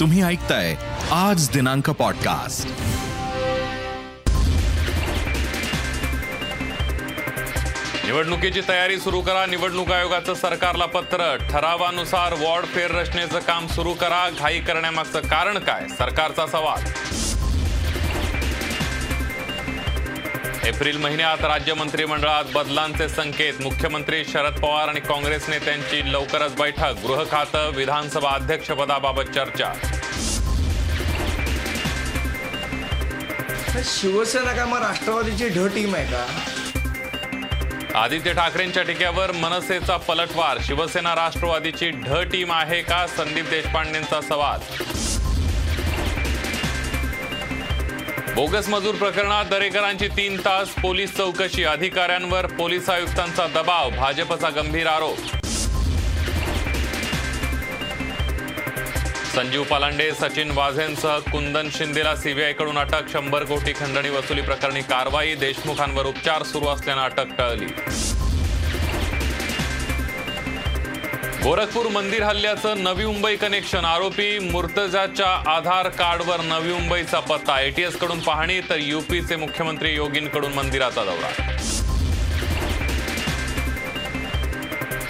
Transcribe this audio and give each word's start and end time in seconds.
तुम्ही 0.00 0.22
ऐकताय 0.22 0.76
आज 1.12 1.50
दिनांक 1.50 1.90
पॉडकास्ट 1.90 2.70
निवडणुकीची 8.04 8.60
तयारी 8.68 8.98
सुरू 8.98 9.20
करा. 9.20 9.46
निवडणूक 9.46 9.92
आयोगाचं 9.92 10.34
सरकारला 10.34 10.86
पत्र. 10.86 11.36
ठरावानुसार 11.50 12.32
वॉर्ड 12.32 12.66
फेररचनेचं 12.66 13.38
काम 13.38 13.66
सुरू 13.66 13.92
करा. 13.92 14.30
घाई 14.30 14.60
करण्यामागचं 14.60 15.20
कारण 15.20 15.58
काय? 15.58 15.88
सरकारचा 15.88 16.46
सवाल. 16.46 17.13
एप्रिल 20.66 20.96
महिन्यात 20.96 21.38
राज्य 21.44 21.74
मंत्रिमंडळात 21.74 22.44
बदलांचे 22.54 23.08
संकेत 23.08 23.54
मुख्यमंत्री 23.60 24.24
शरद 24.24 24.58
पवार 24.60 24.88
आणि 24.88 25.00
काँग्रेस 25.00 25.48
नेत्यांची 25.48 26.12
लवकरच 26.12 26.54
बैठक 26.56 26.94
गृह 27.06 27.22
खातं 27.30 27.70
विधानसभा 27.74 28.30
अध्यक्षपदाबाबत 28.30 29.22
चर्चा. 29.22 29.72
शिवसेना 33.84 34.52
का 34.52 34.64
मग 34.64 34.82
राष्ट्रवादीची 34.82 35.48
ढ 35.48 35.66
टीम 35.74 35.94
आहे 35.94 36.04
का? 36.04 36.26
आदित्य 38.00 38.32
ठाकरेंच्या 38.32 38.82
टीकेवर 38.82 39.32
मनसेचा 39.32 39.96
पलटवार 39.96 40.58
शिवसेना 40.62 41.14
राष्ट्रवादीची 41.14 41.90
ढ 41.90 42.22
टीम 42.32 42.52
आहे 42.52 42.82
का? 42.82 43.06
संदीप 43.06 43.50
देशपांडेंचा 43.50 44.20
सवाल. 44.20 44.60
बोगस 48.34 48.68
मजूर 48.68 48.94
प्रकरणात 48.94 49.44
दरेकरांची 49.50 50.06
तीन 50.08 50.36
तास 50.44 50.68
पोलीस 50.82 51.14
चौकशी. 51.16 51.64
अधिकाऱ्यांवर 51.64 52.46
पोलीस 52.58 52.88
आयुक्तांचा 52.90 53.46
दबाव 53.54 53.90
भाजपचा 53.90 54.48
गंभीर 54.50 54.86
आरोप. 54.86 55.18
संजीव 59.34 59.62
पालांडे 59.62 60.10
सचिन 60.12 60.50
वाझेंसह 60.50 61.18
कुंदन 61.32 61.68
शिंदेला 61.74 62.16
सीबीआयकडून 62.16 62.78
अटक 62.78 63.12
शंभर 63.12 63.44
कोटी 63.44 63.72
खंडणी 63.72 64.08
वसुली 64.08 64.42
प्रकरणी 64.42 64.82
कारवाई 64.82 65.34
देशमुखांवर 65.34 66.06
उपचार 66.06 66.42
सुरू 66.42 66.66
असल्यानं 66.66 67.02
अटक 67.02 67.36
टळली. 67.38 67.66
गोरखपूर 71.44 71.86
मंदिर 71.92 72.22
हल्ल्याचं 72.22 72.82
नवी 72.82 73.04
मुंबई 73.06 73.36
कनेक्शन 73.36 73.84
आरोपी 73.84 74.38
मुर्तजाच्या 74.38 75.26
आधार 75.54 75.88
कार्डवर 75.88 76.40
नवी 76.40 76.72
मुंबईचा 76.72 77.18
पत्ता. 77.20 77.58
एटीएसकडून 77.60 78.20
पाहणी 78.20 78.60
तर 78.68 78.78
युपीचे 78.80 79.36
मुख्यमंत्री 79.36 79.94
योगींकडून 79.94 80.52
मंदिराचा 80.52 81.04
दौरा. 81.04 81.30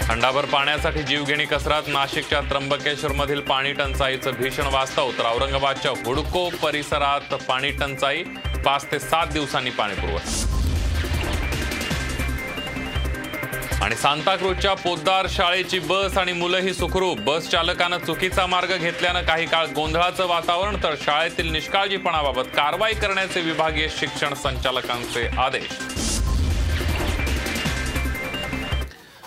खंडाभर 0.01 0.45
पाण्यासाठी 0.45 1.03
जीवघेणी 1.03 1.45
कसरात 1.45 1.87
नाशिकच्या 1.87 2.41
त्र्यंबकेश्वरमधील 2.49 3.39
पाणी 3.41 3.71
टंचाईचं 3.73 4.31
भीषण 4.39 4.67
वास्तव 4.73 5.11
तर 5.11 5.25
औरंगाबादच्या 5.25 5.91
हुडको 6.05 6.49
परिसरात 6.63 7.33
पाणी 7.47 7.71
टंचाई. 7.71 8.23
पाच 8.65 8.91
ते 8.91 8.99
सात 8.99 9.27
दिवसांनी 9.27 9.69
पाणी 9.69 9.93
पुरवठा. 9.93 10.54
आणि 13.85 13.95
सांताक्रूजच्या 13.95 14.73
पोद्दार 14.73 15.25
शाळेची 15.29 15.79
बस 15.79 16.17
आणि 16.17 16.33
मुलंही 16.33 16.73
सुखरूप. 16.73 17.19
बस 17.19 17.49
चालकानं 17.49 17.97
चुकीचा 17.97 18.45
मार्ग 18.45 18.75
घेतल्यानं 18.77 19.21
काही 19.21 19.45
काळ 19.45 19.65
गोंधळाचं 19.65 20.27
वातावरण 20.27 20.77
तर 20.83 20.95
शाळेतील 21.01 21.51
निष्काळजीपणाबाबत 21.51 22.49
कारवाई 22.55 22.93
करण्याचे 22.93 23.41
विभागीय 23.41 23.87
शिक्षण 23.97 24.33
संचालकांचे 24.33 25.27
आदेश. 25.37 25.69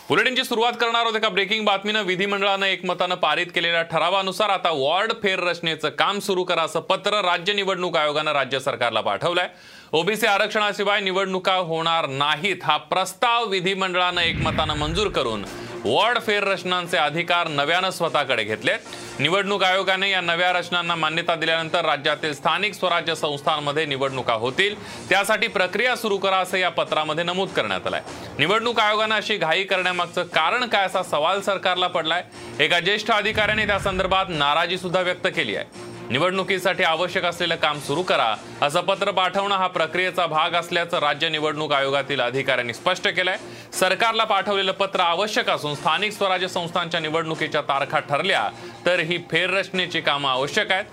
बुलेटिनची 0.08 0.44
सुरुवात 0.44 0.72
करणार 0.72 1.02
आहोत 1.02 1.16
एका 1.16 1.28
ब्रेकिंग 1.28 1.64
बातमीनं. 1.64 2.02
विधिमंडळानं 2.02 2.66
एकमतानं 2.66 3.14
पारित 3.14 3.46
केलेल्या 3.54 3.82
ठरावानुसार 3.82 4.50
आता 4.50 4.70
वॉर्ड 4.70 5.12
फेररचनेचं 5.22 5.88
काम 5.88 6.18
सुरू 6.18 6.44
करा 6.44 6.62
असं 6.62 6.80
पत्र 6.80 7.20
राज्य 7.24 7.52
निवडणूक 7.52 7.96
आयोगानं 7.96 8.32
राज्य 8.32 8.60
सरकारला 8.60 9.00
पाठवलंय. 9.00 9.48
ओबीसी 9.92 10.26
आरक्षणाशिवाय 10.26 11.00
निवडणुका 11.00 11.52
होणार 11.52 12.06
नाहीत. 12.06 12.56
हा 12.62 12.76
प्रस्ताव 12.76 13.44
विधिमंडळानं 13.44 14.20
एकमतानं 14.20 14.76
मंजूर 14.76 15.08
करून 15.08 15.44
वॉर्ड 15.84 16.18
फेररचनांचे 16.20 16.96
अधिकार 16.96 17.48
नव्यानं 17.48 17.90
स्वतःकडे 17.90 18.44
घेतले. 18.44 18.72
निवडणूक 19.18 19.62
आयोगाने 19.64 20.10
या 20.10 20.20
नव्या 20.20 20.52
रचनांना 20.52 20.94
मान्यता 20.94 21.34
दिल्यानंतर 21.34 21.84
राज्यातील 21.84 22.34
स्थानिक 22.34 22.74
स्वराज्य 22.74 23.14
संस्थांमध्ये 23.14 23.86
निवडणुका 23.86 24.34
होतील. 24.34 24.74
त्यासाठी 25.08 25.46
प्रक्रिया 25.46 25.96
सुरू 25.96 26.18
करा 26.18 26.36
असं 26.36 26.58
या 26.58 26.70
पत्रामध्ये 26.70 27.24
नमूद 27.24 27.48
करण्यात 27.48 27.86
आलंय. 27.86 28.00
निवडणूक 28.38 28.80
आयोगानं 28.80 29.14
अशी 29.14 29.36
घाई 29.36 29.62
करण्यामागचं 29.62 30.22
कारण 30.22 30.66
काय 30.66 30.86
असा 30.86 31.02
सवाल 31.02 31.40
सरकारला 31.40 31.86
पडलाय? 31.86 32.24
एका 32.60 32.80
ज्येष्ठ 32.80 33.10
अधिकाऱ्याने 33.10 33.66
त्या 33.66 33.78
संदर्भात 33.78 34.26
नाराजी 34.28 34.78
सुद्धा 34.78 35.00
व्यक्त 35.00 35.26
केली 35.26 35.56
आहे. 35.56 35.97
निवडणुकीसाठी 36.10 36.82
आवश्यक 36.82 37.24
असलेलं 37.24 37.56
काम 37.56 37.78
सुरू 37.78 38.02
करा 38.02 38.34
असं 38.62 38.80
पत्र 38.80 39.10
पाठवणं 39.10 39.54
हा 39.54 39.66
प्रक्रियेचा 39.66 40.26
भाग 40.26 40.54
असल्याचं 40.54 40.98
राज्य 40.98 41.28
निवडणूक 41.28 41.72
आयोगातील 41.72 42.20
अधिकाऱ्यांनी 42.20 42.74
स्पष्ट 42.74 43.08
केलंय. 43.08 43.36
सरकारला 43.72 44.24
पाठवलेलं 44.24 44.72
पत्र 44.72 45.00
आवश्यक 45.00 45.50
असून 45.50 45.74
स्थानिक 45.74 46.12
स्वराज्य 46.12 46.48
संस्थांच्या 46.48 47.00
निवडणुकीच्या 47.00 47.60
तारखा 47.60 47.98
ठरल्या 47.98 48.48
तर 48.86 49.00
ही 49.00 49.18
फेररचनेची 49.30 50.00
कामं 50.00 50.30
आवश्यक 50.30 50.72
आहेत. 50.72 50.84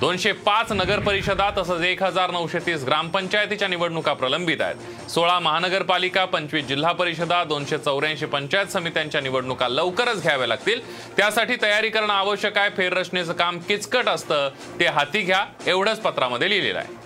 दोनशे 0.00 0.32
पाच 0.32 0.70
नगर 0.72 1.00
परिषदा 1.00 1.50
तसंच 1.58 1.80
एक 1.82 2.02
हजार 2.02 2.30
नऊशे 2.30 2.58
तीस 2.58 2.82
ग्रामपंचायतीच्या 2.84 3.68
निवडणुका 3.68 4.12
प्रलंबित 4.12 4.60
आहेत. 4.60 5.10
सोळा 5.10 5.38
महानगरपालिका 5.38 6.24
पंचवीस 6.24 6.66
जिल्हा 6.66 6.92
परिषदा 6.92 7.42
दोनशे 7.44 7.78
चौऱ्याऐंशी 7.78 8.26
पंचायत 8.26 8.66
समित्यांच्या 8.66 9.20
निवडणुका 9.20 9.68
लवकरच 9.68 10.22
घ्याव्या 10.22 10.46
लागतील. 10.46 10.80
त्यासाठी 11.16 11.56
तयारी 11.62 11.88
करणं 11.88 12.12
आवश्यक 12.12 12.58
आहे. 12.58 12.70
फेररचनेचं 12.70 13.32
काम 13.32 13.58
किचकट 13.58 14.08
असतं. 14.08 14.48
ते 14.80 14.86
हाती 14.86 15.20
घ्या. 15.20 15.44
एवढंच 15.66 16.00
पत्रामध्ये 16.00 16.50
लिहिलेलं 16.50 16.78
आहे. 16.78 16.96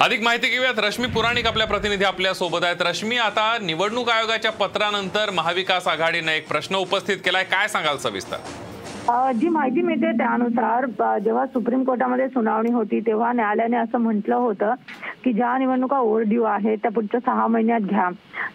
अधिक 0.00 0.22
माहिती 0.22 0.48
घेऊयात. 0.48 0.78
रश्मी 0.78 1.06
पुराणिक 1.06 1.46
आपल्या 1.46 1.66
प्रतिनिधी 1.66 2.04
आपल्यासोबत 2.04 2.64
आहेत. 2.64 2.82
रश्मी 2.82 3.18
आता 3.18 3.56
निवडणूक 3.62 4.10
आयोगाच्या 4.10 4.52
पत्रानंतर 4.52 5.30
महाविकास 5.30 5.88
आघाडीनं 5.88 6.32
एक 6.32 6.48
प्रश्न 6.48 6.76
उपस्थित 6.76 7.16
केलाय. 7.16 7.44
काय 7.44 7.68
सांगाल 7.68 7.96
सविस्तर? 7.96 8.36
जी 9.38 9.48
माहिती 9.48 9.82
मिळते 9.82 10.10
त्यानुसार 10.18 10.84
जेव्हा 11.24 11.44
सुप्रीम 11.46 11.82
कोर्टामध्ये 11.84 12.26
सुनावणी 12.28 12.70
होती 12.72 13.00
तेव्हा 13.06 13.32
न्यायालयाने 13.32 13.76
असं 13.76 13.98
म्हटलं 14.00 14.34
होतं 14.34 14.74
की 15.24 15.32
ज्या 15.32 15.56
निवडणुका 15.58 15.98
ओव्हरड्यू 15.98 16.42
आहेत 16.44 16.78
त्या 16.82 16.90
पुढच्या 16.90 17.20
सहा 17.26 17.46
महिन्यात 17.46 17.80
घ्या. 17.80 18.08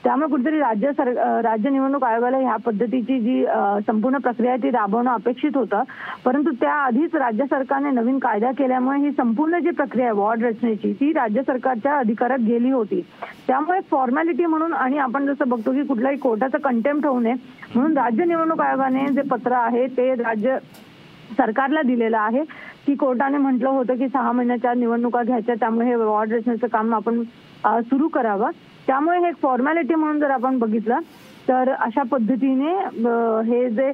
त्यामुळे 0.04 0.30
कुठेतरी 0.32 0.60
राज्य 0.60 0.92
सर 0.98 1.12
राज्य 1.44 1.70
निवडणूक 1.70 2.04
आयोगाला 2.04 2.38
ह्या 2.38 2.56
पद्धतीची 2.66 3.20
जी 3.20 3.44
संपूर्ण 3.88 4.18
प्रक्रिया 4.24 4.56
ती 4.64 4.70
राबवणं 4.72 5.10
अपेक्षित 5.12 5.58
होतं. 5.58 5.84
परंतु 6.26 6.52
त्याआधीच 6.62 7.16
राज्य 7.16 7.46
सरकारने 7.50 7.92
नवीन 7.92 8.20
कायदा 8.20 8.52
केल्यामुळे 8.58 9.00
ही 9.00 9.12
संपूर्ण 9.18 9.60
जी 9.64 9.72
प्रक्रिया 9.78 10.08
आहे 10.08 10.16
वॉर्ड 10.20 10.44
रचनेची 10.46 10.94
ती 11.00 11.12
राज्य 11.14 11.42
सरकारच्या 11.48 11.98
अधिकारात 11.98 12.40
गेली 12.48 12.72
होती. 12.72 13.02
त्यामुळे 13.48 13.80
फॉर्मॅलिटी 13.92 14.46
म्हणून 14.46 14.74
आणि 14.74 14.98
आपण 14.98 15.26
जसं 15.26 15.50
बघतो 15.50 15.72
की 15.74 15.84
कुठल्याही 15.88 16.18
कोर्टाचं 16.18 16.58
कंटेम्प्ट 16.64 17.06
होऊ 17.08 17.20
नये 17.20 17.34
म्हणून 17.76 17.98
राज्य 17.98 18.26
निवडणूक 18.26 18.62
आयोगाने 18.62 19.06
जे 19.14 19.22
पत्र 19.30 19.52
आहे 19.54 19.86
ते 19.98 20.14
राज्य 20.38 20.58
सरकारला 21.38 21.82
दिलेलं 21.82 22.18
आहे. 22.18 22.44
की 22.86 22.96
कोर्टाने 22.96 23.38
म्हटलं 23.38 23.70
होतं 23.70 23.96
की 23.96 24.08
सहा 24.08 24.32
महिन्याच्या 24.32 24.74
निवडणुका 24.74 25.22
घ्यायच्या 25.24 25.56
त्यामुळे 25.60 25.88
हे 25.88 25.96
वॉर्ड 25.96 26.32
रचनेचं 26.34 26.68
काम 26.68 26.94
आपण 26.96 27.22
सुरू 27.84 28.08
करावं. 28.08 28.50
त्यामुळे 28.88 29.20
हे 29.20 29.28
एक 29.28 29.38
फॉर्मॅलिटी 29.42 29.96
म्हणून 29.96 30.20
जर 30.20 30.30
आपण 30.32 30.60
बघितलं 30.60 31.00
तर 31.48 31.70
अशा 31.72 32.04
पद्धतीने 32.12 32.72
हे 33.50 33.70
जे 33.76 33.92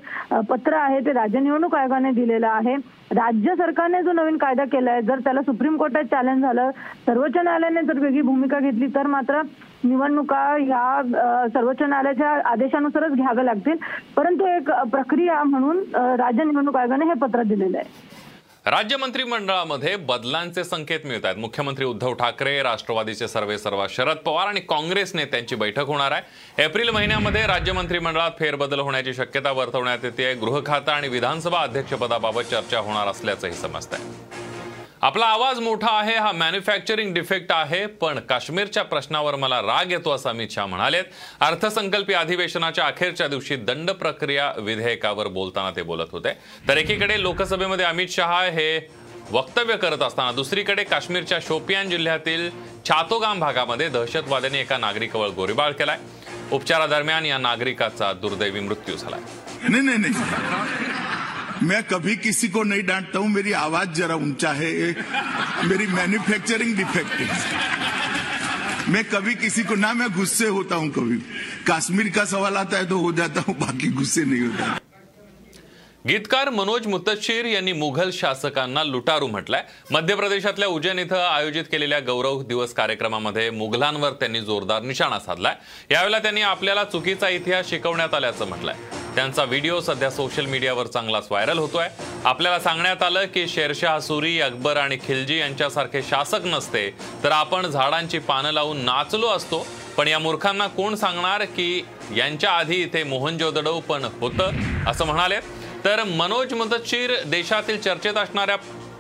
पत्र 0.50 0.74
आहे 0.76 1.00
ते 1.06 1.12
राज्य 1.14 1.40
निवडणूक 1.40 1.76
आयोगाने 1.76 2.12
दिलेलं 2.12 2.48
आहे. 2.48 2.76
राज्य 3.16 3.56
सरकारने 3.58 4.02
जो 4.04 4.12
नवीन 4.12 4.38
कायदा 4.38 4.64
केलाय 4.66 5.02
जर 5.08 5.20
त्याला 5.24 5.42
सुप्रीम 5.46 5.76
कोर्टात 5.78 6.04
चॅलेंज 6.12 6.42
झालं 6.42 6.70
सर्वोच्च 7.06 7.38
न्यायालयाने 7.38 7.82
जर 7.88 8.00
वेगळी 8.00 8.22
भूमिका 8.22 8.60
घेतली 8.60 8.88
तर 8.96 9.08
मात्र 9.08 9.42
निवडणुका 9.84 10.42
ह्या 10.60 11.48
सर्वोच्च 11.54 11.82
न्यायालयाच्या 11.82 12.30
आदेशानुसारच 12.52 13.12
घ्याव्या 13.12 13.44
लागतील. 13.44 13.76
परंतु 14.16 14.46
एक 14.48 14.72
प्रक्रिया 14.92 15.42
म्हणून 15.44 15.84
राज्य 15.96 16.44
निवडणूक 16.44 16.78
आयोगाने 16.78 17.06
हे 17.06 17.14
पत्र 17.22 17.44
दिलेलं 17.44 17.78
आहे. 17.78 18.23
राज्य 18.66 18.98
मंत्रिमंडळामध्ये 18.98 19.96
बदलांचे 19.96 20.64
संकेत 20.64 21.00
मिळत 21.06 21.26
आहेत 21.26 21.38
मुख्यमंत्री 21.38 21.86
उद्धव 21.86 22.14
ठाकरे 22.14 22.62
राष्ट्रवादीचे 22.64 23.28
सर्वे 23.28 23.58
सर्व 23.58 23.86
शरद 23.90 24.18
पवार 24.18 24.48
आणि 24.48 24.60
काँग्रेस 24.60 25.16
नेत्यांची 25.16 25.56
बैठक 25.56 25.88
होणार 25.88 26.12
आहे. 26.12 26.64
एप्रिल 26.64 26.90
महिन्यामध्ये 26.90 27.46
राज्य 27.48 27.72
मंत्रिमंडळात 27.72 28.32
फेरबदल 28.40 28.80
होण्याची 28.80 29.14
शक्यता 29.14 29.52
वर्तवण्यात 29.52 29.98
येते 30.04 30.34
गृह 30.34 30.52
गृहखाता 30.54 30.92
आणि 30.92 31.08
विधानसभा 31.08 31.62
अध्यक्षपदाबाबत 31.62 32.42
चर्चा 32.42 32.80
होणार 32.80 33.08
असल्याचंही 33.08 33.54
समजतंय. 33.54 34.43
आपला 35.04 35.26
आवाज 35.26 35.60
मोठा 35.60 35.88
आहे 35.92 36.16
हा 36.16 36.32
मॅन्युफॅक्चरिंग 36.32 37.14
डिफेक्ट 37.14 37.52
आहे 37.52 37.86
पण 38.02 38.20
काश्मीरच्या 38.20 38.84
प्रश्नावर 38.84 39.36
मला 39.36 39.60
राग 39.62 39.92
येतो 39.92 40.12
असं 40.12 40.30
अमित 40.30 40.48
शहा 40.52 40.66
म्हणालेत. 40.66 41.04
अर्थसंकल्पीय 41.40 42.16
अधिवेशनाच्या 42.16 42.86
अखेरच्या 42.86 43.28
दिवशी 43.28 43.56
दंड 43.56 43.92
प्रक्रिया 43.92 44.52
विधेयकावर 44.58 45.28
बोलताना 45.28 45.72
ते 45.72 45.82
बोलत 45.82 46.12
होते. 46.12 46.34
तर 46.68 46.78
एकीकडे 46.78 47.22
लोकसभेमध्ये 47.22 47.86
अमित 47.86 48.08
शहा 48.10 48.42
हे 48.44 48.88
वक्तव्य 49.32 49.78
करत 49.78 50.02
असताना 50.02 50.32
दुसरीकडे 50.32 50.84
काश्मीरच्या 50.84 51.40
शोपियान 51.48 51.90
जिल्ह्यातील 51.90 52.50
छातोगाम 52.86 53.40
भागामध्ये 53.40 53.90
दहशतवाद्यांनी 53.90 54.60
एका 54.60 54.78
नागरिकावर 54.78 55.28
गोळीबार 55.28 55.72
केलाय. 55.72 55.98
उपचारादरम्यान 56.52 57.26
या 57.26 57.38
नागरिकाचा 57.38 58.14
दुर्दैवी 58.14 58.60
मृत्यू 58.60 58.96
झालाय. 58.96 59.20
नाही 59.70 59.98
नाही. 59.98 61.03
मैं 61.64 61.82
कभी 61.84 62.16
किसी 62.16 62.48
को 62.48 62.64
नहीं 62.64 62.84
डांटता 62.84 63.20
हूँ, 63.20 63.28
मेरी 63.30 63.52
आवाज़ 63.52 63.90
जरा 63.90 64.16
ऊँचा 64.16 64.52
है, 64.52 64.72
मेरी 65.68 65.88
मैन्युफैक्चरिंग 65.88 66.76
डिफेक्ट 66.78 67.12
है। 67.12 68.92
मैं 68.92 69.04
कभी 69.04 69.36
किसी 69.36 69.64
को, 69.64 69.76
ना 69.76 69.94
मैं 69.94 70.10
गुस्से 70.14 70.48
होता 70.48 70.76
हूँ 70.76 70.90
कभी। 70.92 71.18
कश्मीर 71.70 72.10
का 72.10 72.26
सवाल 72.26 72.58
आता 72.58 72.78
है 72.78 72.86
तो 72.86 73.00
हो 73.00 73.12
जाता 73.14 73.42
हूँ, 73.42 73.56
बाकी 73.60 73.88
गुस्से 73.92 74.26
नहीं 74.26 74.42
होता। 74.42 74.80
गीतकार 76.08 76.50
मनोज 76.50 76.88
मुतशीर 76.88 77.46
यांनी 77.46 77.74
मुघल 77.74 78.10
शासकांना 78.14 78.84
लुटारू 78.84 79.28
म्हटलंय. 79.28 79.62
मध्य 79.92 80.16
प्रदेशातल्या 80.16 80.68
उज्जैन 80.68 81.00
इथं 81.00 81.20
आयोजित 81.20 81.64
केलेल्या 81.64 82.00
गौरव 82.00 82.42
दिवस 82.44 82.74
कार्यक्रमामध्ये 82.74 83.50
मुघलांवर 83.50 84.12
त्यांनी 84.12 84.40
जोरदार 84.42 84.82
निशाणा 84.82 85.20
साधलाय. 85.20 85.56
यावेळेला 85.92 86.20
त्यांनी 86.20 86.42
आपल्याला 86.42 86.84
चुकीचा 86.84 87.30
इतिहास 87.30 87.70
शिकवण्यात 87.70 88.14
आल्याचं 88.14 88.48
म्हटलंय. 88.48 88.76
त्यांचा 89.16 89.44
व्हिडिओ 89.44 89.80
सध्या 89.80 90.10
सोशल 90.12 90.46
मीडियावर 90.46 90.88
चांगलाच 90.88 91.28
व्हायरल 91.32 91.58
होतोय. 91.58 91.88
आपल्याला 92.26 92.60
सांगण्यात 92.60 93.04
आलं 93.04 93.26
की 93.26 93.48
शेरशाह 93.48 93.98
सुरी 94.00 94.40
अकबर 94.42 94.78
आणि 94.78 94.98
खिलजी 95.08 95.40
यांच्यासारखे 95.40 96.04
शासक 96.04 96.46
नसते 96.46 96.90
तर 97.24 97.32
आपण 97.32 97.68
झाडांची 97.68 98.20
पानं 98.20 98.52
लावून 98.52 98.84
नाचलो 98.86 99.28
असतो. 99.28 99.66
पण 99.98 100.08
या 100.08 100.20
मूर्खांना 100.20 100.68
कोण 100.68 100.96
सांगणार 100.96 101.44
की 101.46 101.86
यांच्या 102.16 102.52
आधी 102.52 102.76
इथे 102.76 103.04
मोहनजोदडो 103.04 103.80
पण 103.80 104.06
होतं 104.22 104.52
असं 104.88 105.06
म्हणाले 105.06 105.36
तर 105.86 106.04
मनोज 106.04 106.54
मदतशीर 106.54 107.12
देशातील 107.26 107.80
चर्चेत 107.82 108.18
असणाऱ्या 108.18 108.56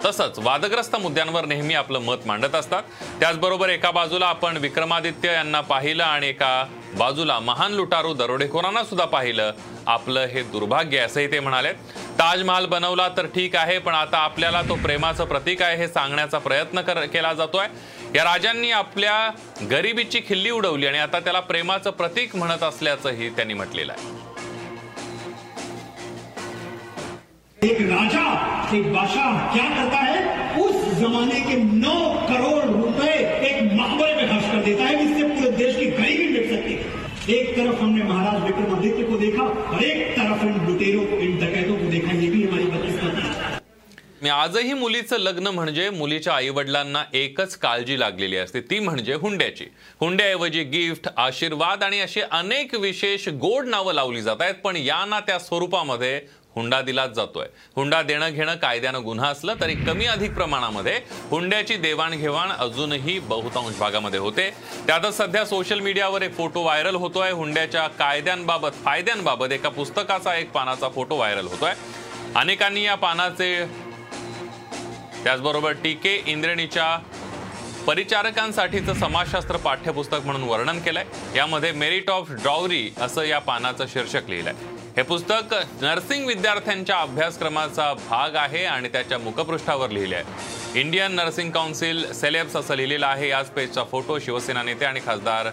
तसंच 0.05 0.39
वादग्रस्त 0.39 0.95
मुद्द्यांवर 0.95 1.45
नेहमी 1.45 1.73
आपलं 1.73 1.99
मत 1.99 2.25
मांडत 2.25 2.55
असतात. 2.55 2.83
त्याचबरोबर 3.19 3.69
एका 3.69 3.91
बाजूला 3.91 4.25
आपण 4.25 4.57
विक्रमादित्य 4.57 5.33
यांना 5.33 5.61
पाहिलं 5.61 6.03
आणि 6.03 6.27
एका 6.27 6.65
बाजूला 6.97 7.37
महान 7.39 7.73
लुटारू 7.73 8.13
दरोडेखोरांना 8.13 8.83
सुद्धा 8.83 9.05
पाहिलं. 9.05 9.51
आपलं 9.87 10.25
हे 10.25 10.43
दुर्भाग्य 10.43 10.99
असंही 10.99 11.31
ते 11.31 11.39
म्हणाले 11.39 11.71
ताजमहाल 12.19 12.65
बनवला 12.65 13.07
तर 13.17 13.25
ठीक 13.25 13.55
आहे 13.55 13.77
पण 13.79 13.93
आता 13.93 14.17
आपल्याला 14.17 14.61
तो 14.61 14.75
प्रेमाचं 14.83 15.25
प्रतीक 15.25 15.61
आहे 15.61 15.77
हे 15.77 15.87
सांगण्याचा 15.87 16.37
प्रयत्न 16.37 16.81
कर 16.81 17.05
केला 17.05 17.33
जातोय. 17.33 17.67
या 18.15 18.23
राजांनी 18.23 18.71
आपल्या 18.71 19.29
गरिबीची 19.71 20.21
खिल्ली 20.27 20.49
उडवली 20.49 20.87
आणि 20.87 20.99
आता 20.99 21.19
त्याला 21.19 21.39
प्रेमाचं 21.39 21.91
प्रतीक 21.91 22.35
म्हणत 22.35 22.63
असल्याचंही 22.63 23.29
त्यांनी 23.29 23.53
म्हटलेलं 23.53 23.93
आहे. 23.93 24.22
एक 27.63 27.81
राजा 27.81 28.21
एक 28.75 28.91
बादशाह 28.93 29.35
क्या 29.53 29.67
करता 29.69 29.97
है? 29.97 30.21
उस 30.59 30.75
जमाने 30.99 31.39
के 31.41 31.55
9 31.75 31.93
करोड़ 32.29 32.63
रुपए 32.65 33.13
एक 33.49 33.71
मकबरे 33.73 34.15
में 34.15 34.27
खर्च 34.29 34.51
कर 34.51 34.63
देता 34.63 34.83
है 34.83 34.95
जिससे 34.97 35.27
पूरे 35.29 35.51
देश 35.53 35.75
की 35.75 35.85
गरीबी 35.91 36.27
मिट 36.33 36.49
सकती 36.49 36.73
है। 36.73 37.37
एक 37.37 37.55
तरफ 37.55 37.81
हमने 37.81 38.03
महाराज 38.03 38.43
विक्रमादित्य 38.43 39.03
को 39.03 39.17
देखा 39.17 39.43
और 39.43 39.83
एक 39.83 40.11
तरफ 40.17 40.43
इन 40.43 40.59
लुटेरों 40.67 41.05
को 41.05 41.19
इन 41.19 41.37
डकैतों 41.37 41.77
को 41.77 41.91
देखा 41.91 42.11
ये 42.13 42.29
भी 42.29 42.43
हमारी 42.43 42.65
बदकिस्मती 42.67 43.21
है 43.21 43.61
मी 44.23 44.29
आजही 44.29 44.73
मुलीचं 44.73 45.17
लग्न 45.17 45.47
म्हणजे 45.47 45.89
मुलीच्या 45.89 46.33
आईवडिलांना 46.33 47.03
एकच 47.13 47.55
काळजी 47.55 47.99
लागलेली 47.99 48.37
असते 48.37 48.59
ती 48.61 48.79
म्हणजे 48.79 49.13
हुंड्याची. 49.13 49.65
हुंड्याऐवजी 50.01 50.63
गिफ्ट 50.65 51.07
आशीर्वाद 51.17 51.83
आणि 51.83 51.99
अशी 51.99 52.21
अनेक 52.31 52.75
विशेष 52.75 53.27
गोड 53.41 53.67
नावं 53.67 53.93
लावली 53.93 54.21
जात 54.21 54.41
आहेत 54.41 54.55
पण 54.63 54.75
या 54.77 55.03
ना 55.05 55.19
त्या 55.19 55.37
स्वरूपामध्ये 55.39 56.19
हुंडा 56.55 56.81
दिलाच 56.81 57.11
जातोय. 57.11 57.45
हुंडा 57.75 58.01
देणं 58.01 58.29
घेणं 58.29 58.55
कायद्यानं 58.55 59.03
गुन्हा 59.03 59.29
असलं 59.29 59.53
तरी 59.61 59.73
कमी 59.75 60.05
अधिक 60.05 60.33
प्रमाणामध्ये 60.33 60.99
हुंड्याची 61.29 61.75
देवाणघेवाण 61.75 62.51
अजूनही 62.51 63.19
बहुतांश 63.19 63.77
भागामध्ये 63.79 64.19
होते. 64.19 64.49
त्यातच 64.87 65.17
सध्या 65.17 65.45
सोशल 65.45 65.79
मीडियावर 65.79 66.21
एक 66.21 66.35
फोटो 66.37 66.61
व्हायरल 66.61 66.95
होतोय. 66.95 67.31
हुंड्याच्या 67.31 67.87
कायद्यांबाबत 67.87 68.83
फायद्यांबाबत 68.85 69.51
एका 69.51 69.69
पुस्तकाचा 69.69 70.35
एक 70.35 70.51
पानाचा 70.51 70.89
फोटो 70.89 71.15
व्हायरल 71.15 71.47
होतोय. 71.47 71.73
अनेकांनी 72.35 72.83
या 72.83 72.95
पानाचे 72.95 73.65
त्याचबरोबर 75.23 75.71
टी 75.71 75.93
के 75.93 76.23
इंद्रणीच्या 76.27 76.97
परिचारकांसाठीचं 77.87 78.93
समाजशास्त्र 78.93 79.57
पाठ्यपुस्तक 79.57 80.19
म्हणून 80.25 80.43
वर्णन 80.43 80.79
केलंय. 80.79 81.05
यामध्ये 81.35 81.71
मेरिट 81.71 82.09
ऑफ 82.09 82.31
ड्रॉवरी 82.31 82.89
असं 83.01 83.23
या 83.23 83.39
पानाचं 83.39 83.85
शीर्षक 83.87 84.29
लिहिलंय. 84.29 84.53
हे 84.97 85.03
पुस्तक 85.03 85.53
नर्सिंग 85.81 86.25
विद्यार्थ्यांच्या 86.27 86.97
अभ्यासक्रमाचा 86.97 87.93
भाग 88.09 88.35
आहे 88.35 88.63
आणि 88.65 88.87
त्याच्या 88.87 89.17
मुखपृष्ठावर 89.17 89.89
लिहिले 89.89 90.15
आहे 90.15 90.79
इंडियन 90.79 91.11
नर्सिंग 91.11 91.49
काउन्सिल 91.51 92.11
सेलेब्स 92.13 92.55
असं 92.55 92.75
लिहिलेलं 92.75 93.05
आहे. 93.05 93.29
याच 93.29 93.49
पेजचा 93.51 93.83
फोटो 93.83 94.19
शिवसेना 94.19 94.63
नेते 94.63 94.85
आणि 94.85 94.99
खासदार 95.05 95.49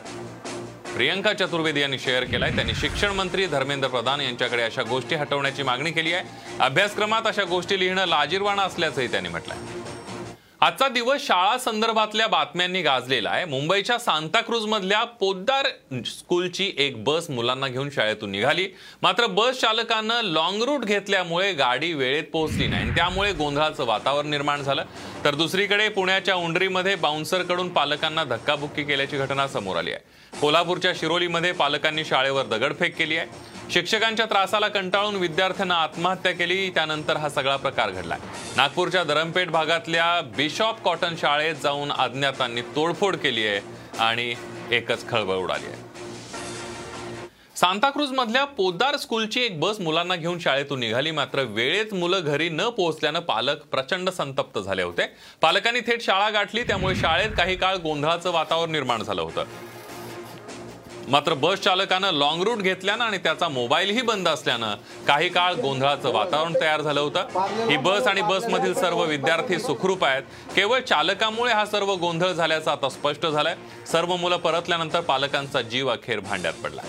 प्रियंका 0.95 1.33
चतुर्वेदी 1.33 1.81
यांनी 1.81 1.99
शेअर 1.99 2.25
केलाय. 2.25 2.51
त्यांनी 2.51 2.75
शिक्षण 2.75 3.13
मंत्री 3.13 3.47
धर्मेंद्र 3.47 3.89
प्रधान 3.89 4.21
यांच्याकडे 4.21 4.63
अशा 4.63 4.83
गोष्टी 4.83 5.15
हटवण्याची 5.15 5.63
मागणी 5.63 5.91
केली 5.91 6.13
आहे. 6.13 6.25
अभ्यासक्रमात 6.61 7.27
अशा 7.27 7.45
गोष्टी 7.45 7.79
लिहिणं 7.81 8.07
लाजीरवाणं 8.07 8.63
असल्याचंही 8.63 9.09
त्यांनी 9.09 9.29
म्हटलंय. 9.29 9.80
आजचा 10.63 10.89
दिवस 10.89 11.27
शाळा 11.27 11.57
संदर्भातल्या 11.59 12.27
बातम्यांनी 12.27 12.81
गाजलेला 12.83 13.31
आहे. 13.31 13.45
मुंबईच्या 13.45 13.99
सांताक्रूज 13.99 14.65
मधल्या 14.67 15.03
पोद्दार 15.05 15.67
स्कूलची 16.07 16.71
एक 16.79 17.03
बस 17.05 17.31
मुलांना 17.31 17.69
घेऊन 17.69 17.91
शाळेतून 17.91 18.31
निघाली. 18.31 18.67
मात्र 19.03 19.27
बस 19.27 19.61
चालकानं 19.61 20.21
लॉंग 20.23 20.63
रूट 20.63 20.85
घेतल्यामुळे 20.85 21.53
गाडी 21.53 21.93
वेळेत 21.93 22.25
पोहोचली 22.33 22.67
नाही. 22.67 22.91
त्यामुळे 22.91 23.33
गोंधळाचं 23.33 23.87
वातावरण 23.87 24.31
निर्माण 24.31 24.63
झालं. 24.63 24.85
तर 25.25 25.35
दुसरीकडे 25.35 25.89
पुण्याच्या 25.89 26.35
उंडरीमध्ये 26.35 26.95
बाउन्सरकडून 26.95 27.69
पालकांना 27.69 28.25
धक्काबुक्की 28.25 28.85
केल्याची 28.85 29.19
घटना 29.19 29.49
समोर 29.49 29.77
आली 29.77 29.93
आहे. 29.93 30.39
कोल्हापूरच्या 30.41 30.93
शिरोलीमध्ये 30.97 31.53
पालकांनी 31.53 32.05
शाळेवर 32.05 32.45
दगडफेक 32.47 32.97
केली 32.97 33.17
आहे. 33.17 33.27
शिक्षकांच्या 33.73 34.27
त्रासाला 34.27 34.69
कंटाळून 34.69 35.17
विद्यार्थ्यांना 35.17 35.75
आत्महत्या 35.75 36.33
केली. 36.33 36.71
त्यानंतर 36.71 37.17
हा 37.17 37.29
सगळा 37.29 37.57
प्रकार 37.57 37.91
घडलाय. 37.91 38.19
नागपूरच्या 38.57 39.05
धरमपेठ 39.05 39.49
भागातल्या 39.49 40.21
बिशॉप 40.37 40.81
कॉटन 40.81 41.15
शाळेत 41.17 41.55
जाऊन 41.55 41.93
अज्ञातांनी 41.93 42.61
तोडफोड 42.61 43.17
केली 43.17 43.47
आहे 43.47 43.61
आणि 43.99 44.35
एकच 44.71 45.09
खळबळ 45.09 45.35
उडाली 45.35 45.67
आहे. 45.67 45.89
सांताक्रूज 47.57 48.13
मधल्या 48.13 48.45
पोद्दार 48.45 48.97
स्कूलची 48.97 49.41
एक 49.41 49.61
बस 49.61 49.81
मुलांना 49.81 50.17
घेऊन 50.17 50.39
शाळेतून 50.39 50.81
निघाली. 50.81 51.11
मात्र 51.11 51.41
वेळेत 51.41 51.95
मुलं 51.95 52.21
घरी 52.25 52.49
न 52.49 52.69
पोहोचल्यानं 52.69 53.21
पालक 53.21 53.63
प्रचंड 53.63 54.11
संतप्त 54.11 54.59
झाले 54.59 54.83
होते. 54.83 55.07
पालकांनी 55.41 55.81
थेट 55.81 56.03
शाळा 56.03 56.31
गाठली. 56.31 56.63
त्यामुळे 56.63 56.97
शाळेत 56.97 57.31
काही 57.31 57.57
काळ 57.57 57.77
गोंधळाचं 57.77 58.31
वातावरण 58.31 58.73
निर्माण 58.73 59.03
झालं 59.03 59.23
होतं. 59.23 59.45
मात्र 61.11 61.35
बस 61.35 61.59
चालकानं 61.59 62.13
लॉंग 62.13 62.43
रूट 62.43 62.59
घेतल्यानं 62.59 63.05
आणि 63.05 63.19
त्याचा 63.19 63.49
मोबाईलही 63.49 64.03
बंद 64.03 64.29
असल्यानं 64.29 64.75
काही 65.07 65.29
काळ 65.29 65.55
गोंधळाचं 65.55 66.13
वातावरण 66.13 66.55
तयार 66.61 66.81
झालं 66.81 67.01
होतं. 67.01 67.67
ही 67.71 67.77
बस 67.77 68.07
आणि 68.07 68.23
बसमधील 68.23 68.75
सर्व 68.75 69.03
विद्यार्थी 69.05 69.59
सुखरूप 69.59 70.05
आहेत. 70.05 70.23
केवळ 70.57 70.81
चालकामुळे 70.81 71.53
हा 71.53 71.65
सर्व 71.67 71.95
गोंधळ 71.95 72.33
झाल्याचं 72.33 72.71
आता 72.71 72.89
स्पष्ट 72.89 73.27
झालंय. 73.27 73.55
सर्व 73.93 74.17
मुलं 74.17 74.37
परतल्यानंतर 74.37 75.01
पालकांचा 75.01 75.63
जीव 75.63 75.91
अखेर 75.91 76.21
भांड्यात 76.21 76.55
पडला. 76.65 76.83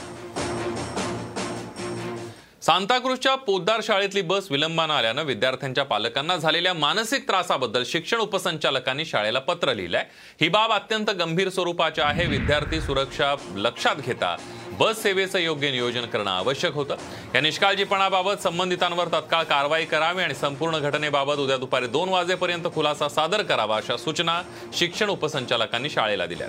सांताक्रूजच्या 2.62 3.34
पोद्दार 3.36 3.80
शाळेतली 3.84 4.22
बस 4.22 4.48
विलंबानं 4.52 4.94
आल्यानं 4.94 5.24
विद्यार्थ्यांच्या 5.26 5.84
पालकांना 5.86 6.36
झालेल्या 6.36 6.74
मानसिक 6.74 7.28
त्रासाबद्दल 7.28 7.84
शिक्षण 7.86 8.20
उपसंचालकांनी 8.20 9.06
शाळेला 9.06 9.40
पत्र 9.40 9.74
लिहिलंय. 9.74 10.04
ही 10.42 10.50
बाब 10.50 10.72
अत्यंत 10.72 11.10
गंभीर 11.20 11.50
स्वरूपाची 11.50 12.02
आहे. 12.02 12.26
विद्यार्थी 12.28 12.82
सुरक्षा 12.82 13.34
लक्षात 13.56 13.96
घेता 14.06 14.36
बस 14.80 15.02
सेवेचं 15.04 15.40
योग्य 15.40 15.72
नियोजन 15.72 16.06
करणं 16.06 16.32
आवश्यक 16.32 16.74
होतं. 16.74 16.96
या 17.36 17.42
निष्काळजीपणाबाबत 17.42 18.44
संबंधितांवर 18.44 19.08
तत्काळ 19.14 19.44
कारवाई 19.44 19.86
करावी 19.86 20.24
आणि 20.24 20.36
संपूर्ण 20.36 20.80
घटनेबाबत 20.80 21.40
उद्या 21.40 21.58
दुपारी 21.58 21.88
दोन 21.88 22.10
वाजेपर्यंत 22.10 22.68
खुलासा 22.76 23.10
सादर 23.10 23.42
करावा 23.42 23.78
अशा 23.78 23.98
सूचना 23.98 24.42
शिक्षण 24.78 25.10
उपसंचालकांनी 25.10 25.90
शाळेला 25.90 26.26
दिल्या 26.26 26.48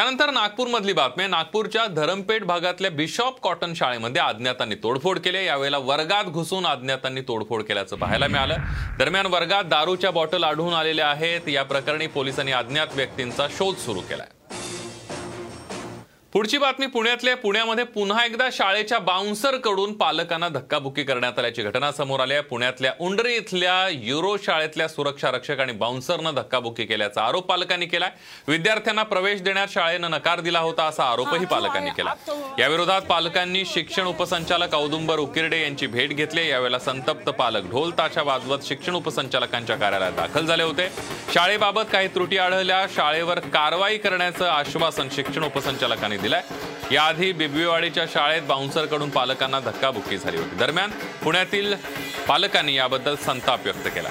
त्यानंतर 0.00 0.30
नागपूरमधली 0.30 0.92
बातमी 0.92 1.26
नागपूरच्या 1.26 1.86
धरमपेठ 1.86 2.42
भागातल्या 2.42 2.90
बिशॉप 2.90 3.40
कॉटन 3.40 3.74
शाळेमध्ये 3.74 4.22
अज्ञातांनी 4.22 4.74
तोडफोड 4.74 5.18
केली. 5.18 5.44
यावेळेला 5.46 5.78
वर्गात 5.78 6.24
घुसून 6.24 6.66
अज्ञातांनी 6.66 7.20
तोडफोड 7.20 7.62
केल्याचं 7.62 7.96
पाहायला 7.96 8.26
मिळालं. 8.26 8.56
दरम्यान 8.98 9.26
वर्गात 9.26 9.64
दारूच्या 9.64 10.10
बॉटल 10.10 10.44
आढळून 10.44 10.74
आलेल्या 10.74 11.08
आहेत. 11.08 11.48
या 11.48 11.64
प्रकरणी 11.64 12.06
पोलिसांनी 12.06 12.52
अज्ञात 12.52 12.86
व्यक्तींचा 12.94 13.46
शोध 13.48 13.76
सुरू 13.76 14.00
केलाय. 14.00 14.26
पुढची 16.32 16.58
बातमी 16.58 16.86
पुण्यातल्या 16.86 17.36
पुण्यामध्ये 17.36 17.84
पुन्हा 17.84 18.24
एकदा 18.24 18.48
शाळेच्या 18.52 18.98
बाउन्सरकडून 18.98 19.92
पालकांना 19.92 20.48
धक्काबुक्की 20.48 21.02
करण्यात 21.04 21.38
आल्याची 21.38 21.62
घटना 21.62 21.90
समोर 21.92 22.20
आली 22.20 22.32
आहे. 22.32 22.42
पुण्यातल्या 22.42 22.92
उंडरी 23.00 23.34
इथल्या 23.34 23.88
युरो 23.92 24.36
शाळेतल्या 24.36 24.86
सुरक्षा 24.88 25.30
रक्षक 25.30 25.60
आणि 25.60 25.72
बाउन्सरनं 25.72 26.34
धक्काबुक्की 26.34 26.84
केल्याचा 26.86 27.22
आरोप 27.22 27.46
पालकांनी 27.46 27.86
केलाय. 27.86 28.10
विद्यार्थ्यांना 28.48 29.02
प्रवेश 29.02 29.40
देण्यात 29.42 29.68
शाळेनं 29.70 30.10
नकार 30.10 30.40
दिला 30.40 30.58
होता 30.58 30.84
असा 30.84 31.04
आरोपही 31.04 31.46
पालकांनी 31.46 31.90
केला. 31.90 32.14
याविरोधात 32.58 33.02
पालकांनी 33.02 33.64
शिक्षण 33.64 34.06
उपसंचालक 34.06 34.74
औदुंबर 34.74 35.18
उकिरडे 35.18 35.60
यांची 35.62 35.86
भेट 35.86 36.12
घेतली. 36.12 36.48
यावेळेला 36.48 36.78
संतप्त 36.78 37.30
पालक 37.30 37.70
ढोल 37.70 37.90
ताशा 37.98 38.22
वाजवत 38.22 38.58
शिक्षण 38.64 38.94
उपसंचालकांच्या 38.94 39.76
कार्यालयात 39.76 40.12
दाखल 40.12 40.46
झाले 40.46 40.62
होते. 40.62 40.88
शाळेबाबत 41.34 41.92
काही 41.92 42.08
त्रुटी 42.08 42.38
आढळल्या. 42.38 42.84
शाळेवर 42.94 43.38
कारवाई 43.38 43.98
करण्याचं 43.98 44.48
आश्वासन 44.48 45.08
शिक्षण 45.12 45.44
उपसंचालकांनी 45.44 46.16
दिलाय. 46.22 46.42
याआधी 46.90 47.32
बिबवेवाडीच्या 47.32 48.04
शाळेत 48.06 48.42
बाउन्सरकडून 48.42 49.10
पालकांना 49.10 49.60
धक्काबुक्की 49.60 50.18
झाली 50.18 50.36
होती. 50.36 50.56
दरम्यान 50.56 50.90
पुण्यातील 51.24 51.74
पालकांनी 52.28 52.74
याबद्दल 52.74 53.16
संताप 53.16 53.60
व्यक्त 53.64 53.86
केला. 53.86 54.08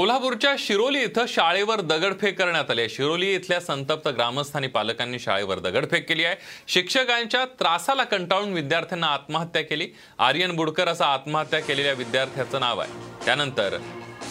कोल्हापूरच्या 0.00 0.54
शिरोली 0.58 1.02
इथं 1.02 1.24
शाळेवर 1.28 1.80
दगडफेक 1.80 2.38
करण्यात 2.38 2.70
आली 2.70 2.80
आहे. 2.80 2.88
शिरोली 2.88 3.34
इथल्या 3.34 3.60
संतप्त 3.60 4.08
ग्रामस्थानी 4.08 4.66
पालकांनी 4.66 5.18
शाळेवर 5.18 5.58
दगडफेक 5.58 6.08
केली 6.08 6.24
आहे. 6.24 6.36
शिक्षकांच्या 6.68 7.44
त्रासाला 7.44 8.04
कंटाळून 8.04 8.52
विद्यार्थ्यांना 8.52 9.06
आत्महत्या 9.06 9.62
केली. 9.62 9.88
आर्यन 10.18 10.56
बुडकर 10.56 10.88
असं 10.88 11.04
आत्महत्या 11.04 11.60
केलेल्या 11.60 11.92
विद्यार्थ्याचं 11.92 12.60
नाव 12.60 12.78
आहे. 12.78 12.92
त्यानंतर 13.24 13.78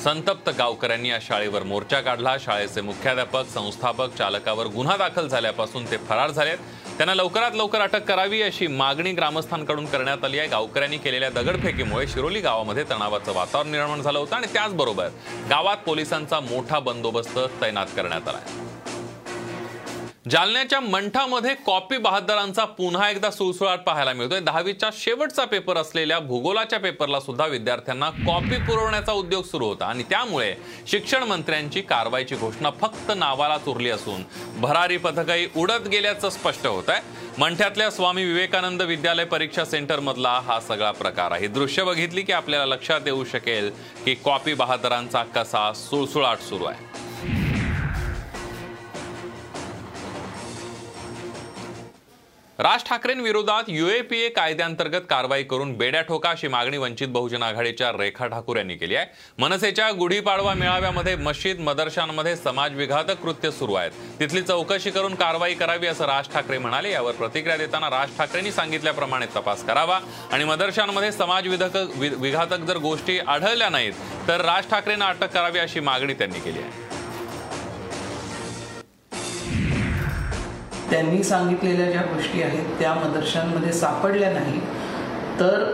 संतप्त 0.03 0.49
गावकऱ्यांनी 0.49 1.09
या 1.09 1.19
शाळेवर 1.21 1.63
मोर्चा 1.63 2.01
काढला. 2.01 2.35
शाळेचे 2.39 2.81
मुख्याध्यापक 2.81 3.45
संस्थापक 3.47 4.15
चालकावर 4.15 4.65
गुन्हा 4.65 4.97
दाखल 4.97 5.27
झाल्यापासून 5.27 5.91
ते 5.91 5.97
फरार 5.97 6.31
झालेत. 6.31 6.57
त्यांना 7.00 7.13
लवकरात 7.13 7.51
लवकर 7.56 7.82
अटक 7.82 8.03
करावी 8.03 8.41
अशी 8.41 8.68
मागणी 8.68 9.12
ग्रामस्थांकडून 9.12 9.86
करण्यात 9.86 10.24
आली 10.24 10.39
आहे. 10.39 10.48
गावकऱ्यांनी 10.48 10.98
केलेल्या 10.98 11.29
दगडफेकीमुळे 11.29 12.08
शिरोली 12.08 12.39
गावामध्ये 12.41 12.84
तणावाचं 12.84 13.34
वातावरण 13.34 13.72
निर्माण 13.72 14.01
झालं 14.01 14.20
होतं 14.20 14.36
आणि 14.36 14.48
त्याचबरोबर 14.53 15.08
गावात 15.50 15.77
पोलिसांचा 15.77 16.39
मोठा 16.39 16.79
बंदोबस्त 16.79 17.39
तैनात 17.62 17.86
करण्यात 17.96 18.27
आला 18.27 18.38
आहे. 18.38 18.58
जालन्याच्या 20.31 20.79
मंठामध्ये 20.79 21.53
कॉपी 21.65 21.98
बहादरांचा 21.98 22.63
पुन्हा 22.77 23.09
एकदा 23.09 23.29
सुळसुळाट 23.31 23.79
पाहायला 23.79 24.12
मिळतोय. 24.13 24.39
दहावीच्या 24.39 24.89
शेवटचा 24.93 25.45
पेपर 25.45 25.77
असलेल्या 25.77 26.19
भूगोलाच्या 26.19 26.79
पेपरला 26.79 27.19
सुद्धा 27.19 27.45
विद्यार्थ्यांना 27.45 28.09
कॉपी 28.09 28.57
पुरवण्याचा 28.67 29.12
उद्योग 29.12 29.43
सुरू 29.43 29.67
होता 29.67 29.86
आणि 29.86 30.03
त्यामुळे 30.09 30.53
शिक्षण 30.88 31.24
मंत्र्यांची 31.24 31.81
कारवाईची 31.81 32.36
घोषणा 32.36 32.69
फक्त 32.81 33.12
नावालाच 33.15 33.67
उरली 33.67 33.89
असून 33.89 34.24
भरारी 34.62 34.98
पथकही 34.98 35.48
उडत 35.55 35.88
गेल्याचं 35.88 36.29
स्पष्ट 36.29 36.67
होत 36.67 36.89
आहे 36.89 37.01
मंठ्यातल्या 37.38 37.89
स्वामी 37.91 38.24
विवेकानंद 38.24 38.81
विद्यालय 38.81 39.25
परीक्षा 39.25 39.65
सेंटरमधला 39.65 40.39
हा 40.45 40.59
सगळा 40.59 40.91
प्रकार 40.91 41.31
आहे. 41.31 41.48
दृश्य 41.48 41.83
बघितली 41.83 42.21
की 42.21 42.33
आपल्याला 42.33 42.65
लक्षात 42.65 43.01
येऊ 43.05 43.24
शकेल 43.24 43.71
की 44.05 44.15
कॉपी 44.15 44.53
बहादरांचा 44.53 45.24
कसा 45.36 45.71
सुळसुळाट 45.74 46.39
सुरू 46.39 46.65
आहे. 46.65 47.09
राज 52.60 52.84
ठाकरेंविरोधात 52.86 53.70
युएपीए 53.70 54.30
कायद्यांतर्गत 54.30 55.01
कारवाई 55.10 55.44
करून 55.51 55.72
बेड्या 55.78 56.01
ठोका 56.08 56.30
अशी 56.30 56.48
मागणी 56.48 56.78
वंचित 56.78 57.08
बहुजन 57.08 57.44
आघाडीच्या 57.44 57.92
रेखा 57.98 58.28
ठाकूर 58.28 58.58
यांनी 58.58 58.75
केली 58.78 58.96
आहे. 58.96 59.06
मनसेच्या 59.39 59.89
गुढीपाडवा 60.00 60.54
मेळाव्यामध्ये 60.54 61.16
मशीद 61.16 61.60
मदरशांमध्ये 61.60 62.36
समाजविघातक 62.36 63.22
कृत्य 63.22 63.51
सुरू 63.51 63.74
आहेत. 63.74 63.92
तिथली 64.20 64.42
चौकशी 64.42 64.92
करून 64.92 65.16
कारवाई 65.16 65.54
करावी 65.54 65.88
असं 65.88 66.06
राज 66.06 66.30
ठाकरे 66.34 66.58
म्हणाले. 66.58 66.92
यावर 66.92 67.13
प्रतिक्रिया 67.13 67.58
देताना 67.58 67.89
राज 67.89 68.18
ठाकरेंनी 68.18 68.51
सांगितल्याप्रमाणे 68.51 69.25
तपास 69.36 69.63
करावा. 69.68 70.00
आणि 70.32 70.44
मदरशांमध्ये 70.44 71.12
समाजविधक 71.12 71.78
विघातक 71.96 72.68
जर 72.68 72.78
गोष्टी 72.80 73.20
आढळल्या 73.20 73.70
नाहीत 73.70 74.28
तर 74.28 74.46
राज 74.46 74.70
ठाकरेंना 74.70 75.08
अटक 75.08 75.34
करावी 75.34 75.60
अशी 75.60 75.80
मागणी 75.80 76.13
त्यांनी 76.13 76.39
केली 76.39 76.60
आहे. 76.60 76.88
त्यांनी 80.91 81.24
सांगितलेल्या 81.24 81.89
ज्या 81.91 82.01
गोष्टी 82.13 82.41
आहेत 82.41 82.65
त्या 82.79 82.93
मदर्शांमध्ये 82.96 83.72
सापडल्या 83.74 84.31
नाही 84.31 84.60
तर 85.39 85.72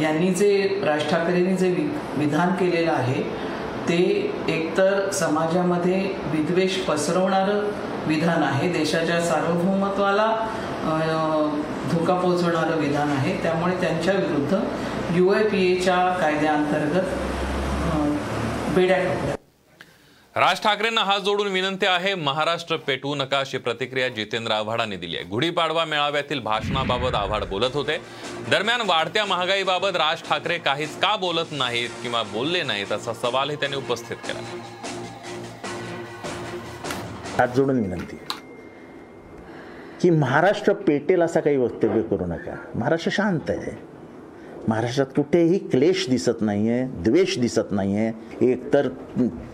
यांनी 0.00 0.32
जे 0.34 0.80
राज 0.84 1.08
ठाकरेंनी 1.10 1.56
जे 1.56 1.68
वि 1.70 1.88
विधान 2.16 2.54
केलेलं 2.54 2.92
आहे 2.92 3.22
ते 3.88 4.02
एकतर 4.48 5.10
समाजामध्ये 5.12 5.98
विद्वेष 6.32 6.76
पसरवणारं 6.84 7.60
विधान 8.06 8.42
आहे 8.42 8.68
देशाच्या 8.72 9.20
सार्वभौमत्वाला 9.20 10.26
धोका 11.92 12.14
पोहोचवणारं 12.14 12.78
विधान 12.78 13.10
आहे 13.10 13.36
त्यामुळे 13.42 13.74
त्यांच्या 13.80 14.14
विरुद्ध 14.14 14.58
यू 15.16 15.32
ए 15.34 15.42
पी 15.42 15.66
एच्या 15.72 15.96
कायद्याअंतर्गत 16.20 17.06
बेड्या 18.74 18.96
ठोकल्या. 18.98 19.31
राज 20.36 20.60
ठाकरेंना 20.62 21.00
हात 21.00 21.20
जोडून 21.20 21.46
विनंती 21.52 21.86
आहे 21.86 22.14
महाराष्ट्र 22.14 22.76
पेटवू 22.76 23.14
नका 23.14 23.38
अशी 23.38 23.58
प्रतिक्रिया 23.58 24.08
जितेंद्र 24.08 24.52
आव्हाडांनी 24.52 24.96
दिली 24.96 25.16
आहे. 25.16 25.24
गुढीपाडवा 25.24 25.84
मेळाव्यातील 25.84 26.40
भाषणाबाबत 26.40 27.14
आव्हाड 27.14 27.44
बोलत 27.44 27.74
होते. 27.74 27.96
दरम्यान 28.50 28.80
वाढत्या 28.80 29.24
महागाईबाबत 29.24 29.96
राज 29.96 30.22
ठाकरे 30.28 30.58
काहीच 30.58 30.96
का 31.00 31.14
बोलत 31.16 31.52
नाहीत 31.52 31.88
किंवा 32.02 32.22
बोलले 32.22 32.62
नाहीत 32.62 32.92
असा 32.92 33.12
सवालही 33.12 33.56
त्यांनी 33.56 33.76
उपस्थित 33.76 34.16
केला. 34.16 34.40
हात 37.38 37.48
जोडून 37.48 37.80
विनंती 37.80 38.16
की 40.02 40.10
महाराष्ट्र 40.10 40.72
पेटेल 40.72 41.22
असा 41.22 41.40
काही 41.40 41.56
वक्तव्य 41.56 42.02
करू 42.02 42.26
नका. 42.26 42.56
महाराष्ट्र 42.74 43.10
शांत 43.12 43.50
आहे. 43.50 43.91
महाराष्ट्रात 44.68 45.06
कुठेही 45.16 45.58
क्लेश 45.58 46.08
दिसत 46.10 46.40
नाही 46.40 46.68
आहे 46.70 46.86
द्वेष 47.02 47.38
दिसत 47.38 47.70
नाही 47.70 47.96
आहे 47.96 48.50
एकतर 48.50 48.88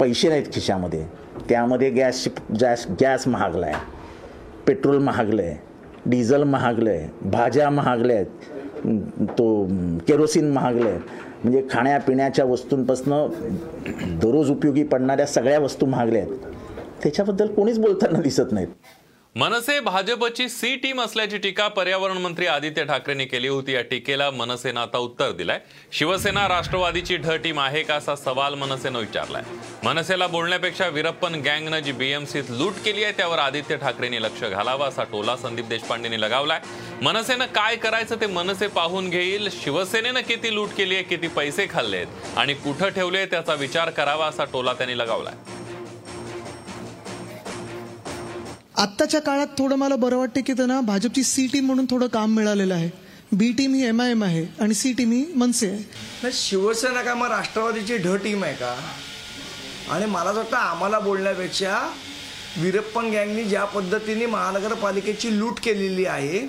पैसे 0.00 0.28
नाहीत 0.28 0.52
खिशामध्ये. 0.52 1.04
त्यामध्ये 1.48 1.90
गॅसची 1.90 2.30
गॅस 2.60 2.86
गॅस 3.00 3.26
महागला 3.28 3.66
आहे 3.66 3.74
पेट्रोल 4.66 4.98
महागलं 4.98 5.42
आहे 5.42 5.56
डिझेल 6.06 6.42
महागलं 6.42 6.90
आहे 6.90 7.28
भाज्या 7.30 7.70
महागल्या 7.70 8.16
आहेत 8.16 9.28
तो 9.38 9.64
केरोसिन 10.08 10.50
महागलं 10.52 10.88
आहे 10.88 10.98
म्हणजे 11.44 11.62
खाण्यापिण्याच्या 11.70 12.44
वस्तूंपासून 12.44 13.12
दररोज 14.18 14.50
उपयोगी 14.50 14.82
पडणाऱ्या 14.82 15.26
सगळ्या 15.26 15.58
वस्तू 15.58 15.86
महागल्या 15.86 16.22
आहेत 16.22 16.54
त्याच्याबद्दल 17.02 17.46
कोणीच 17.46 17.78
बोलताना 17.78 18.20
दिसत 18.20 18.52
नाहीत. 18.52 18.68
मनसे 19.38 19.78
भाजपची 19.80 20.48
सी 20.48 20.74
टीम 20.76 21.00
असल्याची 21.00 21.38
टीका 21.38 21.66
पर्यावरण 21.68 22.16
मंत्री 22.18 22.46
आदित्य 22.46 22.84
ठाकरेंनी 22.84 23.24
केली 23.24 23.48
होती. 23.48 23.72
या 23.72 23.82
टीकेला 23.90 24.30
मनसेनं 24.30 24.80
आता 24.80 24.98
उत्तर 24.98 25.32
दिलंय. 25.32 25.58
शिवसेना 25.92 26.46
राष्ट्रवादीची 26.48 27.16
ढ 27.16 27.34
टीम 27.44 27.60
आहे 27.60 27.82
का 27.82 27.94
असा 27.94 28.16
सवाल 28.16 28.54
मनसेनं 28.54 28.98
विचारलाय. 28.98 29.42
मनसेला 29.84 30.26
बोलण्यापेक्षा 30.26 30.86
विरप्पन 30.88 31.34
गँगनं 31.42 31.78
जी 31.78 31.92
बीएमसीत 31.92 32.50
लूट 32.50 32.82
केली 32.84 33.04
आहे 33.04 33.12
त्यावर 33.12 33.38
आदित्य 33.38 33.76
ठाकरेंनी 33.76 34.22
लक्ष 34.22 34.42
घालावं 34.44 34.88
असा 34.88 35.04
टोला 35.04 35.36
संदीप 35.36 35.68
देशपांडेंनी 35.68 36.20
लगावलाय. 36.20 36.60
मनसेनं 37.02 37.46
काय 37.54 37.76
करायचं 37.76 38.20
ते 38.20 38.26
मनसे 38.26 38.66
पाहून 38.66 39.10
घेईल. 39.10 39.48
शिवसेनेनं 39.52 40.20
किती 40.20 40.54
लूट 40.54 40.68
केली 40.68 40.94
आहे 40.94 41.04
किती 41.04 41.28
पैसे 41.28 41.66
खाल्लेत 41.70 42.36
आणि 42.36 42.54
कुठं 42.54 42.88
ठेवले 42.88 43.24
त्याचा 43.26 43.54
विचार 43.54 43.90
करावा 43.90 44.26
असा 44.26 44.44
टोला 44.44 44.72
त्यांनी 44.72 44.98
लगावलाय. 44.98 45.34
आत्ताच्या 48.78 49.20
काळात 49.20 49.46
थोडं 49.58 49.76
मला 49.76 49.96
बरं 49.96 50.16
वाटतं 50.16 50.40
की 50.46 50.52
त्यांना 50.52 50.80
भाजपची 50.80 51.22
सी 51.22 51.46
टीम 51.52 51.64
म्हणून 51.66 51.86
थोडं 51.90 52.06
काम 52.06 52.34
मिळालेलं 52.34 52.74
आहे. 52.74 52.90
बी 53.32 53.50
टीम 53.52 53.72
ही 53.74 53.86
एम 53.86 54.00
आय 54.00 54.10
एम 54.10 54.22
आहे 54.24 54.44
आणि 54.60 54.74
सी 54.74 54.92
टीम 54.98 55.12
ही 55.12 55.24
मनसे 55.36 55.68
आहे. 55.70 55.78
नाही 56.22 56.32
शिवसेना 56.34 57.02
का 57.02 57.14
मग 57.14 57.30
राष्ट्रवादीची 57.30 57.96
ढ 57.96 58.14
टीम 58.24 58.44
आहे 58.44 58.54
का? 58.54 58.74
आणि 59.90 60.06
मला 60.06 60.32
वाटतं 60.32 60.56
आम्हाला 60.56 60.98
बोलण्यापेक्षा 60.98 61.78
वीरप्पन 62.56 63.10
गँगनी 63.12 63.44
ज्या 63.44 63.64
पद्धतीने 63.64 64.26
महानगरपालिकेची 64.26 65.38
लूट 65.38 65.60
केलेली 65.64 66.04
आहे 66.06 66.46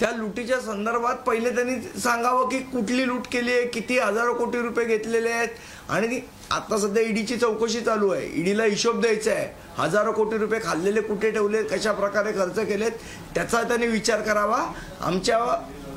त्या 0.00 0.10
लुटीच्या 0.16 0.60
संदर्भात 0.60 1.16
पहिले 1.26 1.50
त्यांनी 1.54 2.00
सांगावं 2.00 2.48
की 2.48 2.58
कुठली 2.72 3.06
लूट 3.06 3.26
केली 3.32 3.52
आहे 3.52 3.66
किती 3.68 3.98
हजारो 3.98 4.34
कोटी 4.34 4.60
रुपये 4.62 4.84
घेतलेले 4.86 5.30
आहेत 5.30 5.90
आणि 5.90 6.20
आता 6.52 6.76
सध्या 6.78 7.02
ईडीची 7.02 7.36
चौकशी 7.36 7.80
चालू 7.80 8.08
आहे. 8.10 8.26
ईडीला 8.40 8.64
हिशोब 8.64 9.00
द्यायचा 9.00 9.30
आहे. 9.30 9.46
हजारो 9.76 10.12
कोटी 10.12 10.38
रुपये 10.38 10.60
खाल्लेले 10.60 11.00
कुठे 11.00 11.30
ठेवले 11.30 11.62
कशा 11.62 11.92
प्रकारे 11.92 12.32
खर्च 12.32 12.58
केलेत 12.68 12.92
त्याचा 13.34 13.62
त्यांनी 13.62 13.86
विचार 13.86 14.20
करावा. 14.20 14.58
आमच्या 15.00 15.38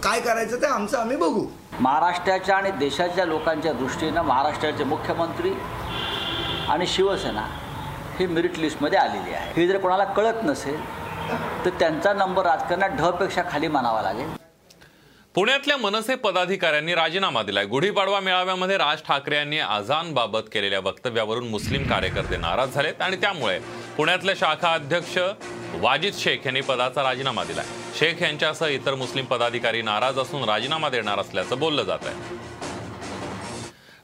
काय 0.03 0.19
करायचं 0.21 0.61
ते 0.61 0.65
आमचं 0.65 0.97
आम्ही 0.97 1.17
बघू. 1.17 1.45
महाराष्ट्राच्या 1.79 2.55
आणि 2.55 2.71
देशाच्या 2.79 3.25
लोकांच्या 3.25 3.73
दृष्टीनं 3.73 4.21
महाराष्ट्राचे 4.21 4.83
मुख्यमंत्री 4.83 5.53
आणि 6.69 6.87
शिवसेना 6.87 7.47
ही 8.19 8.25
मेरिट 8.27 8.57
लिस्टमध्ये 8.59 8.99
आलेली 8.99 9.33
आहे. 9.33 9.51
हे 9.55 9.67
जर 9.67 9.77
कोणाला 9.77 10.03
कळत 10.03 10.43
नसेल 10.43 10.79
तर 11.65 11.69
त्यांचा 11.79 12.13
नंबर 12.13 12.45
राजकारणात 12.45 12.97
ढपेक्षा 12.97 13.41
खाली 13.51 13.67
मानावा 13.67 14.01
लागेल. 14.01 14.42
पुण्यातल्या 15.35 15.75
मनसे 15.77 16.15
पदाधिकाऱ्यांनी 16.15 16.95
राजीनामा 16.95 17.41
दिलाय. 17.43 17.65
गुढीपाडवा 17.65 18.19
मेळाव्यामध्ये 18.19 18.77
राज 18.77 19.01
ठाकरे 19.07 19.35
यांनी 19.35 19.59
आझानबाबत 19.59 20.49
केलेल्या 20.53 20.79
वक्तव्यावरून 20.79 21.47
मुस्लिम 21.49 21.87
कार्यकर्ते 21.89 22.37
नाराज 22.37 22.73
झालेत 22.73 23.01
आणि 23.01 23.15
त्यामुळे 23.15 23.57
पुण्यातले 23.97 24.35
शाखा 24.35 24.73
अध्यक्ष 24.73 25.17
वाजिद 25.81 26.13
शेख 26.13 26.45
यांनी 26.45 26.61
पदाचा 26.61 27.03
राजीनामा 27.03 27.43
दिलाय. 27.43 27.65
शेख 27.99 28.21
यांच्यासह 28.21 28.65
इतर 28.65 28.95
मुस्लिम 28.95 29.25
पदाधिकारी 29.25 29.81
नाराज 29.81 30.19
असून 30.19 30.43
राजीनामा 30.49 30.89
देणार 30.89 31.19
असल्याचं 31.19 31.59
बोललं 31.59 31.83
जात 31.83 32.05
आहे 32.05 32.52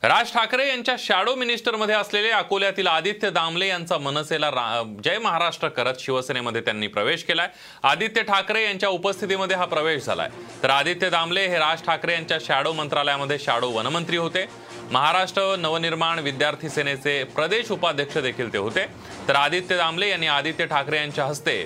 राज 0.03 0.31
ठाकरे 0.33 0.67
यांच्या 0.69 0.95
शॅडो 0.99 1.35
मिनिस्टरमध्ये 1.35 1.95
असलेले 1.95 2.29
अकोल्यातील 2.29 2.87
आदित्य 2.87 3.29
दामले 3.29 3.67
यांचा 3.67 3.97
मनसेला 3.97 4.49
रा- 4.51 5.01
जय 5.03 5.17
महाराष्ट्र 5.17 5.67
करत 5.67 5.93
शिवसेनेमध्ये 5.99 6.61
त्यांनी 6.61 6.87
प्रवेश 6.87 7.23
केलाय. 7.23 7.47
आदित्य 7.83 8.21
ठाकरे 8.21 8.63
यांच्या 8.63 8.89
उपस्थितीमध्ये 8.89 9.57
हा 9.57 9.65
प्रवेश 9.65 10.05
झालाय. 10.05 10.29
तर 10.63 10.69
आदित्य 10.69 11.09
दामले 11.09 11.47
हे 11.47 11.57
राज 11.59 11.83
ठाकरे 11.85 12.13
यांच्या 12.13 12.37
शॅडो 12.41 12.73
मंत्रालयामध्ये 12.73 13.39
शॅडो 13.39 13.69
वनमंत्री 13.69 14.17
होते. 14.17 14.45
महाराष्ट्र 14.91 15.55
नवनिर्माण 15.55 16.19
विद्यार्थी 16.19 16.69
सेनेचे 16.69 17.23
प्रदेश 17.23 17.71
उपाध्यक्ष 17.71 18.17
देखील 18.17 18.53
ते 18.53 18.57
होते. 18.57 18.85
तर 19.27 19.35
आदित्य 19.35 19.77
दामले 19.77 20.09
यांनी 20.09 20.27
आदित्य 20.27 20.65
ठाकरे 20.65 20.97
यांच्या 20.97 21.25
हस्ते 21.25 21.65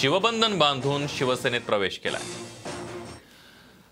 शिवबंधन 0.00 0.58
बांधून 0.58 1.06
शिवसेनेत 1.06 1.60
प्रवेश 1.60 1.98
केला 1.98 2.18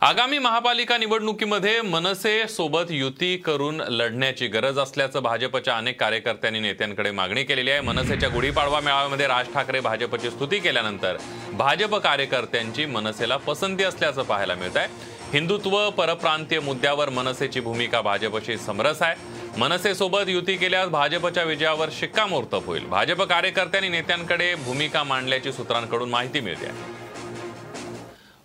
आगामी 0.01 0.39
महापालिका 0.39 0.97
निवडणुकीमध्ये 0.99 1.81
मनसे 1.83 2.47
सोबत 2.49 2.91
युती 2.91 3.37
करून 3.37 3.81
लढण्याची 3.81 4.47
गरज 4.47 4.79
असल्याचं 4.79 5.23
भाजपच्या 5.23 5.77
अनेक 5.77 5.99
कार्यकर्त्यांनी 6.01 6.61
नेत्यांकडे 6.61 7.11
मागणी 7.11 7.43
केलेली 7.45 7.71
आहे. 7.71 7.81
मनसेच्या 7.81 8.29
गुढीपाडवा 8.29 8.81
मेळाव्यामध्ये 8.81 9.27
राज 9.27 9.53
ठाकरे 9.55 9.81
भाजपची 9.81 10.31
स्तुती 10.31 10.59
केल्यानंतर 10.59 11.17
भाजप 11.53 11.95
कार्यकर्त्यांची 11.95 12.85
मनसेला 12.87 13.37
पसंती 13.37 13.85
असल्याचं 13.85 14.23
पाहायला 14.23 14.55
मिळत 14.55 14.77
आहे 14.77 14.87
हिंदुत्व 15.33 15.79
परप्रांतीय 15.91 16.61
मुद्द्यावर 16.61 17.09
मनसेची 17.09 17.61
भूमिका 17.61 18.01
भाजपशी 18.01 18.57
समरस 18.59 19.03
आहे. 19.03 19.17
मनसेसोबत 19.59 20.29
युती 20.29 20.57
केल्यास 20.57 20.89
भाजपच्या 20.89 21.45
विजयावर 21.45 21.89
शिक्कामोर्तब 21.93 22.67
होईल. 22.67 22.87
भाजप 22.87 23.23
कार्यकर्त्यांनी 23.23 23.89
नेत्यांकडे 23.89 24.55
भूमिका 24.55 25.03
मांडल्याची 25.05 25.53
सूत्रांकडून 25.53 26.11
माहिती 26.11 26.41
मिळते. 26.41 26.67
आहे 26.67 26.98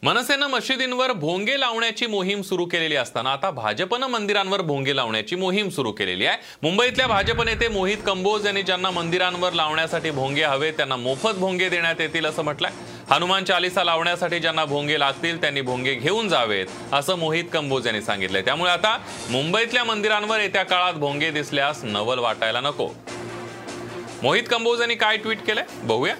मनसेनं 0.03 0.48
मशिदींवर 0.48 1.12
भोंगे 1.12 1.60
लावण्याची 1.60 2.05
मोहीम 2.05 2.41
सुरू 2.41 2.65
केलेली 2.65 2.95
असताना 2.95 3.31
आता 3.31 3.51
भाजपनं 3.51 4.07
मंदिरांवर 4.07 4.62
भोंगे 4.62 4.95
लावण्याची 4.95 5.36
मोहीम 5.36 5.69
सुरू 5.69 5.91
केलेली 5.91 6.25
आहे. 6.25 6.38
मुंबईतल्या 6.63 7.07
भाजप 7.07 7.41
नेते 7.41 7.67
मोहित 7.67 7.98
कंबोज 8.05 8.45
यांनी 8.45 8.62
ज्यांना 8.62 8.89
मंदिरांवर 8.91 9.53
लावण्यासाठी 9.53 10.12
भोंगे 10.12 10.43
हवे 10.43 10.72
त्यांना 10.72 10.95
मोफत 10.95 11.38
भोंगे 11.38 11.69
देण्यात 11.69 12.01
येतील 12.01 12.25
असं 12.25 12.41
म्हटलंय. 12.41 12.72
हनुमान 13.10 13.43
चालिसा 13.43 13.83
लावण्यासाठी 13.83 14.39
ज्यांना 14.39 14.65
भोंगे 14.65 15.00
लागतील 15.00 15.41
त्यांनी 15.41 15.62
भोंगे 15.62 15.93
घेऊन 15.93 16.29
जावेत 16.29 16.93
असं 16.93 17.15
मोहित 17.15 17.45
कंबोज 17.53 17.88
यांनी 17.88 18.01
सांगितलंय. 18.01 18.41
त्यामुळे 18.41 18.72
आता 18.72 18.98
मुंबईतल्या 19.29 19.83
मंदिरांवर 19.83 20.39
येत्या 20.39 20.63
काळात 20.63 20.93
भोंगे 20.93 21.31
दिसल्यास 21.31 21.83
नवल 21.83 22.19
वाटायला 22.19 22.62
नको. 22.62 22.89
मोहित 24.24 24.43
कंबोज 24.50 24.79
यांनी 24.79 24.95
काय 24.95 25.17
ट्विट 25.17 25.45
केलंय? 25.48 25.63
बघूया. 25.83 26.15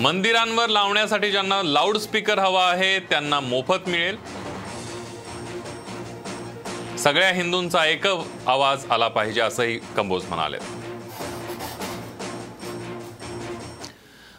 मंदिरांवर 0.00 0.68
लावण्यासाठी 0.68 1.30
ज्यांना 1.30 1.60
लाऊडस्पीकर 1.62 2.38
हवा 2.38 2.64
आहे 2.66 2.98
त्यांना 3.00 3.40
मोफत 3.40 3.88
मिळेल. 3.88 4.16
सगळ्या 6.98 7.30
हिंदूंचा 7.30 7.84
एक 7.86 8.06
आवाज 8.06 8.84
आला 8.90 9.08
पाहिजे 9.08 9.40
असंही 9.40 9.78
कंबोज 9.96 10.24
म्हणाले 10.28 10.58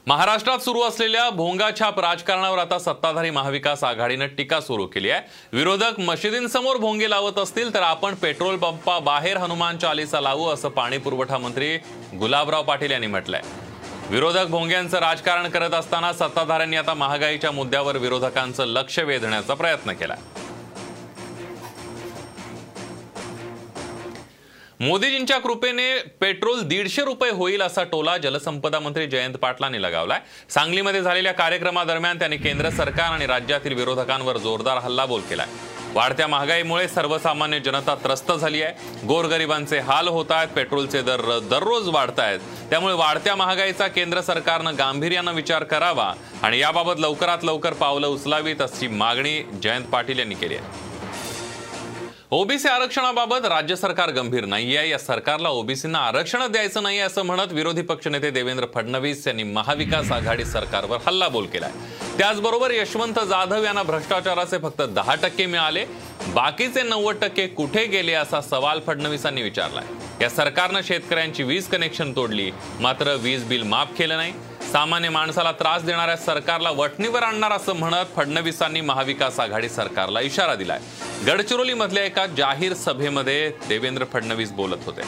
महाराष्ट्रात 0.08 0.60
सुरू 0.60 0.82
असलेल्या 0.82 1.30
भोंगाछाप 1.30 2.00
राजकारणावर 2.00 2.58
आता 2.58 2.80
सत्ताधारी 2.80 3.30
महाविकास 3.30 3.84
आघाडीनं 3.84 4.28
टीका 4.28 4.62
सुरू 4.62 4.86
केली 4.86 5.10
आहे. 5.10 5.22
विरोधक 5.54 6.00
मशिदींसमोर 6.00 6.78
भोंगे 6.78 7.10
लावत 7.10 7.40
असतील 7.40 7.74
तर 7.74 7.82
आपण 7.82 8.16
पेट्रोल 8.16 8.58
पंपा 8.58 9.00
बाहेर 9.00 9.38
हनुमान 9.38 9.78
चालीसा 9.78 10.22
लावू 10.22 10.48
असं 10.50 10.70
पाणी 10.70 10.98
पुरवठा 10.98 11.38
मंत्री 11.38 11.76
गुलाबराव 12.20 12.64
पाटील 12.64 12.92
यांनी 12.92 13.08
म्हटलंय. 13.08 13.42
विरोधक 14.12 14.46
भोंग्यांचं 14.46 15.00
राजकारण 15.00 15.48
करत 15.50 15.74
असताना 15.74 16.12
सत्ताधाऱ्यांनी 16.14 16.78
आता 16.78 16.94
महागाईच्या 16.94 17.52
मुद्द्यावर 17.52 17.98
विरोधकांचं 17.98 18.66
लक्ष 18.66 18.98
वेधण्याचा 19.00 19.54
प्रयत्न 19.54 19.92
केला. 19.92 20.16
मोदीजींच्या 24.80 25.38
कृपेने 25.38 25.98
पेट्रोल 26.22 26.62
दीडशे 26.62 27.04
रुपये 27.06 27.32
होईल 27.32 27.62
असा 27.62 27.84
टोला 27.84 28.18
जलसंपदा 28.18 28.80
मंत्री 28.80 29.08
जयंत 29.08 29.34
पाटलांनी 29.34 29.82
लगावलाय. 29.82 30.20
सांगलीमध्ये 30.50 31.02
झालेल्या 31.02 31.34
कार्यक्रमादरम्यान 31.34 32.20
त्यांनी 32.20 32.38
केंद्र 32.38 32.70
सरकार 32.70 33.12
आणि 33.12 33.26
राज्यातील 33.26 33.74
विरोधकांवर 33.74 34.38
जोरदार 34.38 34.78
हल्लाबोल 34.78 35.22
केलाय. 35.22 35.48
वाढत्या 35.94 36.28
महागाईमुळे 36.28 36.88
सर्वसामान्य 36.88 37.60
जनता 37.60 37.96
त्रस्त 38.04 38.32
झाली 38.32 38.62
आहे. 38.62 39.06
गोरगरिबांचे 39.08 39.80
हाल 39.80 40.08
होत 40.08 40.32
आहेत 40.32 40.48
पेट्रोलचे 40.48 41.02
दर 41.02 41.22
दररोज 41.50 41.88
वाढत 41.90 42.20
आहेत 42.20 42.40
त्यामुळे 42.70 42.94
वाढत्या 42.94 43.36
महागाईचा 43.36 43.88
केंद्र 43.88 44.22
सरकारनं 44.22 44.78
गांभीर्यानं 44.78 45.34
विचार 45.34 45.64
करावा 45.64 46.14
आणि 46.44 46.60
याबाबत 46.60 47.00
लवकरात 47.00 47.44
लवकर 47.44 47.74
पावलं 47.74 48.08
उचलावीत 48.08 48.62
अशी 48.62 48.88
मागणी 48.88 49.42
जयंत 49.64 49.86
पाटील 49.86 50.20
यांनी 50.20 50.36
केली 50.36 50.56
आहे. 50.56 50.91
ओबीसी 52.34 52.68
आरक्षणाबाबत 52.68 53.46
राज्य 53.46 53.76
सरकार 53.76 54.10
गंभीर 54.10 54.46
नाहीये. 54.46 54.90
या 54.90 54.98
सरकारला 54.98 55.50
ओबीसींना 55.50 56.00
आरक्षण 56.00 56.46
द्यायचं 56.52 56.84
नाही 56.84 57.00
असं 57.00 57.22
म्हणत 57.22 57.52
विरोधी 57.52 57.82
पक्षनेते 57.82 58.30
देवेंद्र 58.32 58.66
फडणवीस 58.76 59.28
यांनी 59.28 59.44
महाविकास 59.44 60.12
आघाडी 60.12 60.46
सरकारवर 60.46 60.98
हल्लाबोल 61.08 61.46
केलाय. 61.46 61.72
त्याचबरोबर 62.18 62.72
यशवंत 62.72 63.20
जाधव 63.30 63.64
यांना 63.64 63.84
भ्रष्टाचाराचे 63.84 64.58
फक्त 64.58 64.82
दहा 64.82 65.16
टक्के 65.16 65.46
मिळाले. 65.46 65.86
बाकीचे 66.28 66.84
नव्वद 66.84 67.16
टक्के 67.22 67.48
कुठे 67.48 67.86
गेले 67.86 68.14
असा 68.14 68.42
सवाल 68.42 68.80
फडणवीसांनी 68.88 69.42
विचारलाय. 69.42 69.86
या 70.22 70.30
सरकारनं 70.30 70.82
शेतकऱ्यांची 70.84 71.44
वीज 71.44 71.68
कनेक्शन 71.68 72.16
तोडली. 72.16 72.52
मात्र 72.80 73.16
वीज 73.16 73.44
बिल 73.44 73.64
माफ 73.64 73.98
केलं 73.98 74.18
नाही. 74.18 74.34
सामान्य 74.72 75.10
माणसाला 75.10 75.52
त्रास 75.52 75.84
देणाऱ्या 75.84 76.16
सरकारला 76.18 76.70
वटणीवर 76.70 77.24
आणणार 77.24 77.52
असं 77.52 77.76
म्हणत 77.76 78.16
फडणवीसांनी 78.16 78.82
महाविकास 78.82 79.40
आघाडी 79.40 79.70
सरकारला 79.70 80.22
इशारा 80.22 80.56
दिलाय. 80.56 80.80
गडचिरोलीमधल्या 81.28 82.04
एका 82.04 82.26
जाहीर 82.38 82.74
सभेमध्ये 82.74 83.50
देवेंद्र 83.70 84.06
फडणवीस 84.14 84.52
बोलत 84.52 84.86
होते. 84.86 85.02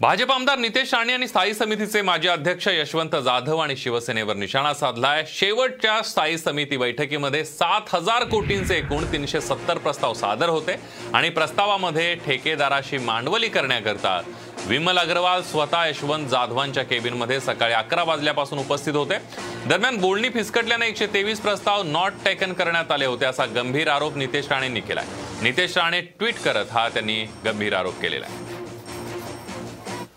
भाजप 0.00 0.32
आमदार 0.32 0.58
नितेश 0.58 0.92
राणे 0.94 1.12
यांनी 1.12 1.28
स्थायी 1.28 1.54
समितीचे 1.54 2.02
माजी 2.02 2.28
अध्यक्ष 2.28 2.68
यशवंत 2.68 3.16
जाधव 3.24 3.58
आणि 3.58 3.76
शिवसेनेवर 3.76 4.36
निशाणा 4.36 4.72
साधलाय. 4.74 5.22
शेवटच्या 5.28 6.00
स्थायी 6.02 6.38
समिती 6.38 6.76
बैठकीमध्ये 6.76 7.44
सात 7.44 7.94
हजार 7.94 8.24
कोटींचे 8.24 8.76
एकूण 8.76 9.12
तीनशे 9.12 9.40
सत्तर 9.40 9.78
प्रस्ताव 9.78 10.14
सादर 10.14 10.48
होते 10.48 10.76
आणि 11.14 11.30
प्रस्तावामध्ये 11.30 12.14
ठेकेदाराशी 12.26 12.98
मांडवली 12.98 13.48
करण्याकरता 13.48 14.20
विमल 14.68 14.98
अग्रवाल 14.98 15.42
स्वतः 15.42 15.84
यशवंत 15.86 16.28
जाधवांच्या 16.28 16.82
केबिनमध्ये 16.82 17.38
सकाळी 17.40 17.72
अकरा 17.74 18.02
वाजल्यापासून 18.04 18.58
उपस्थित 18.58 18.94
होते. 18.94 19.18
दरम्यान 19.66 19.96
बोलणी 19.96 20.28
फिसकटल्याने 20.28 20.86
एकशे 20.88 21.06
तेवीस 21.14 21.40
प्रस्ताव 21.40 21.82
नॉट 21.82 22.12
टेकन 22.24 22.52
करण्यात 22.52 22.90
आले 22.92 23.06
होते 23.06 23.26
असा 23.26 23.44
गंभीर 23.54 23.88
आरोप 23.88 24.16
नितेश 24.16 24.48
राणेंनी 24.50 24.80
केलाय. 24.80 25.04
नितेश 25.42 25.76
राणे 25.78 26.00
ट्विट 26.00 26.42
करत 26.44 26.72
हा 26.72 26.88
त्यांनी 26.88 27.22
गंभीर 27.44 27.74
आरोप 27.74 28.00
केलेला 28.00 28.26
आहे. 28.26 28.44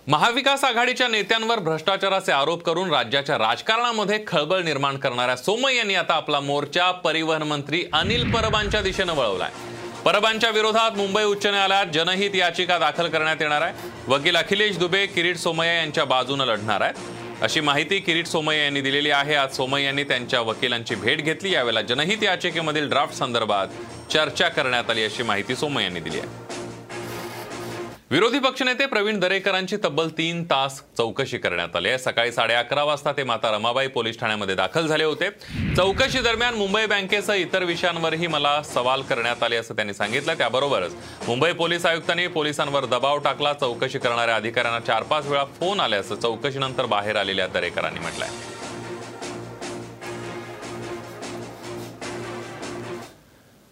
महाविकास 0.07 0.63
आघाडीच्या 0.63 1.07
नेत्यांवर 1.07 1.59
भ्रष्टाचाराचे 1.59 2.31
आरोप 2.31 2.63
करून 2.63 2.93
राज्याच्या 2.93 3.37
राजकारणामध्ये 3.37 4.23
खळबळ 4.27 4.63
निर्माण 4.63 4.97
करणाऱ्या 4.97 5.35
सोमय 5.37 5.75
यांनी 5.75 5.95
आता 5.95 6.13
आपला 6.13 6.39
मोर्चा 6.39 6.91
परिवहन 7.03 7.43
मंत्री 7.43 7.83
अनिल 7.93 8.31
परबांच्या 8.33 8.81
दिशेनं 8.81 9.13
वळवलाय. 9.13 9.51
परबांच्या 10.05 10.49
विरोधात 10.49 10.91
मुंबई 10.91 11.23
उच्च 11.23 11.45
न्यायालयात 11.45 11.85
जनहित 11.93 12.35
याचिका 12.35 12.77
दाखल 12.77 13.07
करण्यात 13.09 13.41
येणार 13.41 13.61
आहे. 13.61 13.73
वकील 14.07 14.35
अखिलेश 14.35 14.77
दुबे 14.77 15.05
किरीट 15.05 15.37
सोमय्या 15.37 15.73
यांच्या 15.73 16.05
बाजूनं 16.05 16.45
लढणार 16.45 16.81
आहेत. 16.81 16.93
अशी 17.41 17.59
माहिती 17.59 17.99
किरीट 17.99 18.27
सोमय्या 18.27 18.63
यांनी 18.63 18.81
दिलेली 18.81 19.11
आहे. 19.11 19.35
आज 19.35 19.55
सोमय्या 19.55 19.85
यांनी 19.85 20.03
त्यांच्या 20.03 20.41
वकिलांची 20.41 20.95
भेट 20.95 21.21
घेतली. 21.21 21.53
यावेळेला 21.53 21.81
जनहित 21.81 22.23
याचिकेमधील 22.23 22.89
ड्राफ्ट 22.89 23.13
संदर्भात 23.13 23.67
चर्चा 24.11 24.49
करण्यात 24.49 24.89
आली 24.89 25.03
अशी 25.03 25.23
माहिती 25.23 25.55
सोमय्या 25.55 25.83
यांनी 25.83 25.99
दिली 25.99 26.19
आहे. 26.19 26.48
विरोधी 28.11 28.39
पक्षनेते 28.39 28.85
प्रवीण 28.85 29.19
दरेकरांची 29.19 29.77
तब्बल 29.83 30.07
तीन 30.17 30.43
तास 30.49 30.79
चौकशी 30.97 31.37
करण्यात 31.37 31.75
आली 31.75 31.89
आहे. 31.89 31.97
सकाळी 31.99 32.31
साडे 32.31 32.53
अकरा 32.53 32.83
वाजता 32.83 33.11
ते 33.17 33.23
माता 33.23 33.51
रमाबाई 33.51 33.87
पोलीस 33.87 34.19
ठाण्यामध्ये 34.19 34.55
दाखल 34.55 34.87
झाले 34.87 35.03
होते. 35.03 35.29
चौकशी 35.77 36.21
दरम्यान 36.21 36.55
मुंबई 36.55 36.85
बँकेसह 36.85 37.33
इतर 37.33 37.63
विषयांवरही 37.63 38.27
मला 38.27 38.61
सवाल 38.73 39.01
करण्यात 39.09 39.43
आले 39.43 39.55
असं 39.55 39.75
त्यांनी 39.75 39.93
सांगितलं. 39.93 40.33
त्याबरोबरच 40.33 40.95
मुंबई 41.27 41.51
पोलीस 41.53 41.85
आयुक्तांनी 41.85 42.27
पोलिसांवर 42.27 42.85
दबाव 42.85 43.17
टाकला. 43.19 43.53
चौकशी 43.53 43.99
करणाऱ्या 43.99 44.35
अधिकाऱ्यांना 44.35 44.79
चार 44.87 45.03
पाच 45.03 45.27
वेळा 45.27 45.43
फोन 45.59 45.79
आल्याचं 45.79 46.15
चौकशीनंतर 46.15 46.85
बाहेर 46.85 47.15
आलेल्या 47.15 47.47
दरेकरांनी 47.47 47.99
म्हटलं 47.99 48.25
आहे 48.25 48.48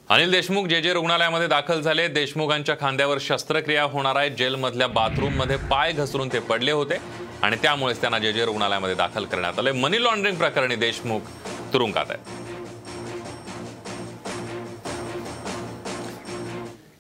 अनिल 0.10 0.32
देशमुख 0.32 0.66
जे 0.68 0.80
जे 0.82 0.92
रुग्णालयामध्ये 0.94 1.48
दाखल 1.48 1.82
झाले 1.82 2.08
देशमुखांच्या 2.08 2.76
खांद्यावर 2.80 3.18
शस्त्रक्रिया 3.22 3.84
होणार 3.84 4.16
आहे. 4.16 4.30
जेलमधल्या 4.30 4.88
बाथरूममध्ये 4.88 5.56
पाय 5.72 5.92
घसरून 5.92 6.30
ते 6.34 6.40
पडले 6.40 6.72
होते 6.72 6.98
आणि 7.44 7.56
त्यामुळेच 7.62 8.02
त्यांना 8.02 8.20
जे 8.20 8.34
जे 8.34 8.46
रुग्णालयामध्ये 8.46 8.96
दाखल 8.96 9.26
करण्यात 9.26 9.60
आले 9.60 9.72
मनी 9.72 10.04
लॉन्ड्रिंग 10.04 10.38
प्रकरणी 10.38 10.76
देशमुख 10.76 11.20
तुरुंगात 11.74 12.06
आहेत. 12.10 12.47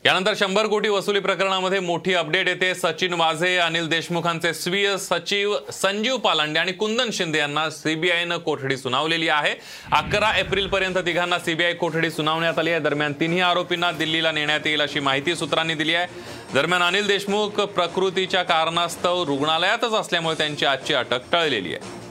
यानंतर 0.08 0.34
शंभर 0.40 0.68
कोटी 0.68 0.90
वसुली 0.90 1.20
प्रकरणामध्ये 1.20 1.80
मोठी 1.80 2.14
अपडेट 2.14 2.48
येते. 2.48 2.74
सचिन 2.76 3.14
वाझे 3.14 3.56
अनिल 3.58 3.88
देशमुखांचे 3.90 4.54
स्वीय 4.54 4.96
सचिव 4.98 5.56
संजीव 5.74 6.18
पालांडे 6.18 6.60
आणि 6.60 6.72
कुंदन 6.72 7.10
शिंदे 7.14 7.40
यांना 7.40 7.70
सीबीआयनं 7.70 8.38
कोठडी 8.38 8.78
सुनावलेली 8.78 9.30
आहे. 9.30 9.54
अकरा 9.92 10.32
एप्रिल 10.40 10.68
पर्यंत 10.68 10.98
तिघांना 11.06 11.40
सीबीआय 11.40 11.74
कोठडी 11.74 12.12
सुनावण्यात 12.12 12.60
आली 12.60 12.72
आहे. 12.72 12.80
दरम्यान 12.80 13.14
तिन्ही 13.20 13.42
आरोपींना 13.42 13.92
दिल्लीला 13.92 14.32
नेण्यात 14.32 14.68
येईल 14.68 14.82
अशी 14.82 15.00
माहिती 15.00 15.36
सूत्रांनी 15.36 15.74
दिली 15.74 15.96
आहे. 15.96 16.08
दरम्यान 16.54 16.84
अनिल 16.84 17.08
देशमुख 17.08 17.62
प्रकृतीच्या 17.76 18.44
कारणास्तव 18.44 19.24
रुग्णालयातच 19.28 19.94
असल्यामुळे 19.94 20.36
त्यांची 20.38 20.66
आजची 20.66 20.94
अटक 20.94 21.32
टळलेली 21.32 21.76
आहे. 21.76 22.07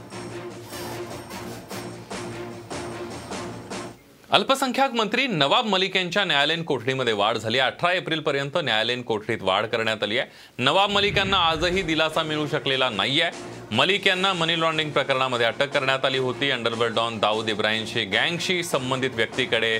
अल्पसंख्याक 4.30 4.94
मंत्री 4.94 5.26
नवाब 5.26 5.66
मलिक 5.66 5.96
यांच्या 5.96 6.24
न्यायालयीन 6.24 6.62
कोठडीमध्ये 6.62 7.12
वाढ 7.12 7.36
झाली 7.36 7.58
अठरा 7.58 7.92
एप्रिल 7.92 8.20
पर्यंत 8.20 8.56
न्यायालयीन 8.64 9.02
कोठडीत 9.02 9.42
वाढ 9.42 9.66
करण्यात 9.66 10.02
आली 10.02 10.18
आहे. 10.18 10.28
नवाब 10.58 10.90
मलिक 10.90 11.16
यांना 11.16 11.38
आजही 11.40 11.82
दिलासा 11.82 12.22
मिळू 12.22 12.46
शकलेला 12.46 12.88
नाहीये 12.90 13.28
मलिक 13.70 14.06
यांना 14.06 14.32
मनी 14.32 14.58
लॉन्ड्रिंग 14.60 14.90
प्रकरणामध्ये 14.90 15.46
अटक 15.46 15.70
करण्यात 15.74 16.04
आली 16.04 16.18
होती. 16.18 16.50
अंडरवर्ल्ड 16.50 16.96
डॉन 16.96 17.18
दाऊद 17.18 17.48
इब्राहिमशी 17.48 18.04
गँगशी 18.04 18.62
संबंधित 18.62 19.10
व्यक्तीकडे 19.14 19.78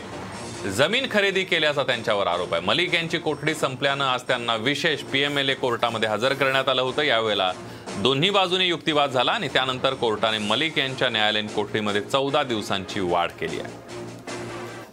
जमीन 0.76 1.06
खरेदी 1.10 1.44
केल्याचा 1.44 1.82
त्यांच्यावर 1.82 2.26
आरोप 2.26 2.54
आहे. 2.54 2.62
मलिक 2.66 2.94
यांची 2.94 3.18
कोठडी 3.18 3.54
संपल्यानं 3.54 4.04
आज 4.04 4.22
त्यांना 4.28 4.56
विशेष 4.56 5.02
पीएमएलए 5.12 5.54
कोर्टामध्ये 5.54 6.08
हजर 6.08 6.32
करण्यात 6.32 6.68
आलं 6.68 6.82
होतं. 6.82 7.02
यावेळेला 7.02 7.52
दोन्ही 7.98 8.30
बाजूने 8.30 8.66
युक्तिवाद 8.66 9.10
झाला 9.10 9.32
आणि 9.32 9.48
त्यानंतर 9.48 9.94
कोर्टाने 9.94 10.38
मलिक 10.38 10.78
यांच्या 10.78 11.08
न्यायालयीन 11.08 11.46
कोठडीमध्ये 11.46 12.00
चौदा 12.02 12.42
दिवसांची 12.42 13.00
वाढ 13.00 13.30
केली 13.40 13.60
आहे. 13.60 13.85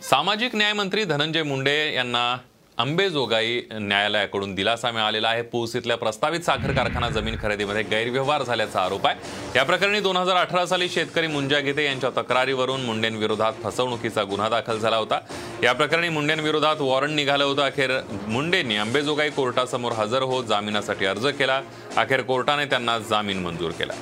सामाजिक 0.03 0.55
न्यायमंत्री 0.55 1.03
धनंजय 1.05 1.43
मुंडे 1.43 1.73
यांना 1.93 2.37
अंबेजोगाई 2.77 3.59
न्यायालयाकडून 3.71 4.53
दिलासा 4.55 4.89
मिळालेला 4.91 5.27
आहे. 5.29 5.41
पूस 5.41 5.75
इथल्या 5.75 5.97
प्रस्तावित 5.97 6.39
साखर 6.39 6.71
कारखाना 6.71 7.09
जमीन 7.09 7.35
खरेदीमध्ये 7.41 7.83
गैरव्यवहार 7.83 8.43
झाल्याचा 8.43 8.81
आरोप 8.81 9.07
आहे. 9.07 9.15
या 9.55 9.63
प्रकरणी 9.63 9.99
दोन 9.99 10.17
हजार 10.17 10.35
अठरा 10.35 10.65
साली 10.65 10.89
शेतकरी 10.89 11.27
मुंजा 11.27 11.59
गीते 11.59 11.85
यांच्या 11.85 12.09
तक्रारीवरून 12.17 12.81
मुंडेंविरोधात 12.81 13.53
फसवणुकीचा 13.63 14.23
गुन्हा 14.23 14.49
दाखल 14.49 14.79
झाला 14.79 14.97
होता. 14.97 15.19
या 15.63 15.73
प्रकरणी 15.73 16.09
मुंडेंविरोधात 16.09 16.81
वॉरंट 16.81 17.15
निघालं 17.15 17.43
होतं. 17.43 17.61
अखेर 17.61 17.99
मुंडेंनी 18.27 18.75
अंबेजोगाई 18.75 19.29
कोर्टासमोर 19.29 19.91
हजर 19.91 20.21
होत 20.21 20.45
जामिनासाठी 20.45 21.05
अर्ज 21.05 21.27
केला. 21.27 21.61
अखेर 21.97 22.21
कोर्टाने 22.21 22.65
त्यांना 22.65 22.97
जामीन 22.99 23.39
मंजूर 23.39 23.71
केला. 23.71 23.93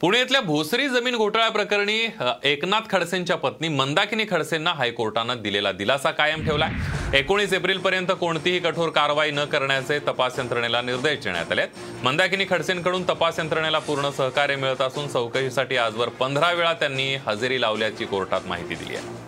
पुण्यातल्या 0.00 0.40
भोसरी 0.40 0.86
जमीन 0.88 1.16
घोटाळ्या 1.16 1.48
प्रकरणी 1.50 1.96
एकनाथ 2.50 2.90
खडसेंच्या 2.90 3.36
पत्नी 3.36 3.68
मंदाकिनी 3.68 4.24
खडसेंना 4.30 4.70
हायकोर्टानं 4.70 5.40
दिलेला 5.42 5.72
दिलासा 5.72 6.10
कायम 6.10 6.44
ठेवलाय. 6.46 7.18
एकोणीस 7.18 7.52
एप्रिल 7.52 7.78
पर्यंत 7.78 8.12
कोणतीही 8.20 8.58
कठोर 8.58 8.88
कारवाई 8.88 9.30
न 9.30 9.44
करण्याचे 9.44 9.98
तपास 9.98 10.38
यंत्रणेला 10.38 10.82
निर्देश 10.82 11.18
देण्यात 11.24 11.52
आले 11.52 11.64
मंदाकिनी 12.02 12.44
खडसेंकडून 12.50 13.02
तपास 13.08 13.38
यंत्रणेला 13.38 13.78
पूर्ण 13.78 14.10
सहकार्य 14.10 14.56
मिळत 14.56 14.82
असून 14.82 15.08
चौकशीसाठी 15.08 15.76
आजवर 15.76 16.08
पंधरा 16.08 16.52
वेळा 16.52 16.72
त्यांनी 16.72 17.14
हजेरी 17.26 17.60
लावल्याची 17.60 18.04
कोर्टात 18.04 18.46
माहिती 18.46 18.74
दिली 18.74 18.96
आहे. 18.96 19.27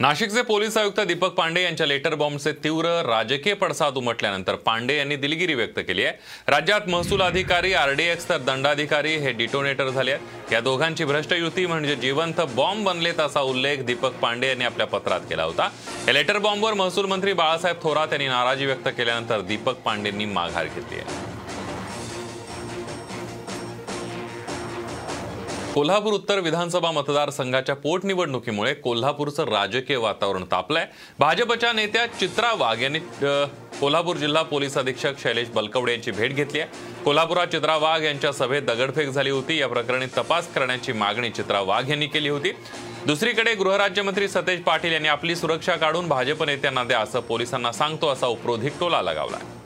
नाशिकचे 0.00 0.42
पोलीस 0.42 0.76
आयुक्त 0.76 1.00
दीपक 1.06 1.32
पांडे 1.36 1.62
यांच्या 1.62 1.86
लेटर 1.86 2.14
बॉम्बचे 2.14 2.52
तीव्र 2.64 2.90
राजकीय 3.06 3.54
पडसाद 3.54 3.96
उमटल्यानंतर 3.96 4.54
पांडे 4.66 4.96
यांनी 4.96 5.16
दिलगिरी 5.16 5.54
व्यक्त 5.54 5.78
केली 5.88 6.04
आहे. 6.04 6.12
राज्यात 6.48 6.88
महसूल 6.88 7.22
अधिकारी 7.22 7.72
आरडीएक्स 7.74 8.28
तर 8.28 8.38
दंडाधिकारी 8.38 9.14
हे 9.16 9.32
डिटोनेटर 9.32 9.88
झाले 9.88 10.12
आहेत. 10.12 10.52
या 10.52 10.60
दोघांची 10.60 11.04
भ्रष्ट 11.04 11.32
युती 11.32 11.66
म्हणजे 11.66 11.96
जिवंत 11.96 12.40
बॉम्ब 12.54 12.88
बनलेत 12.88 13.20
असा 13.20 13.40
उल्लेख 13.40 13.82
दीपक 13.86 14.14
पांडे 14.22 14.48
यांनी 14.48 14.64
आपल्या 14.64 14.86
पत्रात 14.86 15.20
केला 15.30 15.42
होता. 15.42 15.68
या 16.06 16.12
लेटर 16.12 16.38
बॉम्बवर 16.38 16.74
महसूल 16.74 17.06
मंत्री 17.06 17.32
बाळासाहेब 17.32 17.82
थोरात 17.82 18.12
यांनी 18.12 18.28
नाराजी 18.28 18.66
व्यक्त 18.66 18.88
केल्यानंतर 18.88 19.40
दीपक 19.40 19.82
पांडेंनी 19.84 20.24
माघार 20.24 20.64
घेतली 20.64 20.98
आहे. 20.98 21.29
कोल्हापूर 25.74 26.12
उत्तर 26.12 26.38
विधानसभा 26.40 26.90
मतदारसंघाच्या 26.90 27.74
पोटनिवडणुकीमुळे 27.74 28.72
कोल्हापूरचं 28.74 29.44
राजकीय 29.48 29.96
वातावरण 29.96 30.44
तापलंय. 30.50 30.86
भाजपच्या 31.18 31.72
नेत्या 31.72 32.06
चित्रा 32.06 32.52
वाघ 32.58 32.80
यांनी 32.82 32.98
कोल्हापूर 33.80 34.16
जिल्हा 34.16 34.42
पोलीस 34.42 34.76
अधीक्षक 34.78 35.20
शैलेश 35.22 35.48
बलकवडे 35.48 35.92
यांची 35.92 36.10
भेट 36.10 36.34
घेतली 36.34 36.60
आहे. 36.60 37.02
कोल्हापुरात 37.04 37.46
चित्रा 37.46 37.76
वाघ 37.76 38.02
यांच्या 38.04 38.32
सभेत 38.32 38.62
दगडफेक 38.62 39.08
झाली 39.08 39.30
होती. 39.30 39.60
या 39.60 39.68
प्रकरणी 39.68 40.06
तपास 40.16 40.52
करण्याची 40.54 40.92
मागणी 40.92 41.30
चित्रा 41.30 41.60
वाघ 41.60 41.88
यांनी 41.90 42.06
केली 42.06 42.28
होती. 42.28 42.52
दुसरीकडे 43.06 43.54
गृहराज्यमंत्री 43.54 44.28
सतेज 44.28 44.62
पाटील 44.62 44.92
यांनी 44.92 45.08
आपली 45.08 45.36
सुरक्षा 45.36 45.76
काढून 45.76 46.08
भाजप 46.08 46.42
नेत्यांना 46.42 46.84
द्या 46.84 47.00
असं 47.00 47.20
पोलिसांना 47.20 47.72
सांगतो 47.72 48.08
असा 48.08 48.26
उपरोधिक 48.26 48.78
टोला 48.80 49.02
लगावलाय. 49.02 49.59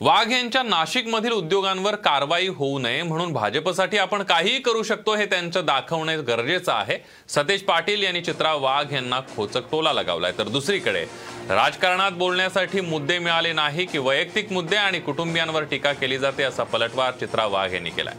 वाघ 0.00 0.30
यांच्या 0.32 0.62
नाशिकमधील 0.62 1.32
उद्योगांवर 1.32 1.94
कारवाई 1.94 2.46
होऊ 2.48 2.78
नये 2.78 3.02
म्हणून 3.02 3.32
भाजपसाठी 3.32 3.98
आपण 3.98 4.22
काहीही 4.22 4.58
करू 4.58 4.82
शकतो 4.82 5.14
हे 5.14 5.24
त्यांचं 5.26 5.64
दाखवणे 5.66 6.16
गरजेचं 6.16 6.72
आहे. 6.72 6.98
सतेज 7.28 7.62
पाटील 7.62 8.02
यांनी 8.02 8.20
चित्रा 8.20 8.52
वाघ 8.54 8.92
यांना 8.92 9.20
खोचक 9.36 9.70
टोला 9.70 9.92
लगावलाय. 9.92 10.32
तर 10.38 10.48
दुसरीकडे 10.48 11.04
राजकारणात 11.50 12.12
बोलण्यासाठी 12.12 12.80
मुद्दे 12.80 13.18
मिळाले 13.18 13.52
नाही 13.52 13.86
की 13.86 13.98
वैयक्तिक 13.98 14.52
मुद्दे 14.52 14.76
आणि 14.76 15.00
कुटुंबियांवर 15.00 15.62
टीका 15.62 15.92
केली 15.92 16.18
जाते 16.18 16.42
असा 16.42 16.64
पलटवार 16.64 17.12
चित्रा 17.20 17.46
वाघ 17.46 17.72
यांनी 17.74 17.90
केलाय. 17.90 18.14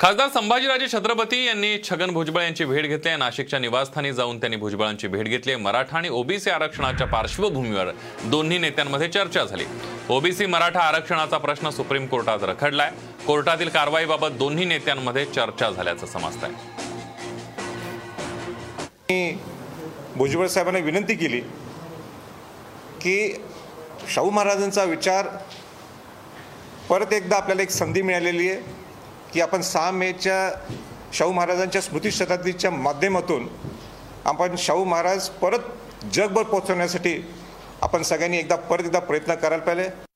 खासदार 0.00 0.28
संभाजीराजे 0.34 0.86
छत्रपती 0.88 1.38
यांनी 1.46 1.78
छगन 1.84 2.10
भुजबळ 2.12 2.42
यांची 2.42 2.64
भेट 2.64 2.86
घेतली. 2.86 3.08
आहे 3.08 3.16
नाशिकच्या 3.18 3.58
निवासस्थानी 3.58 4.12
जाऊन 4.12 4.38
त्यांनी 4.40 4.56
भुजबळांची 4.56 5.08
भेट 5.08 5.26
घेतली. 5.26 5.52
आहे 5.52 5.62
मराठा 5.62 5.96
आणि 5.98 6.08
ओबीसी 6.08 6.50
आरक्षणाच्या 6.50 7.06
पार्श्वभूमीवर 7.06 7.90
दोन्ही 8.30 8.58
नेत्यांमध्ये 8.58 9.08
चर्चा 9.08 9.44
झाली. 9.44 9.64
ओबीसी 10.10 10.46
मराठा 10.46 10.80
आरक्षणाचा 10.80 11.38
प्रश्न 11.38 11.70
सुप्रीम 11.70 12.06
कोर्टात 12.06 12.44
रखडलाय. 12.44 12.90
कोर्टातील 13.26 13.68
कारवाईबाबत 13.68 14.38
दोन्ही 14.38 14.64
नेत्यांमध्ये 14.64 15.24
चर्चा 15.26 15.70
झाल्याचं 15.70 16.06
समजत 16.06 16.44
आहे 16.44 16.52
भुजबळ 20.16 20.46
साहेबांना 20.46 20.78
विनंती 20.84 21.14
केली 21.14 21.40
की 23.02 23.34
शाहू 24.14 24.30
महाराजांचा 24.30 24.84
विचार 24.84 25.26
परत 26.88 27.12
एकदा 27.12 27.36
आपल्याला 27.36 27.62
एक 27.62 27.70
संधी 27.70 28.02
मिळालेली 28.02 28.50
आहे. 28.50 28.78
की 29.32 29.40
आपण 29.40 29.62
सहा 29.62 29.90
मेच्या 29.90 30.50
शाहू 31.12 31.32
महाराजांच्या 31.32 31.82
स्मृतिशताब्दीच्या 31.82 32.70
माध्यमातून 32.70 33.46
आपण 34.24 34.56
शाहू 34.58 34.84
महाराज 34.84 35.28
परत 35.40 36.04
जगभर 36.12 36.42
पोहोचवण्यासाठी 36.42 37.16
आपण 37.82 38.02
सगळ्यांनी 38.02 38.38
एकदा 38.38 38.56
परत 38.56 38.84
एकदा 38.84 38.98
प्रयत्न 38.98 39.34
करायला 39.34 39.64
पाहिजे. 39.64 40.09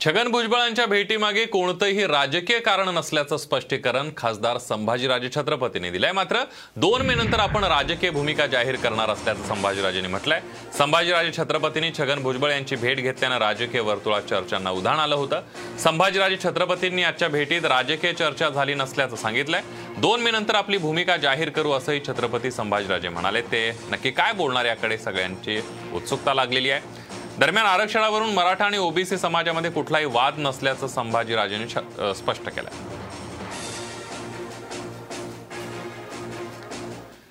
छगन 0.00 0.28
भुजबळांच्या 0.28 0.84
भेटीमागे 0.86 1.44
कोणतंही 1.46 2.06
राजकीय 2.06 2.58
कारण 2.60 2.88
नसल्याचं 2.94 3.36
स्पष्टीकरण 3.36 4.08
खासदार 4.16 4.58
संभाजीराजे 4.58 5.28
छत्रपतींनी 5.34 5.90
दिलंय. 5.90 6.12
मात्र 6.12 6.42
दोन 6.76 7.02
मे 7.06 7.14
नंतर 7.14 7.40
आपण 7.40 7.64
राजकीय 7.64 8.10
भूमिका 8.10 8.46
जाहीर 8.46 8.76
करणार 8.76 9.10
असल्याचं 9.10 9.42
संभाजीराजेंनी 9.44 10.08
म्हटलंय. 10.08 10.40
संभाजीराजे 10.78 11.30
छत्रपतींनी 11.38 11.90
छगन 11.98 12.22
भुजबळ 12.22 12.50
यांची 12.50 12.76
भेट 12.76 13.00
घेतल्यानं 13.00 13.38
राजकीय 13.38 13.80
वर्तुळात 13.80 14.22
चर्चांना 14.30 14.70
उधाण 14.70 14.98
आलं 14.98 15.14
होतं. 15.14 15.40
संभाजीराजे 15.82 16.36
छत्रपतींनी 16.44 17.02
आजच्या 17.02 17.28
भेटीत 17.28 17.64
राजकीय 17.64 18.12
चर्चा 18.12 18.48
झाली 18.50 18.74
नसल्याचं 18.74 19.16
सांगितलंय. 19.16 19.62
दोन 19.98 20.20
मे 20.20 20.30
नंतर 20.30 20.54
आपली 20.54 20.78
भूमिका 20.78 21.16
जाहीर 21.16 21.50
करू 21.50 21.72
असंही 21.72 22.00
छत्रपती 22.06 22.50
संभाजीराजे 22.50 23.08
म्हणाले. 23.08 23.40
ते 23.42 23.70
नक्की 23.90 24.10
काय 24.10 24.32
बोलणार 24.32 24.64
याकडे 24.64 24.98
सगळ्यांची 24.98 25.60
उत्सुकता 25.94 26.34
लागलेली 26.34 26.70
आहे. 26.70 27.04
दरम्यान 27.38 27.66
आरक्षणावरून 27.66 28.32
मराठा 28.34 28.64
आणि 28.64 28.78
ओबीसी 28.78 29.16
समाजामध्ये 29.18 29.70
कुठलाही 29.70 30.04
वाद 30.04 30.38
नसल्याचं 30.38 30.86
संभाजीराजेंनी 30.86 32.14
स्पष्ट 32.14 32.48
केलं 32.48 32.68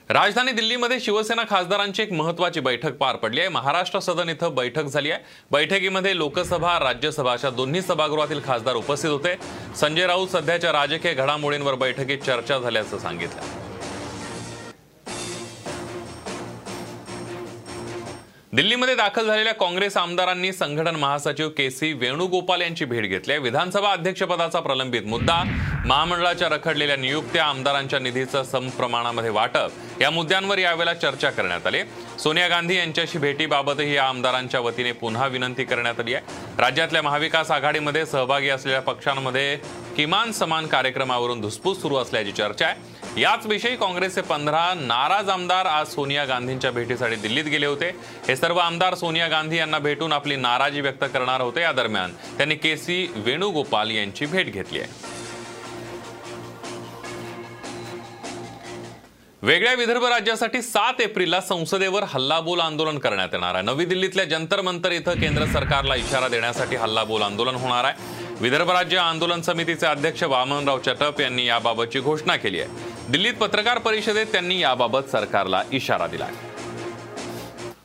राजधानी 0.10 0.52
दिल्लीमध्ये 0.52 1.00
शिवसेना 1.00 1.44
खासदारांची 1.50 2.02
एक 2.04 2.12
महत्वाची 2.14 2.60
बैठक 2.60 2.98
पार 2.98 3.16
पडली 3.16 3.40
आहे. 3.40 3.50
महाराष्ट्र 3.50 4.00
सदन 4.00 4.30
इथं 4.30 4.56
बैठक 4.56 4.84
झाली 4.84 5.12
आहे. 5.12 5.24
बैठकीमध्ये 5.52 6.16
लोकसभा 6.18 6.78
राज्यसभा 6.80 7.32
अशा 7.34 7.50
दोन्ही 7.50 7.82
सभागृहातील 7.82 8.42
खासदार 8.46 8.76
उपस्थित 8.76 9.10
होते. 9.10 9.36
संजय 9.80 10.08
राऊत 10.08 10.28
सध्याच्या 10.28 10.72
राजकीय 10.72 11.14
घडामोडींवर 11.14 11.76
बैठकीत 11.76 12.18
चर्चा 12.26 12.60
झाल्याचं 12.60 12.98
सांगितलं. 12.98 13.65
दिल्लीमध्ये 18.56 18.94
दाखल 18.96 19.26
झालेल्या 19.28 19.54
काँग्रेस 19.54 19.96
आमदारांनी 19.98 20.52
संघटन 20.54 20.96
महासचिव 20.96 21.48
के 21.58 21.70
सी 21.72 21.92
वेणुगोपाल 21.94 22.62
यांची 22.62 22.86
भेट 22.86 23.06
घेतली. 23.06 23.34
आहे 23.34 23.42
विधानसभा 23.42 23.92
अध्यक्षपदाचा 23.92 24.60
प्रलंबित 24.60 25.06
मुद्दा 25.06 25.42
महामंडळाच्या 25.86 26.50
रखडलेल्या 26.50 26.96
नियुक्त्या 26.96 27.46
आमदारांच्या 27.46 28.00
निधीचं 28.00 28.44
सम 28.44 28.70
प्रमाणामध्ये 28.78 29.30
वाटप 29.30 30.02
या 30.02 30.10
मुद्द्यांवर 30.10 30.58
यावेळेला 30.58 30.94
चर्चा 30.94 31.30
करण्यात 31.30 31.68
आली. 31.68 31.82
सोनिया 32.20 32.48
गांधी 32.48 32.78
यांच्याशी 32.78 33.18
भेटीबाबतही 33.18 33.94
या 33.96 34.04
आमदारांच्या 34.04 34.60
वतीने 34.60 34.92
पुन्हा 34.92 35.28
विनंती 35.28 35.64
करण्यात 35.64 36.00
आली 36.00 36.14
आहे. 36.14 36.62
राज्यातल्या 36.62 37.02
महाविकास 37.02 37.52
आघाडीमध्ये 37.52 38.06
सहभागी 38.06 38.50
असलेल्या 38.50 38.82
पक्षांमध्ये 38.82 39.56
किमान 39.96 40.32
समान 40.32 40.68
कार्यक्रमावरून 40.68 41.42
धुसफूस 41.42 41.82
सुरू 41.82 41.96
असल्याची 41.96 42.32
चर्चा 42.32 42.66
आहे. 42.66 42.95
याच 43.18 43.46
विषयी 43.46 43.76
काँग्रेसचे 43.78 44.22
पंधरा 44.22 44.74
नाराज 44.78 45.30
आमदार 45.30 45.66
आज 45.66 45.88
सोनिया 45.88 46.24
गांधींच्या 46.26 46.72
भेटीसाठी 46.72 47.16
दिल्लीत 47.16 47.46
गेले 47.46 47.66
होते. 47.66 47.90
हे 48.28 48.36
सर्व 48.36 48.58
आमदार 48.58 48.96
सोनिया 48.96 49.28
गांधी 49.28 49.58
यांना 49.58 49.80
भेटून 49.80 50.14
आपली 50.14 50.36
नाराजी 50.36 50.82
व्यक्त 50.82 51.04
करणार 51.14 51.42
होते. 51.42 51.62
या 51.62 51.72
दरम्यान 51.72 52.14
त्यांनी 52.38 52.56
के 52.56 52.76
सी 52.78 53.06
वेणुगोपाल 53.16 53.92
यांची 53.92 54.26
भेट 54.26 54.52
घेतली 54.54 54.80
आहे. 54.80 54.90
वेगळ्या 59.42 59.74
विदर्भ 59.74 60.06
राज्यासाठी 60.06 60.62
सात 60.62 61.02
एप्रिलला 61.02 61.42
संसदेवर 61.42 62.04
हल्लाबोल 62.08 62.60
आंदोलन 62.60 62.98
करण्यात 63.00 63.30
येणार 63.34 63.56
आहे. 63.56 63.64
नवी 63.64 63.86
दिल्लीतल्या 63.86 64.26
जंतर 64.26 64.62
मंतर 64.62 64.92
इथं 64.92 65.20
केंद्र 65.22 65.46
सरकारला 65.46 65.96
इशारा 65.96 66.28
देण्यासाठी 66.28 66.76
हल्लाबोल 66.76 67.22
आंदोलन 67.22 67.56
होणार 67.56 67.84
आहे. 67.84 68.24
विदर्भ 68.42 68.70
राज्य 68.72 68.98
आंदोलन 68.98 69.42
समितीचे 69.42 69.86
अध्यक्ष 69.86 70.24
वामनराव 70.24 70.80
चटप 70.80 71.20
यांनी 71.22 71.46
याबाबतची 71.46 72.00
घोषणा 72.00 72.36
केली 72.36 72.60
आहे. 72.60 73.12
दिल्लीत 73.12 73.34
पत्रकार 73.34 73.78
परिषदेत 73.78 74.26
त्यांनी 74.32 74.60
याबाबत 74.60 75.10
सरकारला 75.12 75.62
इशारा 75.72 76.08
दिला 76.08 76.26
आहे 76.26 76.54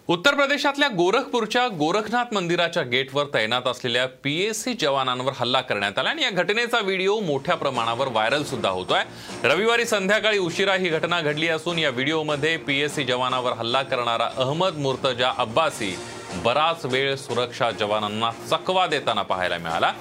उत्तर 0.09 0.35
प्रदेशातल्या 0.35 0.89
गोरखपूरच्या 0.89 1.67
गोरखनाथ 1.69 2.35
मंदिराच्या 2.35 2.83
गेटवर 2.83 3.25
तैनात 3.35 3.67
असलेल्या 3.67 4.07
पीएससी 4.25 4.75
जवानांवर 4.75 5.33
हल्ला 5.37 5.61
करण्यात 5.61 5.99
आला 5.99 6.11
आणि 6.11 6.23
या 6.23 6.31
घटनेचा 6.31 6.79
व्हिडिओ 6.79 7.19
मोठ्या 7.21 7.55
प्रमाणावर 7.55 8.09
व्हायरल 8.09 8.45
सुद्धा 8.45 8.69
होतोय. 8.69 9.03
रविवारी 9.45 9.85
संध्याकाळी 9.85 10.39
उशिरा 10.39 10.75
ही 10.75 10.89
घटना 10.89 11.21
घडली 11.21 11.49
असून 11.49 11.79
या 11.79 11.91
व्हिडिओमध्ये 11.91 12.57
पीएससी 12.57 13.05
जवानावर 13.05 13.53
हल्ला 13.53 13.83
करणारा 13.83 14.29
अहमद 14.37 14.79
मुर्तजा 14.79 15.33
अब्बासी 15.39 15.97
बराच 16.45 16.85
वेळ 16.85 17.15
सुरक्षा 17.17 17.71
जवानांना 17.71 18.31
चकवा 18.51 18.87
देताना 18.87 19.23
पाहायला 19.23 19.59
मिळाला. 19.59 19.93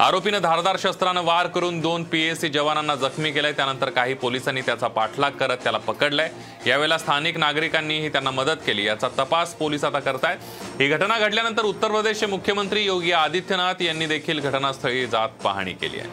आरोपीनं 0.00 0.40
धारदार 0.42 0.76
शस्त्रानं 0.78 1.22
वार 1.24 1.46
करून 1.46 1.80
दोन 1.80 2.04
पीएससी 2.04 2.48
जवानांना 2.48 2.94
जखमी 2.96 3.30
केलंय. 3.32 3.52
त्यानंतर 3.52 3.90
काही 3.90 4.14
पोलिसांनी 4.14 4.60
त्याचा 4.60 4.88
पाठलाग 4.88 5.30
करत 5.30 5.56
त्याला 5.62 5.78
पकडलंय. 5.78 6.28
यावेळेला 6.66 6.98
स्थानिक 6.98 7.36
नागरिकांनीही 7.38 8.08
त्यांना 8.08 8.30
मदत 8.30 8.64
केली. 8.66 8.86
याचा 8.86 9.08
तपास 9.18 9.54
पोलीस 9.54 9.84
आता 9.84 10.00
करतायत. 10.00 10.38
ही 10.80 10.88
घटना 10.88 11.18
घडल्यानंतर 11.18 11.64
उत्तर 11.64 11.90
प्रदेशचे 11.90 12.26
मुख्यमंत्री 12.26 12.84
योगी 12.84 13.12
आदित्यनाथ 13.12 13.82
यांनी 13.82 14.06
देखील 14.06 14.40
घटनास्थळी 14.40 15.06
जात 15.06 15.28
पाहणी 15.44 15.72
केली 15.72 16.00
आहे. 16.00 16.08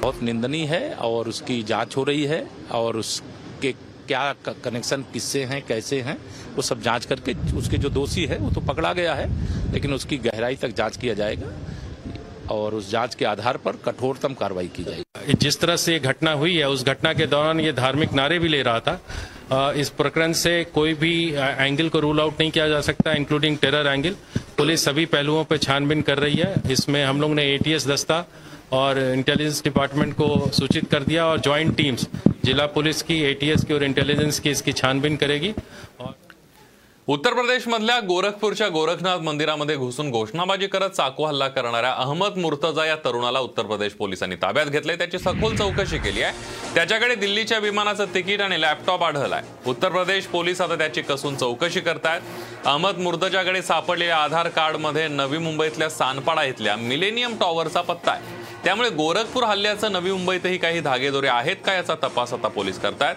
बहुत 0.00 0.22
निंदनीय 0.22 0.64
है 0.66 0.80
और 1.00 1.28
उसकी 1.28 1.62
जांच 1.62 1.96
हो 1.96 2.04
रही 2.06 2.24
है 2.24 2.40
और 2.72 2.94
उसके 2.94 3.72
क्या 4.06 4.34
कनेक्शन 4.64 5.04
किससे 5.12 5.44
हैं, 5.44 5.62
कैसे 5.66 6.00
हैं, 6.00 6.16
वो 6.56 6.62
सब 6.62 6.82
जाँच 6.82 7.04
करके 7.04 7.34
उसके 7.56 7.78
जो 7.78 7.90
दोषी 7.90 8.24
है, 8.26 8.38
वो 8.38 8.50
तो 8.50 8.60
पकड़ा 8.62 8.92
गया 8.92 9.14
है, 9.14 9.28
लेकिन 9.72 9.94
उसकी 9.94 10.16
गहराई 10.20 10.56
तक 10.56 10.74
जाँच 10.76 10.96
किया 10.96 11.14
जाएगा 11.14 11.52
और 12.50 12.74
उस 12.74 12.90
जाँच 12.90 13.14
के 13.14 13.24
आधार 13.24 13.56
पर 13.56 13.76
कठोरतम 13.84 14.34
कार्रवाई 14.34 14.68
की 14.68 14.84
जाएगी। 14.84 15.34
जिस 15.34 15.60
तरह 15.60 15.76
से 15.76 15.98
घटना 16.00 16.32
हुई 16.32 16.56
है, 16.56 16.68
उस 16.68 16.84
घटना 16.84 17.12
के 17.12 17.26
दौरान 17.26 17.60
ये 17.60 17.72
धार्मिक 17.72 18.12
नारे 18.12 18.38
भी 18.38 18.48
ले 18.48 18.62
रहा 18.62 18.80
था 18.80 19.72
इस 19.76 19.88
प्रकरण 19.90 20.32
से 20.32 20.52
कोई 20.74 20.94
भी 20.94 21.14
एंगल 21.30 21.88
को 21.88 22.00
रूल 22.00 22.20
आउट 22.20 22.40
नहीं 22.40 22.50
किया 22.50 22.68
जा 22.68 22.80
सकता 22.80 23.12
इंक्लूडिंग 23.12 23.56
टेरर 23.58 23.86
एंगल 23.86 24.16
पुलिस 24.58 24.84
सभी 24.84 25.04
पहलुओं 25.06 25.44
पर 25.44 25.56
छानबीन 25.58 26.02
कर 26.02 26.18
रही 26.18 26.36
है। 26.36 26.54
इसमें 26.72 27.04
हम 27.04 27.20
लोग 27.20 27.34
ने 27.34 27.44
एटीएस 27.54 27.86
दस्ता 27.88 28.24
और 28.72 28.98
इंटेलिजेंस 28.98 29.62
डिपार्टमेंट 29.64 30.14
को 30.14 30.50
सूचित 30.52 30.90
कर 30.90 31.02
दिया 31.02 31.26
और 31.26 31.40
ज्वाइंट 31.40 31.76
टीम्स 31.76 32.06
जिला 32.44 32.66
पुलिस 32.66 33.02
की 33.02 33.22
एटीएस 33.24 33.64
की 33.66 33.74
और 33.74 33.82
इंटेलिजेंस 33.82 34.40
की 34.40 34.50
इसकी 34.50 34.72
छानबीन 34.72 35.16
करेगी। 35.16 35.52
और 36.00 36.12
उत्तर 37.08 37.34
प्रदेशमधल्या 37.34 37.98
गोरखपूरच्या 38.00 38.68
गोरखनाथ 38.68 39.18
मंदिरामध्ये 39.18 39.76
घुसून 39.76 40.10
घोषणाबाजी 40.10 40.66
करत 40.66 40.90
चाकू 40.90 41.24
हल्ला 41.24 41.48
करणाऱ्या 41.48 41.90
अहमद 41.92 42.36
मुर्तजा 42.38 42.84
या 42.86 42.94
तरुणाला 43.04 43.40
उत्तर 43.40 43.62
प्रदेश 43.62 43.92
पोलिसांनी 43.92 44.36
ताब्यात 44.42 44.66
घेतले 44.66 44.96
त्याची 44.96 45.18
सखोल 45.18 45.56
चौकशी 45.56 45.98
केली 45.98 46.22
आहे. 46.22 46.32
त्याच्याकडे 46.74 47.14
दिल्लीच्या 47.14 47.58
विमानाचं 47.58 48.14
तिकीट 48.14 48.40
आणि 48.40 48.60
लॅपटॉप 48.60 49.04
आढळलाय. 49.04 49.42
उत्तर 49.66 49.88
प्रदेश 49.88 50.26
पोलीस 50.26 50.60
आता 50.60 50.76
त्याची 50.76 51.02
कसून 51.02 51.36
चौकशी 51.36 51.80
करतायत. 51.80 52.20
अहमद 52.64 52.98
मुर्तजाकडे 52.98 53.62
सापडलेल्या 53.62 54.16
आधार 54.16 54.48
कार्डमध्ये 54.48 55.06
नवी 55.08 55.38
मुंबईतल्या 55.38 55.90
सानपाडा 55.90 56.44
इथल्या 56.44 56.76
मिलेनियम 56.76 57.36
टॉवरचा 57.40 57.80
पत्ता 57.80 58.12
आहे. 58.12 58.43
त्यामुळे 58.64 58.88
गोरखपूर 58.90 59.44
हल्ल्याचं 59.44 59.92
नवी 59.92 60.10
मुंबईतही 60.12 60.58
काही 60.58 60.80
धागेदोरे 60.80 61.28
आहेत 61.28 61.56
का 61.64 61.72
याचा 61.72 61.94
तपास 62.02 62.32
आता 62.32 62.48
पोलीस 62.48 62.78
करतायत. 62.80 63.16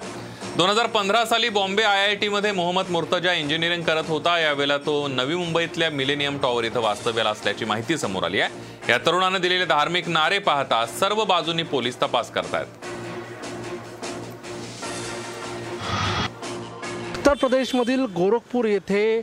दोन 0.58 0.70
हजार 0.70 0.88
पंधरा 0.88 1.24
साली 1.26 1.50
बॉम्बे 1.50 1.84
आय 1.84 2.00
आय 2.00 2.16
टीमध्ये 2.16 2.52
मोहम्मद 2.52 2.90
मुर्तजा 2.92 3.34
इंजिनिअरिंग 3.34 3.84
करत 3.84 4.10
होता. 4.10 4.38
यावेळेला 4.40 4.78
तो 4.78 5.08
नवी 5.08 5.36
मुंबईतल्या 5.36 5.90
मिलेनियम 5.90 6.38
टॉवर 6.42 6.64
इथं 6.64 6.82
वास्तव्याला 6.82 7.30
असल्याची 7.30 7.66
माहिती 7.66 7.98
समोर 7.98 8.24
आली 8.24 8.40
आहे. 8.42 8.90
या 8.90 8.98
तरुणानं 9.06 9.42
दिलेले 9.42 9.66
धार्मिक 9.66 10.08
नारे 10.10 10.40
पाहता 10.40 10.86
सर्व 11.00 11.24
बाजूनी 11.24 11.64
पोलीस 11.64 12.02
तपास 12.02 12.32
करतायत. 12.32 12.66
उत्तर 17.18 17.34
प्रदेशमधील 17.34 18.06
गोरखपूर 18.16 18.66
येथे 18.66 19.20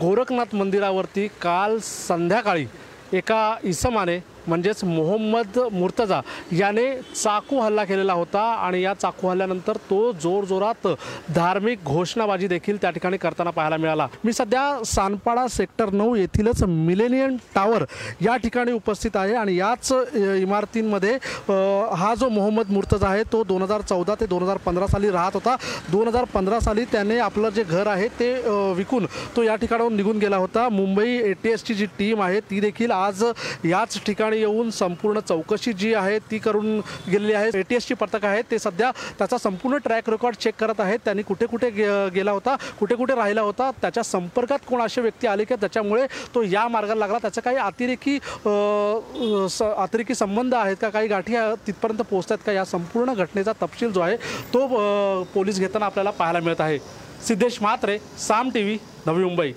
गोरखनाथ 0.00 0.54
मंदिरावरती 0.54 1.26
काल 1.42 1.78
संध्याकाळी 1.82 2.66
एका 3.12 3.56
इसमाने 3.64 4.18
म्हणजेच 4.48 4.82
मोहम्मद 4.84 5.58
मुर्तजा 5.72 6.20
याने 6.52 6.84
चाकू 7.14 7.60
हल्ला 7.60 7.84
केलेला 7.84 8.12
होता 8.12 8.42
आणि 8.66 8.82
या 8.82 8.92
चाकू 8.94 9.28
हल्ल्यानंतर 9.28 9.76
तो 9.90 10.00
जोरजोरात 10.22 10.86
धार्मिक 11.34 11.84
घोषणाबाजी 11.84 12.48
देखील 12.48 12.80
त्या 12.82 12.90
ठिकाणी 12.90 13.16
करताना 13.16 13.50
पाहायला 13.50 13.76
मिळाला. 13.76 14.06
मी 14.24 14.32
सध्या 14.32 14.62
सानपाडा 14.86 15.46
सेक्टर 15.48 15.90
नऊ 15.92 16.14
येथीलच 16.14 16.62
मिलेनियम 16.64 17.36
टावर 17.54 17.84
या 18.22 18.36
ठिकाणी 18.36 18.72
उपस्थित 18.72 19.16
आहे 19.16 19.34
आणि 19.34 19.56
याच 19.56 19.92
इमारतींमध्ये 20.40 21.12
हा 21.96 22.14
जो 22.20 22.28
मोहम्मद 22.28 22.70
मुर्तजा 22.72 23.08
आहे 23.08 23.22
तो 23.32 23.42
दोन 23.44 23.62
हजार 23.62 23.80
चौदा 23.80 24.14
ते 24.20 24.26
दोन 24.26 24.42
हजार 24.42 24.56
पंधरा 24.64 24.86
साली 24.86 25.10
राहत 25.10 25.34
होता. 25.34 25.56
दोन 25.92 26.08
हजार 26.08 26.24
पंधरा 26.34 26.58
साली 26.60 26.84
त्याने 26.92 27.18
आपलं 27.18 27.48
जे 27.54 27.62
घर 27.62 27.86
आहे 27.86 28.08
ते 28.18 28.32
विकून 28.76 29.06
तो 29.36 29.42
या 29.42 29.54
ठिकाणाहून 29.56 29.96
निघून 29.96 30.18
गेला 30.18 30.36
होता. 30.36 30.68
मुंबई 30.68 31.08
ए 31.08 31.32
टी 31.42 31.50
एसची 31.50 31.74
जी 31.74 31.86
टीम 31.98 32.22
आहे 32.22 32.40
ती 32.50 32.60
देखील 32.60 32.90
आज 32.90 33.24
याच 33.64 33.98
ठिकाणी 34.06 34.33
येऊन 34.34 34.70
संपूर्ण 34.70 35.20
चौकशी 35.20 35.72
जी 35.72 35.92
आहे 35.94 36.18
ती 36.30 36.38
करून 36.38 36.78
गेलेली 37.12 37.32
आहे. 37.32 37.46
एटीएसची 37.46 37.68
टी 37.68 37.74
एसची 37.74 37.94
पथक 37.94 38.24
आहे 38.24 38.42
ते 38.50 38.58
सध्या 38.58 38.90
त्याचा 39.18 39.38
संपूर्ण 39.38 39.76
ट्रॅक 39.76 40.10
रेकॉर्ड 40.10 40.36
चेक 40.36 40.54
करत 40.60 40.80
आहेत. 40.80 40.98
त्यांनी 41.04 41.22
कुठे 41.22 41.46
कुठे 41.46 41.70
गे- 41.70 42.10
गेला 42.14 42.30
होता 42.30 42.56
कुठे 42.80 42.94
कुठे 42.94 43.14
राहिला 43.14 43.40
होता 43.40 43.70
त्याच्या 43.82 44.02
संपर्कात 44.02 44.58
कोण 44.68 44.82
असे 44.82 45.00
व्यक्ती 45.00 45.26
आले 45.26 45.44
की 45.44 45.54
त्याच्यामुळे 45.54 46.06
तो 46.34 46.42
या 46.42 46.66
मार्गाला 46.68 46.98
लागला. 46.98 47.18
त्याचा 47.18 47.40
काही 47.40 47.56
अतिरेकी 47.56 48.18
अतिरेकी 49.76 50.14
संबंध 50.14 50.54
आहेत 50.54 50.76
का 50.80 50.88
काही 50.88 51.08
गाठी 51.08 51.36
तिथपर्यंत 51.66 51.98
पोहोचतात 52.00 52.38
का 52.46 52.52
या 52.52 52.64
संपूर्ण 52.64 53.14
घटनेचा 53.14 53.52
तपशील 53.62 53.92
जो 53.92 54.00
आहे 54.00 54.16
तो 54.54 54.66
पोलीस 55.34 55.58
घेताना 55.58 55.86
आपल्याला 55.86 56.10
पाहायला 56.10 56.40
मिळत 56.40 56.60
आहे. 56.60 56.78
Siddhesh 57.28 57.58
Mhatre 57.62 57.98
Saam 58.18 58.50
T 58.50 58.62
V 58.62 58.78
Navi 59.06 59.24
Mumbai. 59.24 59.52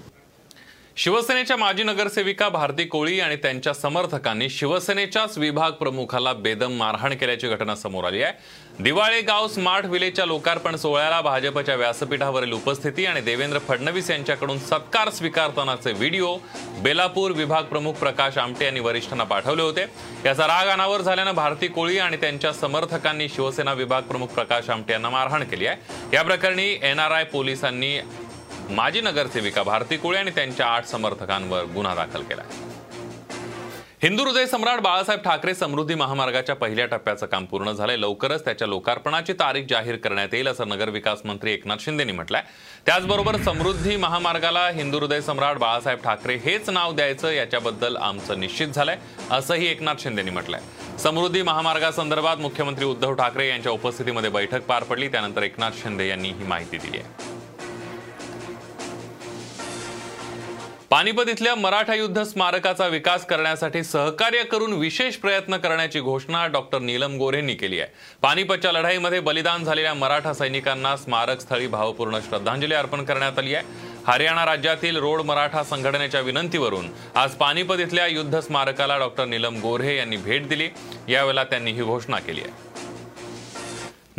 शिवसेनेच्या 0.98 1.56
माजी 1.58 1.84
नगरसेविका 1.84 2.48
भारती 2.50 2.84
कोळी 2.84 3.20
आणि 3.20 3.36
त्यांच्या 3.36 3.74
समर्थकांनी 3.74 4.50
शिवसेनेच्याच 4.50 5.38
विभाग 5.38 5.72
प्रमुखाला 5.72 6.32
बेदम 6.34 6.72
मारहाण 6.78 7.14
केल्याची 7.18 7.48
घटना 7.48 7.76
समोर 7.76 8.06
आली 8.06 8.22
आहे. 8.24 8.34
दिवाळे 8.84 9.22
गाव 9.22 9.48
स्मार्ट 9.48 9.86
विलेजच्या 9.86 10.26
लोकार्पण 10.26 10.76
सोहळ्याला 10.76 11.22
भाजपच्या 11.22 11.76
व्यासपीठावरील 11.76 12.54
उपस्थिती 12.54 13.06
आणि 13.06 13.22
देवेंद्र 13.22 13.60
फडणवीस 13.68 14.10
यांच्याकडून 14.12 14.60
सत्कार 14.60 15.10
स्वीकारतानाचे 15.10 15.92
व्हिडिओ 15.92 16.36
बेलापूर 16.84 17.32
विभाग 17.32 17.64
प्रमुख 17.64 17.94
प्रकाश 17.94 18.38
आमटे 18.38 18.66
यांनी 18.66 18.80
वरिष्ठांना 18.80 19.24
पाठवले 19.24 19.62
होते. 19.62 19.86
याचा 20.26 20.48
राग 20.48 20.68
अनावर 20.68 21.02
झाल्यानं 21.02 21.36
भारती 21.36 21.68
कोळी 21.68 21.98
आणि 22.00 22.18
त्यांच्या 22.18 22.54
समर्थकांनी 22.54 23.30
शिवसेना 23.30 23.74
विभाग 23.74 24.02
प्रमुख 24.02 24.28
प्रकाश 24.28 24.70
आमटे 24.70 24.94
यांना 24.94 25.10
मारहाण 25.10 25.44
केली 25.44 25.68
आहे. 25.68 26.16
या 26.16 26.24
प्रकरणी 26.24 26.78
एनआरआय 26.82 27.24
पोलिसांनी 27.24 27.98
माजी 28.70 29.02
नगरसेविका 29.02 29.64
भारती 29.64 29.98
कुळे 29.98 30.18
आणि 30.18 30.32
त्यांच्या 30.32 30.66
आठ 30.66 30.86
समर्थकांवर 30.86 31.64
गुन्हा 31.66 31.94
दाखल 31.96 32.22
केला 32.22 32.44
हिंदू 34.04 34.24
हृदय 34.24 34.46
सम्राट 34.46 34.80
बाळासाहेब 34.80 35.22
ठाकरे 35.22 35.54
समृद्धी 35.56 35.96
महामार्गाच्या 35.96 36.56
पहिल्या 36.56 36.86
टप्प्याचं 36.86 37.26
काम 37.26 37.46
पूर्ण 37.46 37.72
झालंय. 37.72 37.96
लवकरच 37.98 38.44
त्याच्या 38.46 38.68
लोकार्पणाची 38.68 39.34
तारीख 39.34 39.64
जाहीर 39.70 39.96
करण्यात 39.96 40.34
येईल 40.34 40.48
असं 40.48 40.68
नगरविकास 40.70 41.22
मंत्री 41.26 41.54
एकनाथ 41.54 41.78
शिंदेनी 41.80 42.12
म्हटलंय. 42.12 42.42
त्याचबरोबर 42.86 43.38
समृद्धी 43.38 43.96
महामार्गाला 43.96 44.68
हिंदू 44.70 45.00
हृदय 45.00 45.22
सम्राट 45.22 45.58
बाळासाहेब 45.58 46.00
ठाकरे 46.04 46.36
हेच 46.36 46.70
नाव 46.70 46.94
द्यायचं 46.96 47.32
याच्याबद्दल 47.32 47.98
आमचं 47.98 48.40
निश्चित 48.40 48.68
झालंय 48.68 48.98
असंही 49.32 49.68
एकनाथ 49.68 49.96
शिंदेनी 50.00 50.32
म्हटलंय. 50.32 50.62
समृद्धी 51.00 51.42
महामार्गासंदर्भात 51.42 52.38
मुख्यमंत्री 52.38 52.86
उद्धव 52.86 53.14
ठाकरे 53.14 53.48
यांच्या 53.50 53.72
उपस्थितीमध्ये 53.72 54.30
बैठक 54.30 54.62
पार 54.62 54.84
पडली 54.84 55.08
त्यानंतर 55.08 55.44
एकनाथ 55.44 55.82
शिंदे 55.82 56.08
यांनी 56.08 56.30
ही 56.30 56.44
माहिती 56.44 56.78
दिली 56.78 56.98
आहे. 56.98 57.36
पानिपत 60.90 61.30
इथल्या 61.30 61.54
मराठा 61.56 61.94
युद्ध 61.96 62.22
स्मारकाचा 62.24 62.86
विकास 62.88 63.26
करण्यासाठी 63.26 63.84
सहकार्य 63.84 64.44
करून 64.44 64.74
विशेष 64.74 65.16
प्रयत्न 65.16 65.58
करण्याची 65.58 66.00
घोषणा 66.00 66.46
डॉक्टर 66.48 66.80
नीलम 66.80 67.18
गोरेंनी 67.18 67.54
केली 67.54 67.80
आहे. 67.80 67.90
पानिपतच्या 68.22 68.72
लढाईमध्ये 68.72 69.20
बलिदान 69.20 69.64
झालेल्या 69.64 69.94
मराठा 69.94 70.34
सैनिकांना 70.34 70.96
स्मारक 70.98 71.42
स्थळी 71.42 71.68
भावपूर्ण 71.68 72.20
श्रद्धांजली 72.30 72.74
अर्पण 72.74 73.04
करण्यात 73.06 73.40
आली 73.40 73.56
आहे. 73.56 73.66
हरियाणा 74.08 74.46
राज्यातील 74.46 74.98
रोड 74.98 75.22
मराठा 75.22 75.64
संघटनेच्या 75.64 76.22
विनंतीवरून 76.22 76.88
आज 77.16 77.36
पानिपत 77.36 77.80
इथल्या 77.80 78.06
युद्ध 78.08 78.40
स्मारकाला 78.40 78.98
डॉक्टर 78.98 79.26
नीलम 79.26 79.60
गोरे 79.62 79.96
यांनी 79.98 80.18
भेट 80.18 80.48
दिली. 80.48 80.70
यावेळेला 81.10 81.44
त्यांनी 81.44 81.72
ही 81.72 81.84
घोषणा 81.84 82.20
केली 82.20 82.42
आहे. 82.42 82.67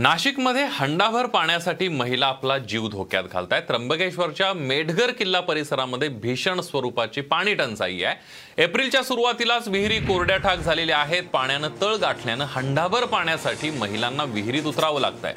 नाशिकमध्ये 0.00 0.64
हंडाभर 0.64 1.26
पाण्यासाठी 1.26 1.88
महिला 1.88 2.26
आपला 2.26 2.58
जीव 2.58 2.88
धोक्यात 2.88 3.24
घालतायत. 3.32 3.62
त्र्यंबकेश्वरच्या 3.62 4.52
मेढगर 4.52 5.10
किल्ला 5.10 5.40
परिसरामध्ये 5.40 6.08
भीषण 6.08 6.60
स्वरूपाची 6.60 7.20
पाणी 7.20 7.54
टंचाई 7.54 8.02
आहे. 8.02 8.16
एप्रिलच्या 8.62 9.02
सुरुवातीलाच 9.02 9.68
विहिरी 9.68 9.98
कोरड्या 9.98 10.36
ठाक 10.36 10.58
झालेल्या 10.58 10.98
आहेत. 10.98 11.22
पाण्यानं 11.22 11.68
तळ 11.80 11.94
गाठल्यानं 11.94 12.44
हंडाभर 12.48 13.04
पाण्यासाठी 13.04 13.70
महिलांना 13.70 14.24
विहिरीत 14.24 14.62
उतरावं 14.62 15.00
लागतंय. 15.00 15.34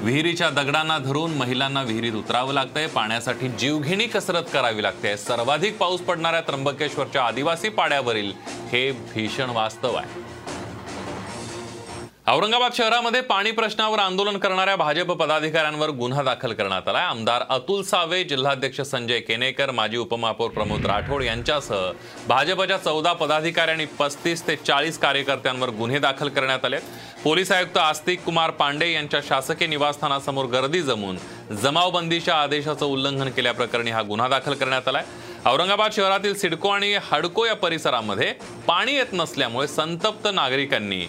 विहिरीच्या 0.00 0.50
दगडांना 0.50 0.98
धरून 0.98 1.34
महिलांना 1.34 1.82
विहिरीत 1.82 2.12
उतरावं 2.12 2.52
लागतंय. 2.52 2.86
पाण्यासाठी 2.86 3.48
जीवघेणी 3.48 4.06
कसरत 4.06 4.44
करावी 4.52 4.82
लागते. 4.82 5.16
सर्वाधिक 5.16 5.78
पाऊस 5.78 6.00
पडणाऱ्या 6.00 6.40
त्र्यंबकेश्वरच्या 6.40 7.22
आदिवासी 7.22 7.68
पाड्यावरील 7.68 8.32
हे 8.46 8.92
भीषण 8.92 9.50
वास्तव 9.50 9.94
आहे. 9.94 10.37
औरंगाबाद 12.28 12.72
शहरामध्ये 12.74 13.20
पाणी 13.20 13.50
प्रश्नावर 13.50 13.98
आंदोलन 13.98 14.36
करणाऱ्या 14.38 14.74
भाजप 14.76 15.10
पदाधिकाऱ्यांवर 15.12 15.90
गुन्हा 15.98 16.22
दाखल 16.22 16.52
करण्यात 16.52 16.88
आलाय. 16.88 17.04
आमदार 17.04 17.42
अतुल 17.50 17.82
सावे 17.82 18.22
जिल्हाध्यक्ष 18.24 18.80
संजय 18.80 19.20
केनेकर 19.20 19.70
माजी 19.70 19.96
उपमहापौर 19.96 20.50
प्रमोद 20.50 20.86
राठोड 20.86 21.22
यांच्यासह 21.22 21.90
भाजपच्या 22.28 22.76
चौदा 22.78 23.12
पदाधिकारी 23.12 23.70
आणि 23.70 23.84
पस्तीस 23.98 24.46
ते 24.46 24.56
चाळीस 24.56 24.98
कार्यकर्त्यांवर 24.98 25.70
गुन्हे 25.78 25.98
दाखल 25.98 26.28
करण्यात 26.28 26.64
आले 26.64 26.78
पोलीस 27.24 27.52
आयुक्त 27.52 27.78
आस्तिक 27.78 28.20
कुमार 28.24 28.50
पांडे 28.58 28.90
यांच्या 28.92 29.20
शासकीय 29.28 29.68
निवासस्थानासमोर 29.68 30.46
गर्दी 30.52 30.82
जमून 30.82 31.16
जमावबंदीच्या 31.62 32.34
आदेशाचं 32.34 32.84
उल्लंघन 32.86 33.30
केल्याप्रकरणी 33.30 33.90
हा 33.90 34.02
गुन्हा 34.02 34.28
दाखल 34.28 34.54
करण्यात 34.54 34.88
आलाय. 34.88 35.04
औरंगाबाद 35.46 35.92
शहरातील 35.92 36.34
सिडको 36.34 36.68
आणि 36.68 36.92
हडको 37.02 37.46
या 37.46 37.54
परिसरामध्ये 37.56 38.32
पाणी 38.66 38.96
येत 38.96 39.12
नसल्यामुळे 39.12 39.66
संतप्त 39.68 40.28
नागरिकांनी 40.34 41.06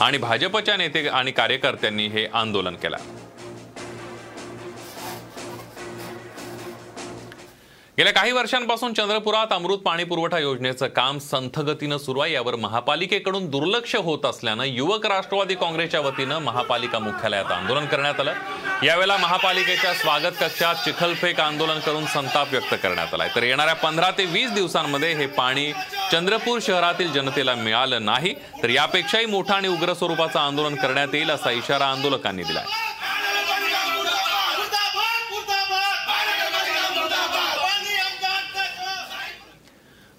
आणि 0.00 0.18
भाजपच्या 0.18 0.76
नेते 0.76 1.06
आणि 1.08 1.30
कार्यकर्त्यांनी 1.30 2.06
हे 2.06 2.26
आंदोलन 2.34 2.74
केलं. 2.74 2.96
गेल्या 7.98 8.12
काही 8.12 8.32
वर्षांपासून 8.32 8.92
चंद्रपुरात 8.92 9.52
अमृत 9.52 9.78
पाणी 9.78 10.04
पुरवठा 10.04 10.38
योजनेचं 10.38 10.86
काम 10.86 11.18
संथगतीनं 11.18 11.98
सुरू 11.98 12.20
आहे. 12.20 12.32
यावर 12.32 12.54
महापालिकेकडून 12.56 13.46
दुर्लक्ष 13.50 13.94
होत 13.96 14.24
असल्यानं 14.24 14.64
युवक 14.64 15.06
राष्ट्रवादी 15.06 15.54
काँग्रेसच्या 15.54 16.00
वतीनं 16.00 16.38
महापालिका 16.38 16.98
मुख्यालयात 16.98 17.52
आंदोलन 17.52 17.86
करण्यात 17.86 18.20
आलं. 18.20 18.32
यावेळेला 18.82 19.16
महापालिकेच्या 19.16 19.92
स्वागत 19.94 20.40
कक्षात 20.40 20.84
चिखलफेक 20.84 21.40
आंदोलन 21.40 21.78
करून 21.78 22.06
संताप 22.06 22.48
व्यक्त 22.50 22.74
करण्यात 22.82 23.14
आलाय. 23.14 23.28
तर 23.34 23.42
येणाऱ्या 23.42 23.74
पंधरा 23.74 24.10
ते 24.10 24.24
वीस 24.24 24.50
दिवसांमध्ये 24.50 25.12
हे 25.12 25.26
पाणी 25.26 25.72
चंद्रपूर 26.12 26.58
शहरातील 26.62 27.12
जनतेला 27.12 27.54
मिळालं 27.54 28.04
नाही. 28.04 28.34
तर 28.62 28.70
यापेक्षाही 28.70 29.26
मोठं 29.26 29.54
आणि 29.54 29.68
उग्र 29.68 29.94
स्वरूपाचं 29.94 30.38
आंदोलन 30.38 30.74
करण्यात 30.74 31.14
येईल 31.14 31.30
असा 31.30 31.50
इशारा 31.50 31.86
आंदोलकांनी 31.86 32.42
दिलाय. 32.42 32.64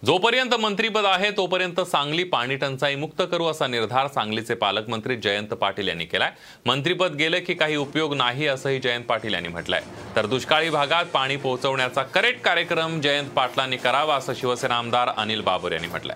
जोपर्यंत 0.03 0.53
मंत्रीपद 0.53 1.05
आहे 1.05 1.29
तोपर्यंत 1.31 1.79
सांगली 1.81 2.23
पाणी 2.23 2.55
टंचाई 2.55 2.95
मुक्त 2.95 3.21
करू 3.31 3.45
असा 3.45 3.67
निर्धार 3.67 4.08
सांगलीचे 4.08 4.53
पालकमंत्री 4.53 5.15
जयंत 5.15 5.53
पाटील 5.53 5.88
यांनी 5.88 6.05
केलाय. 6.05 6.31
मंत्रीपद 6.65 7.15
गेलं 7.15 7.39
की 7.39 7.53
काही 7.53 7.75
उपयोग 7.75 8.13
नाही 8.13 8.47
असंही 8.47 8.79
जयंत 8.79 9.03
पाटील 9.03 9.34
यांनी 9.34 9.49
म्हटलंय. 9.49 9.81
तर 10.15 10.25
दुष्काळी 10.25 10.69
भागात 10.69 11.05
पाणी 11.05 11.36
पोहोचवण्याचा 11.36 12.03
करेक्ट 12.03 12.41
कार्यक्रम 12.41 12.99
जयंत 13.01 13.29
पाटलांनी 13.29 13.77
करावा 13.77 14.15
असं 14.15 14.34
शिवसेना 14.34 14.75
आमदार 14.75 15.10
अनिल 15.17 15.41
बाबर 15.41 15.71
यांनी 15.71 15.88
म्हटलंय. 15.88 16.15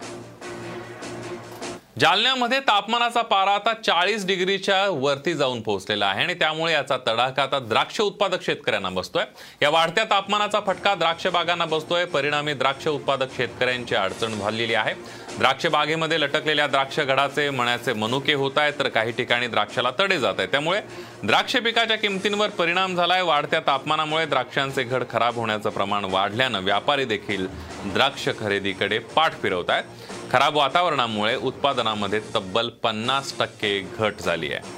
जालन्यामध्ये 2.00 2.60
तापमानाचा 2.60 3.22
पारा 3.22 3.52
आता 3.52 3.72
चाळीस 3.86 4.26
डिग्रीच्या 4.26 4.76
वरती 4.90 5.34
जाऊन 5.36 5.62
पोहोचलेला 5.62 6.06
आहे 6.06 6.24
आणि 6.24 6.34
त्यामुळे 6.34 6.74
याचा 6.74 6.98
तडाखा 7.08 7.44
आता 7.44 7.60
द्राक्ष 7.60 8.00
उत्पादक 8.02 8.44
शेतकऱ्यांना 8.44 8.90
बसतोय. 8.90 9.24
या 9.62 9.70
वाढत्या 9.70 10.04
तापमानाचा 10.10 10.60
फटका 10.68 10.94
द्राक्ष 10.96 11.26
बागांना 11.28 11.66
बसतोय. 11.66 12.06
परिणामी 12.06 12.54
द्राक्ष 12.54 12.88
उत्पादक 12.88 13.36
शेतकऱ्यांची 13.38 13.96
अडचण 13.96 14.38
झालेली 14.40 14.74
आहे. 14.74 14.94
द्राक्ष 15.38 15.66
बागेमध्ये 15.66 16.20
लटकलेल्या 16.22 16.68
द्राक्ष 16.68 17.00
घडाचे 17.00 17.50
मण्याचे 17.50 17.94
मनुके 17.94 18.34
होत 18.34 18.58
आहेत 18.58 18.74
तर 18.80 18.88
काही 18.90 19.12
ठिकाणी 19.12 19.48
द्राक्षाला 19.48 19.92
तडे 20.00 20.20
जात 20.20 20.36
आहेत. 20.38 20.50
त्यामुळे 20.50 20.82
द्राक्ष 21.24 21.56
पिकाच्या 21.56 21.98
किमतींवर 21.98 22.50
परिणाम 22.50 22.96
झालाय. 22.96 23.22
वाढत्या 23.22 23.60
तापमानामुळे 23.68 24.26
द्राक्षांचे 24.26 24.84
घड 24.84 25.04
खराब 25.12 25.36
होण्याचं 25.36 25.70
प्रमाण 25.70 26.06
वाढल्यानं 26.06 26.64
व्यापारी 26.64 27.06
देखील 27.06 27.48
द्राक्ष 27.86 28.30
खरेदीकडे 28.40 29.00
पाठ 29.16 29.42
फिरवत 29.42 29.70
आहेत. 29.70 30.18
खराब 30.32 30.56
वातावरणामुळे 30.58 31.36
उत्पादनामध्ये 31.36 32.20
तब्बल 32.36 32.68
पन्नास 32.84 33.34
टक्के 33.40 33.80
घट 33.80 34.20
झाली 34.22 34.52
आहे. 34.54 34.78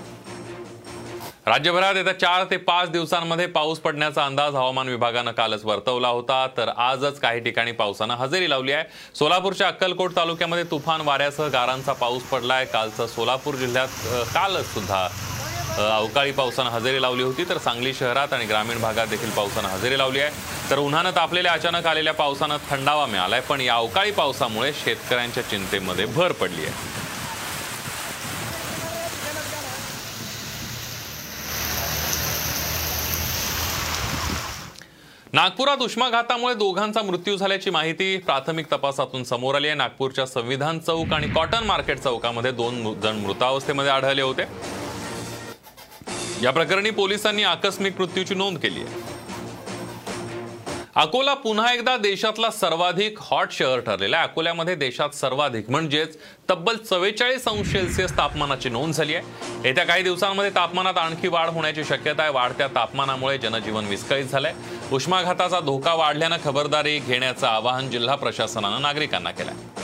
राज्यभरात 1.45 1.95
येत्या 1.95 2.13
चार 2.19 2.43
ते 2.49 2.57
पाच 2.57 2.89
दिवसांमध्ये 2.89 3.45
पाऊस 3.47 3.79
पडण्याचा 3.79 4.25
अंदाज 4.25 4.55
हवामान 4.55 4.89
विभागानं 4.89 5.31
कालच 5.31 5.65
वर्तवला 5.65 6.07
होता. 6.07 6.45
तर 6.57 6.69
आजच 6.69 7.19
काही 7.19 7.39
ठिकाणी 7.39 7.71
पावसानं 7.71 8.15
हजेरी 8.15 8.49
लावली 8.49 8.71
आहे. 8.71 8.83
सोलापूरच्या 9.15 9.67
अक्कलकोट 9.67 10.15
तालुक्यामध्ये 10.15 10.63
तुफान 10.71 11.01
वाऱ्यासह 11.01 11.47
गारांचा 11.47 11.93
पाऊस 11.93 12.23
पडलाय. 12.23 12.65
कालचं 12.65 13.07
सोलापूर 13.07 13.55
जिल्ह्यात 13.55 13.87
कालच 14.33 14.73
सुद्धा 14.73 15.07
अवकाळी 15.79 16.31
पावसानं 16.31 16.69
हजेरी 16.69 17.01
लावली 17.01 17.23
होती 17.23 17.43
तर 17.49 17.57
सांगली 17.57 17.93
शहरात 17.93 18.33
आणि 18.33 18.45
ग्रामीण 18.45 18.79
भागात 18.81 19.07
देखील 19.07 19.29
पावसानं 19.31 19.67
हजेरी 19.67 19.97
लावली 19.97 20.19
आहे. 20.19 20.31
तर 20.69 20.77
उन्हानं 20.79 21.11
तापलेल्या 21.15 21.51
अचानक 21.51 21.85
आलेल्या 21.87 22.13
पावसानं 22.13 22.57
थंडावा 22.69 23.05
मिळालाय 23.05 23.39
पण 23.49 23.61
या 23.61 23.75
अवकाळी 23.75 24.11
पावसामुळे 24.11 24.71
शेतकऱ्यांच्या 24.73 25.43
चिंतेमध्ये 25.49 26.05
भर 26.05 26.31
पडली 26.31 26.65
आहे. 26.65 26.89
नागपुरात 35.33 35.81
उष्माघातामुळे 35.81 36.53
दोघांचा 36.53 37.01
मृत्यू 37.01 37.35
झाल्याची 37.37 37.69
माहिती 37.69 38.17
प्राथमिक 38.17 38.71
तपासातून 38.71 39.23
समोर 39.23 39.55
आली 39.55 39.67
आहे. 39.67 39.75
नागपूरच्या 39.77 40.25
संविधान 40.25 40.79
चौक 40.79 41.13
आणि 41.13 41.27
कॉटन 41.27 41.63
मार्केट 41.65 41.99
चौकामध्ये 41.99 42.51
दोन 42.51 42.93
जण 43.01 43.15
मृतावस्थेमध्ये 43.17 43.91
आढळले 43.91 44.21
होते. 44.21 44.45
या 46.43 46.51
प्रकरणी 46.51 46.89
पोलिसांनी 46.89 47.43
आकस्मिक 47.43 47.99
मृत्यूची 47.99 48.35
नोंद 48.35 48.57
केली 48.57 48.79
आहे. 48.79 49.19
अकोला 50.95 51.33
पुन्हा 51.33 51.73
एकदा 51.73 51.95
देशातला 51.97 52.49
सर्वाधिक 52.51 53.17
हॉट 53.21 53.51
शहर 53.51 53.79
ठरलेला 53.79 54.17
आहे. 54.17 54.27
अकोल्यामध्ये 54.27 54.75
देशात 54.75 55.09
सर्वाधिक 55.09 55.69
म्हणजेच 55.69 56.17
तब्बल 56.49 56.75
चव्वेचाळीस 56.75 57.47
अंश 57.47 57.67
सेल्सिअस 57.67 58.17
तापमानाची 58.17 58.69
नोंद 58.69 58.93
झाली 58.93 59.15
आहे. 59.15 59.25
येत्या 59.65 59.83
काही 59.83 60.03
दिवसांमध्ये 60.03 60.51
तापमानात 60.55 60.97
आणखी 60.97 61.27
वाढ 61.27 61.49
होण्याची 61.49 61.83
शक्यता 61.83 62.23
आहे. 62.23 62.31
वाढत्या 62.31 62.67
तापमानामुळे 62.67 63.37
जनजीवन 63.37 63.85
विस्कळीत 63.85 64.25
झालंय. 64.25 64.53
उष्माघाताचा 64.91 65.59
धोका 65.59 65.93
वाढल्यानं 65.93 66.37
खबरदारी 66.43 66.99
घेण्याचं 66.99 67.47
आवाहन 67.47 67.89
जिल्हा 67.89 68.15
प्रशासनानं 68.15 68.81
नागरिकांना 68.81 69.31
केलंय. 69.31 69.80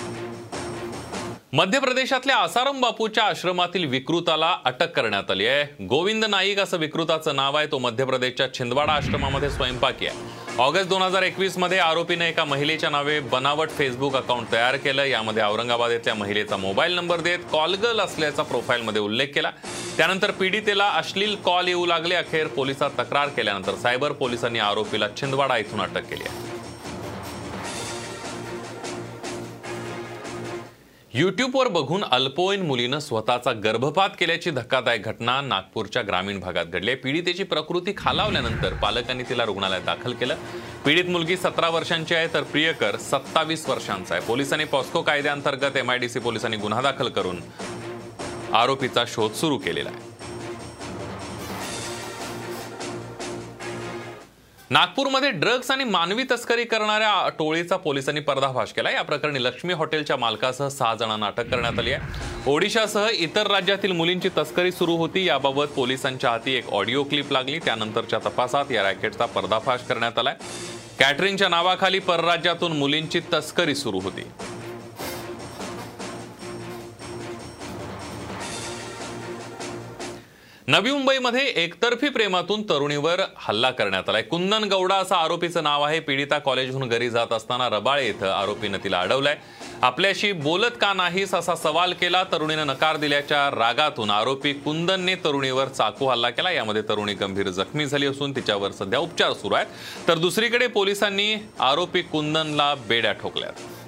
मध्य 1.58 1.80
प्रदेशातल्या 1.80 2.36
आसाराम 2.38 2.82
बापूच्या 2.82 3.24
आश्रमातील 3.24 3.86
विकृताला 3.90 4.50
अटक 4.66 4.92
करण्यात 4.96 5.32
आली 5.32 5.46
आहे. 5.48 5.86
गोविंद 5.86 6.26
नाईक 6.26 6.60
असं 6.60 6.78
विकृताचं 6.78 7.36
नाव 7.36 7.56
आहे. 7.58 7.68
तो 7.72 7.78
मध्य 7.78 8.06
प्रदेशच्या 8.06 8.48
छिंदवाडा 8.54 8.94
आश्रमामध्ये 8.94 9.50
स्वयंपाकी 9.50 10.08
आहे. 10.08 10.18
ऑगस्ट 10.64 10.90
दोन 10.90 11.02
हजार 11.02 11.24
एकवीसमध्ये 11.24 11.80
आरोपीने 11.80 12.28
एका 12.30 12.46
महिलेच्या 12.46 12.90
नावे 12.90 13.20
बनावट 13.20 13.70
फेसबुक 13.70 14.16
अकाउंट 14.16 14.52
तयार 14.52 14.76
केलं. 14.76 15.04
यामध्ये 15.04 15.44
औरंगाबाद 15.44 15.92
येथल्या 15.92 16.16
महिलेचा 16.16 16.58
मोबाईल 16.58 16.96
नंबर 16.96 17.22
देत 17.22 17.40
कॉलगर्ल 17.52 18.00
असल्याचा 18.00 18.44
प्रोफाईलमध्ये 18.44 19.02
उल्लेख 19.02 19.28
केला. 19.36 19.52
त्यानंतर 19.98 20.32
पीडितेला 20.32 20.90
अश्लील 20.90 21.36
कॉल 21.36 21.68
येऊ 21.68 21.86
लागले. 21.86 22.16
अखेर 22.16 22.48
पोलिसात 22.48 23.00
तक्रार 23.00 23.28
केल्यानंतर 23.28 23.76
सायबर 23.76 24.12
पोलिसांनी 24.12 24.60
आरोपीला 24.60 25.08
छिंदवाडा 25.22 25.58
इथून 25.58 25.82
अटक 25.82 26.10
केली 26.10 26.24
आहे. 26.28 26.47
युट्यूबवर 31.18 31.68
बघून 31.68 32.04
अल्पवयीन 32.04 32.62
मुलीनं 32.62 33.00
स्वतःचा 33.00 33.52
गर्भपात 33.64 34.10
केल्याची 34.20 34.52
धक्कादायक 34.52 35.04
घटना 35.04 35.40
नागपूरच्या 35.42 36.02
ग्रामीण 36.08 36.40
भागात 36.40 36.66
घडली 36.66 36.92
आहे. 36.92 37.00
पीडितेची 37.00 37.44
प्रकृती 37.44 37.94
खालावल्यानंतर 37.98 38.74
पालकांनी 38.74 39.24
तिला 39.30 39.46
रुग्णालयात 39.46 39.82
दाखल 39.86 40.14
केलं. 40.14 40.36
पीडित 40.86 41.10
मुलगी 41.10 41.38
सतरा 41.38 41.70
वर्षांची 41.70 42.16
आहे 42.16 42.28
तर 42.34 42.44
प्रियकर 42.44 42.98
सत्तावीस 43.02 43.68
वर्षांचा 43.70 44.16
आहे. 44.16 44.26
पोलिसांनी 44.26 44.66
पॉस्को 44.66 45.02
कायद्याअंतर्गत 45.02 45.78
एमआयडीसी 45.78 46.20
पोलिसांनी 46.20 46.58
गुन्हा 46.58 46.82
दाखल 46.82 47.10
करून 47.10 47.42
आरोपीचा 48.54 49.04
शोध 49.08 49.32
सुरू 49.32 49.58
केलेला 49.58 49.90
आहे. 49.90 50.07
नागपूरमध्ये 54.70 55.30
ड्रग्ज 55.32 55.70
आणि 55.72 55.84
मानवी 55.84 56.24
तस्करी 56.32 56.64
करणाऱ्या 56.64 57.30
टोळीचा 57.30 57.76
पोलिसांनी 57.78 58.22
पर्दाफाश 58.22 58.72
केला. 58.72 58.90
या 58.92 59.02
प्रकरणी 59.02 59.44
लक्ष्मी 59.44 59.74
हॉटेलच्या 59.74 60.16
मालकासह 60.18 60.68
सहा 60.68 60.94
जणांना 60.96 61.26
अटक 61.26 61.50
करण्यात 61.52 61.80
आली 61.80 61.92
आहे. 61.92 62.52
ओडिशासह 62.52 63.08
इतर 63.14 63.48
राज्यातील 63.48 63.92
मुलींची 63.92 64.30
तस्करी 64.38 64.72
सुरू 64.72 64.96
होती. 64.98 65.26
याबाबत 65.26 65.72
पोलिसांच्या 65.76 66.30
हाती 66.30 66.56
एक 66.56 66.70
ऑडिओ 66.70 67.04
क्लिप 67.04 67.32
लागली. 67.32 67.60
त्यानंतरच्या 67.60 68.20
तपासात 68.20 68.72
या 68.72 68.84
रॅकेटचा 68.84 69.26
पर्दाफाश 69.26 69.82
करण्यात 69.90 70.20
आलाय. 70.20 70.36
कॅटरिंगच्या 71.00 71.50
नावाखाली 71.50 72.00
परराज्यातून 72.00 72.78
मुलींची 72.78 73.22
तस्करी 73.34 73.76
सुरू 73.76 74.00
होती. 74.00 74.28
नवी 80.70 80.92
मुंबईमध्ये 80.92 81.42
एकतर्फी 81.64 82.10
प्रेमातून 82.10 82.62
तरुणीवर 82.62 83.22
हल्ला 83.38 83.70
करण्यात 83.72 84.10
आलाय. 84.10 84.22
कुंदन 84.22 84.64
गौडा 84.64 84.96
असं 84.96 85.16
आरोपीचं 85.16 85.64
नाव 85.64 85.84
आहे. 85.84 86.00
पीडिता 86.00 86.40
कॉलेजहून 86.40 86.88
घरी 86.90 87.10
जात 87.10 87.34
असताना 87.34 87.70
रबाळे 87.70 88.08
इथं 88.10 88.32
आरोपीनं 88.32 88.78
तिला 88.84 89.00
अडवलंय. 89.00 89.36
आपल्याशी 89.82 90.32
बोलत 90.32 90.72
का 90.82 90.94
नाहीस 90.94 91.34
असा 91.34 91.56
सवाल 91.56 91.94
केला 91.94 92.24
तरुणीनं 92.24 92.68
नकार 92.68 92.98
दिल्याच्या 92.98 93.50
रागातून 93.52 94.10
आरोपी 94.10 94.54
कुंदनने 94.54 95.16
तरुणीवर 95.16 95.68
चाकू 95.68 96.08
हल्ला 96.08 96.30
केला. 96.30 96.52
यामध्ये 96.52 96.82
तरुणी 96.82 97.14
गंभीर 97.14 97.50
जखमी 97.50 97.86
झाली 97.86 98.06
असून 98.06 98.36
तिच्यावर 98.36 98.72
सध्या 98.72 99.00
उपचार 99.00 99.34
सुरू 99.34 99.56
आहेत. 99.56 99.68
तर 100.08 100.18
दुसरीकडे 100.18 100.68
पोलिसांनी 100.68 101.36
आरोपी 101.60 102.02
कुंदनला 102.02 102.74
बेड्या 102.76 103.12
ठोकल्यात. 103.12 103.87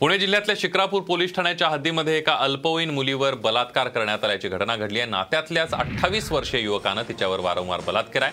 पुणे 0.00 0.16
जिल्ह्यातल्या 0.18 0.54
शिक्रापूर 0.58 1.02
पोलीस 1.02 1.34
ठाण्याच्या 1.36 1.68
हद्दीमध्ये 1.68 2.16
एका 2.18 2.36
अल्पवयीन 2.40 2.90
मुलीवर 2.90 3.34
बलात्कार 3.42 3.88
करण्यात 3.88 4.24
आल्याची 4.24 4.48
घटना 4.48 4.76
घडली 4.76 5.00
आहे. 5.00 5.08
नात्यातल्याच 5.10 5.74
अठ्ठावीस 5.74 6.30
वर्षीय 6.32 6.60
युवकानं 6.60 7.02
तिच्यावर 7.08 7.40
वारंवार 7.40 7.80
बलात्कार 7.86 8.22
आहे. 8.22 8.32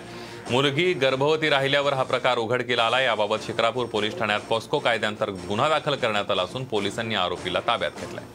मुलगी 0.51 0.91
गर्भवती 0.93 1.49
राहिल्यावर 1.49 1.93
हा 1.93 2.03
प्रकार 2.03 2.37
उघडकीला 2.37 2.83
आला 2.83 3.01
याबाबत 3.01 3.45
शिक्रापूर 3.45 3.85
पोलीस 3.85 4.17
ठाण्यात 4.19 4.41
पॉस्को 4.49 4.79
कायद्यांतर्गत 4.79 5.47
गुन्हा 5.47 5.69
दाखल 5.69 5.95
करण्यात 5.95 6.31
आला 6.31 6.43
असून 6.43 6.63
पोलिसांनी 6.65 7.15
आरोपीला 7.15 7.59
ताब्यात 7.67 7.99
घेतलाय. 7.99 8.25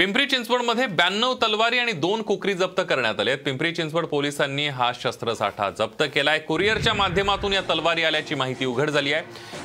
पिंपरी 0.00 0.24
चिंचवडमध्ये 0.26 0.86
ब्याण्णव 0.86 1.34
तलवारी 1.34 1.78
आणि 1.78 1.92
दोन 1.92 2.22
कुकरी 2.22 2.52
जप्त 2.54 2.80
करण्यात 2.88 3.18
आले 3.20 3.30
आहेत. 3.30 3.42
पिंपरी 3.44 3.72
चिंचवड 3.72 4.06
पोलिसांनी 4.06 4.66
हा 4.68 4.90
शस्त्रसाठा 5.00 5.68
जप्त 5.70 6.02
केलाय. 6.14 6.38
कुरिअरच्या 6.38 6.94
माध्यमातून 6.94 7.52
या 7.52 7.60
तलवारी 7.60 8.02
आल्याची 8.02 8.34
माहिती 8.34 8.64
उघड 8.64 8.90
झाली 8.90 9.12
आहे. 9.12 9.22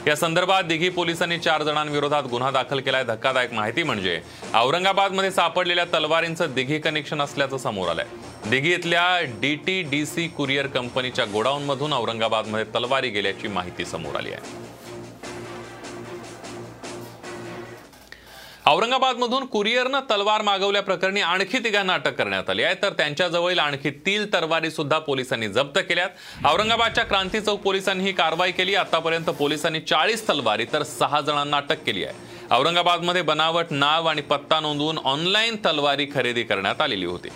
या 0.08 0.16
संदर्भात 0.16 0.64
दिघी 0.64 0.90
पोलिसांनी 0.90 1.38
चार 1.38 1.64
जणांविरोधात 1.64 2.24
गुन्हा 2.24 2.52
दाखल 2.52 2.80
केलाय. 2.80 3.04
धक्कादायक 3.04 3.54
माहिती 3.54 3.84
म्हणजे 3.84 4.20
औरंगाबादमध्ये 4.56 5.32
सापडलेल्या 5.32 5.86
तलवारींचं 5.94 6.54
दिघी 6.56 6.80
कनेक्शन 6.80 7.22
असल्याचं 7.22 7.58
समोर 7.58 7.90
आलंय. 7.90 8.06
दिघी 8.50 8.74
इथल्या 8.74 10.06
सी 10.06 10.28
कुरिअर 10.28 10.68
कंपनीच्या 10.68 11.26
गोडाऊनमधून 11.26 11.94
औरंगाबादमध्ये 11.94 12.66
तलवारी 12.76 13.10
गेल्याची 13.10 13.48
माहिती 13.48 13.86
समोर 13.86 14.16
आली 14.16 14.32
आहे. 14.32 14.65
औरंगाबादमधून 18.68 19.46
कुरिअरनं 19.46 20.00
तलवार 20.10 20.42
मागवल्याप्रकरणी 20.42 21.22
आणखी 21.22 21.60
तिघांना 21.64 21.94
अटक 21.94 22.16
करण्यात 22.18 22.50
आली 22.50 22.64
आहे. 22.64 22.76
तर 22.82 22.94
त्यांच्याजवळील 22.94 23.60
आणखी 23.60 23.90
तीन 24.06 24.26
तलवारी 24.34 24.72
सुद्धा 24.72 25.00
पोलिसांनी 25.00 25.48
जप्त 25.48 25.80
केल्यात. 25.90 26.46
औरंगाबादच्या 26.46 27.04
क्रांती 27.04 27.42
चौक 27.42 27.62
पोलिसांनी 27.62 28.04
ही 28.04 28.12
कारवाई 28.12 28.52
केली. 28.52 28.76
आतापर्यंत 28.76 29.30
पोलिसांनी 29.30 29.80
चाळीस 29.80 30.28
तलवारी 30.30 30.66
तर 30.74 30.84
सहा 30.84 31.22
जणांना 31.22 31.58
अटक 31.58 31.84
केली 31.86 32.04
आहे. 32.04 32.34
औरंगाबादमध्ये 32.52 33.22
बनावट 33.22 33.72
नाव 33.72 34.08
आणि 34.08 34.22
पत्ता 34.22 34.60
नोंदवून 34.60 34.98
ऑनलाईन 35.06 35.56
तलवारी 35.66 36.08
खरेदी 36.16 36.44
करण्यात 36.44 36.82
आलेली 36.82 37.06
होती. 37.06 37.30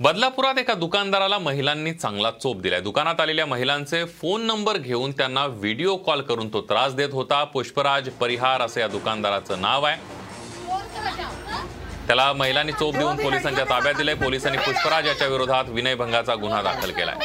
बदलापुरात 0.00 0.58
एका 0.58 0.74
दुकानदाराला 0.74 1.38
महिलांनी 1.38 1.92
चांगला 1.92 2.30
चोप 2.42 2.56
दिलाय. 2.62 2.80
दुकानात 2.80 3.20
आलेल्या 3.20 3.44
महिलांचे 3.46 4.04
फोन 4.18 4.42
नंबर 4.46 4.76
घेऊन 4.76 5.12
त्यांना 5.18 5.44
व्हिडिओ 5.46 5.94
कॉल 6.06 6.20
करून 6.22 6.48
तो 6.52 6.60
त्रास 6.60 6.94
देत 6.94 7.12
होता. 7.12 7.42
पुष्पराज 7.54 8.08
परिहार 8.20 8.60
असं 8.60 8.80
या 8.80 8.88
दुकानदाराचं 8.88 9.60
नाव 9.60 9.86
आहे. 9.86 9.96
त्याला 12.06 12.32
महिलांनी 12.32 12.72
चोप 12.72 12.96
देऊन 12.96 13.22
पोलिसांच्या 13.22 13.64
ताब्यात 13.64 13.94
दिलंय. 13.94 14.14
पोलिसांनी 14.14 14.58
पुष्पराज 14.58 15.06
याच्या 15.06 15.28
विरोधात 15.28 15.64
विनयभंगाचा 15.68 16.34
गुन्हा 16.34 16.62
दाखल 16.62 16.90
केलाय. 16.90 17.16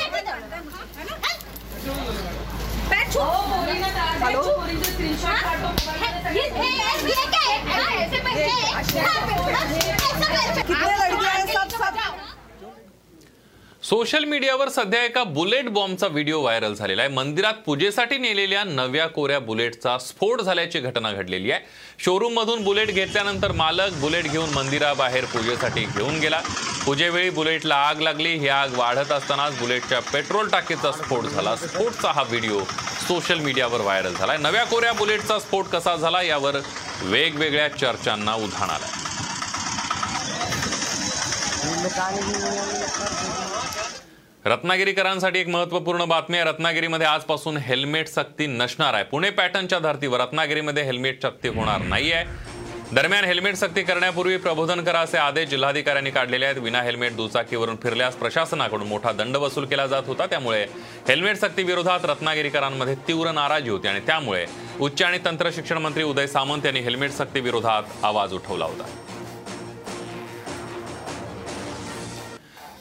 सोशल 13.84 14.26
मीडियावर 14.26 14.70
सध्या 14.70 15.04
एका 15.04 15.24
बुलेट 15.24 15.70
बॉम्बचा 15.74 16.08
व्हिडिओ 16.08 16.40
व्हायरल 16.42 16.74
झालेला 16.74 17.02
आहे. 17.02 17.12
मंदिरात 17.12 17.54
पूजेसाठी 17.66 18.18
नेलेल्या 18.18 18.64
नव्या 18.64 19.08
कोऱ्या 19.08 19.40
बुलेटचा 19.40 19.98
स्फोट 20.00 20.42
झाल्याची 20.42 20.80
घटना 20.80 21.12
घडलेली 21.12 21.52
आहे. 21.52 21.62
शोरूम 22.04 22.34
मधून 22.34 22.64
बुलेट 22.64 22.92
घेतल्यानंतर 22.92 23.52
मालक 23.52 23.94
बुलेट 24.02 24.28
घेऊन 24.32 24.50
मंदिराबाहेर 24.54 25.26
पूजेसाठी 25.34 25.86
घेऊन 25.86 26.20
गेला. 26.20 26.42
पूजेवेळी 26.86 27.30
बुलेटला 27.30 27.76
आग 27.88 28.02
लागली. 28.02 28.30
ही 28.30 28.48
आग 28.50 28.78
वाढत 28.78 29.12
असतानाच 29.12 29.60
बुलेटच्या 29.60 30.00
पेट्रोल 30.14 30.50
टाकीचा 30.52 30.92
स्फोट 30.92 31.26
झाला. 31.26 31.56
स्फोटचा 31.58 32.12
हा 32.12 32.24
व्हिडिओ 32.24 32.64
सोशल 33.08 33.40
मीडियावर 33.40 33.82
व्हायरल 33.82 34.14
झालाय 34.14 34.38
नव्या 34.38 34.64
कोऱ्या 34.66 34.94
बुलेटचा 34.94 35.40
स्फोट 35.40 35.66
कसा 35.68 35.96
झाला 35.96 36.22
यावर 36.22 36.60
वेगवेगळ्या 37.04 37.68
चर्चांना 37.70 38.36
उधाण 38.36 38.70
आहे 38.70 39.11
रत्नागिरीकरांसाठी 44.46 45.40
एक 45.40 45.48
महत्त्वपूर्ण 45.48 46.06
बातमी 46.06 46.38
आहे. 46.38 46.46
रत्नागिरीमध्ये 46.46 47.08
आजपासून 47.08 47.58
हेल्मेट 47.58 48.08
सक्ती 48.08 48.48
नसणार 48.48 48.94
आहे. 48.94 49.04
पुणे 49.04 49.30
पॅटर्नच्या 49.30 49.80
धर्तीवर 49.80 50.20
रत्नागिरीमध्ये 50.22 50.84
हेल्मेट 50.84 51.22
सक्ती 51.24 51.48
होणार 51.48 51.82
नाही 51.82 52.12
आहे 52.12 52.26
दरम्यान 52.96 53.26
हेल्मेट 53.26 53.56
सक्ती 53.56 53.84
करण्यापूर्वी 53.84 54.38
प्रबोधन 54.38 54.84
करा 54.84 55.00
असे 55.00 55.18
आदेश 55.18 55.50
जिल्हाधिकाऱ्यांनी 55.50 56.12
काढलेले 56.12 56.46
आहेत. 56.46 56.58
विना 56.58 56.82
हेल्मेट 56.84 57.16
दुचाकीवरून 57.16 57.76
फिरल्यास 57.84 58.16
प्रशासनाकडून 58.16 58.88
मोठा 58.88 59.12
दंड 59.12 59.38
वसूल 59.38 59.66
केला 59.66 59.86
जात 59.88 60.04
होता. 60.08 60.26
त्यामुळे 60.26 60.66
हेल्मेट 61.08 61.38
सक्ती 61.38 61.64
विरोधात 61.64 62.06
रत्नागिरीकरांमध्ये 62.06 62.96
तीव्र 63.08 63.32
नाराजी 63.32 63.70
होती 63.70 63.88
आणि 63.88 64.00
त्यामुळे 64.08 64.46
उच्च 64.80 65.02
आणि 65.02 65.20
तंत्र 65.26 65.50
शिक्षण 65.56 65.78
मंत्री 65.78 66.04
उदय 66.04 66.28
सामंत 66.28 66.66
यांनी 66.66 66.80
हेल्मेट 66.80 67.12
सक्ती 67.12 67.40
विरोधात 67.40 67.84
आवाज 68.04 68.34
उठवला 68.34 68.66
होता. 68.66 68.84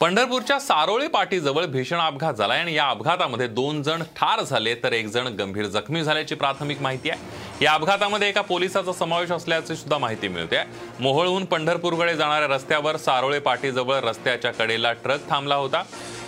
पंढरपूरच्या 0.01 0.59
सारोळे 0.61 1.07
पाटीजवळ 1.07 1.65
भीषण 1.73 1.99
अपघात 2.01 2.35
झाला 2.35 2.55
आणि 2.55 2.75
या 2.75 2.85
अपघातामध्ये 2.91 3.47
दोन 3.49 3.83
जण 3.83 4.03
ठार 4.17 4.43
झाले 4.43 4.75
तर 4.83 4.93
एक 4.93 5.07
जण 5.13 5.27
गंभीर 5.39 5.67
जखमी 5.67 6.03
झाल्याची 6.03 6.35
प्राथमिक 6.35 6.81
माहिती 6.83 7.11
आहे. 7.11 7.65
या 7.65 7.73
अपघातामध्ये 7.73 8.29
एका 8.29 8.41
पोलिसाचा 8.41 8.93
समावेश 8.93 9.33
असल्याची 9.33 9.77
सुद्धा 9.77 9.99
माहिती 9.99 10.29
मिळते 10.29 10.63
मोहोळहून 11.01 11.45
पंढरपूरकडे 11.45 12.17
जाणाऱ्या 12.17 12.49
रस्त्यावर 12.49 12.97
सारोळे 12.97 13.39
पाटीजवळ 13.39 14.01
रस्त्याच्या 14.05 14.53
कडेला 14.53 14.93
ट्रक 14.93 15.29
थांबला 15.31 15.55
होता. 15.55 15.83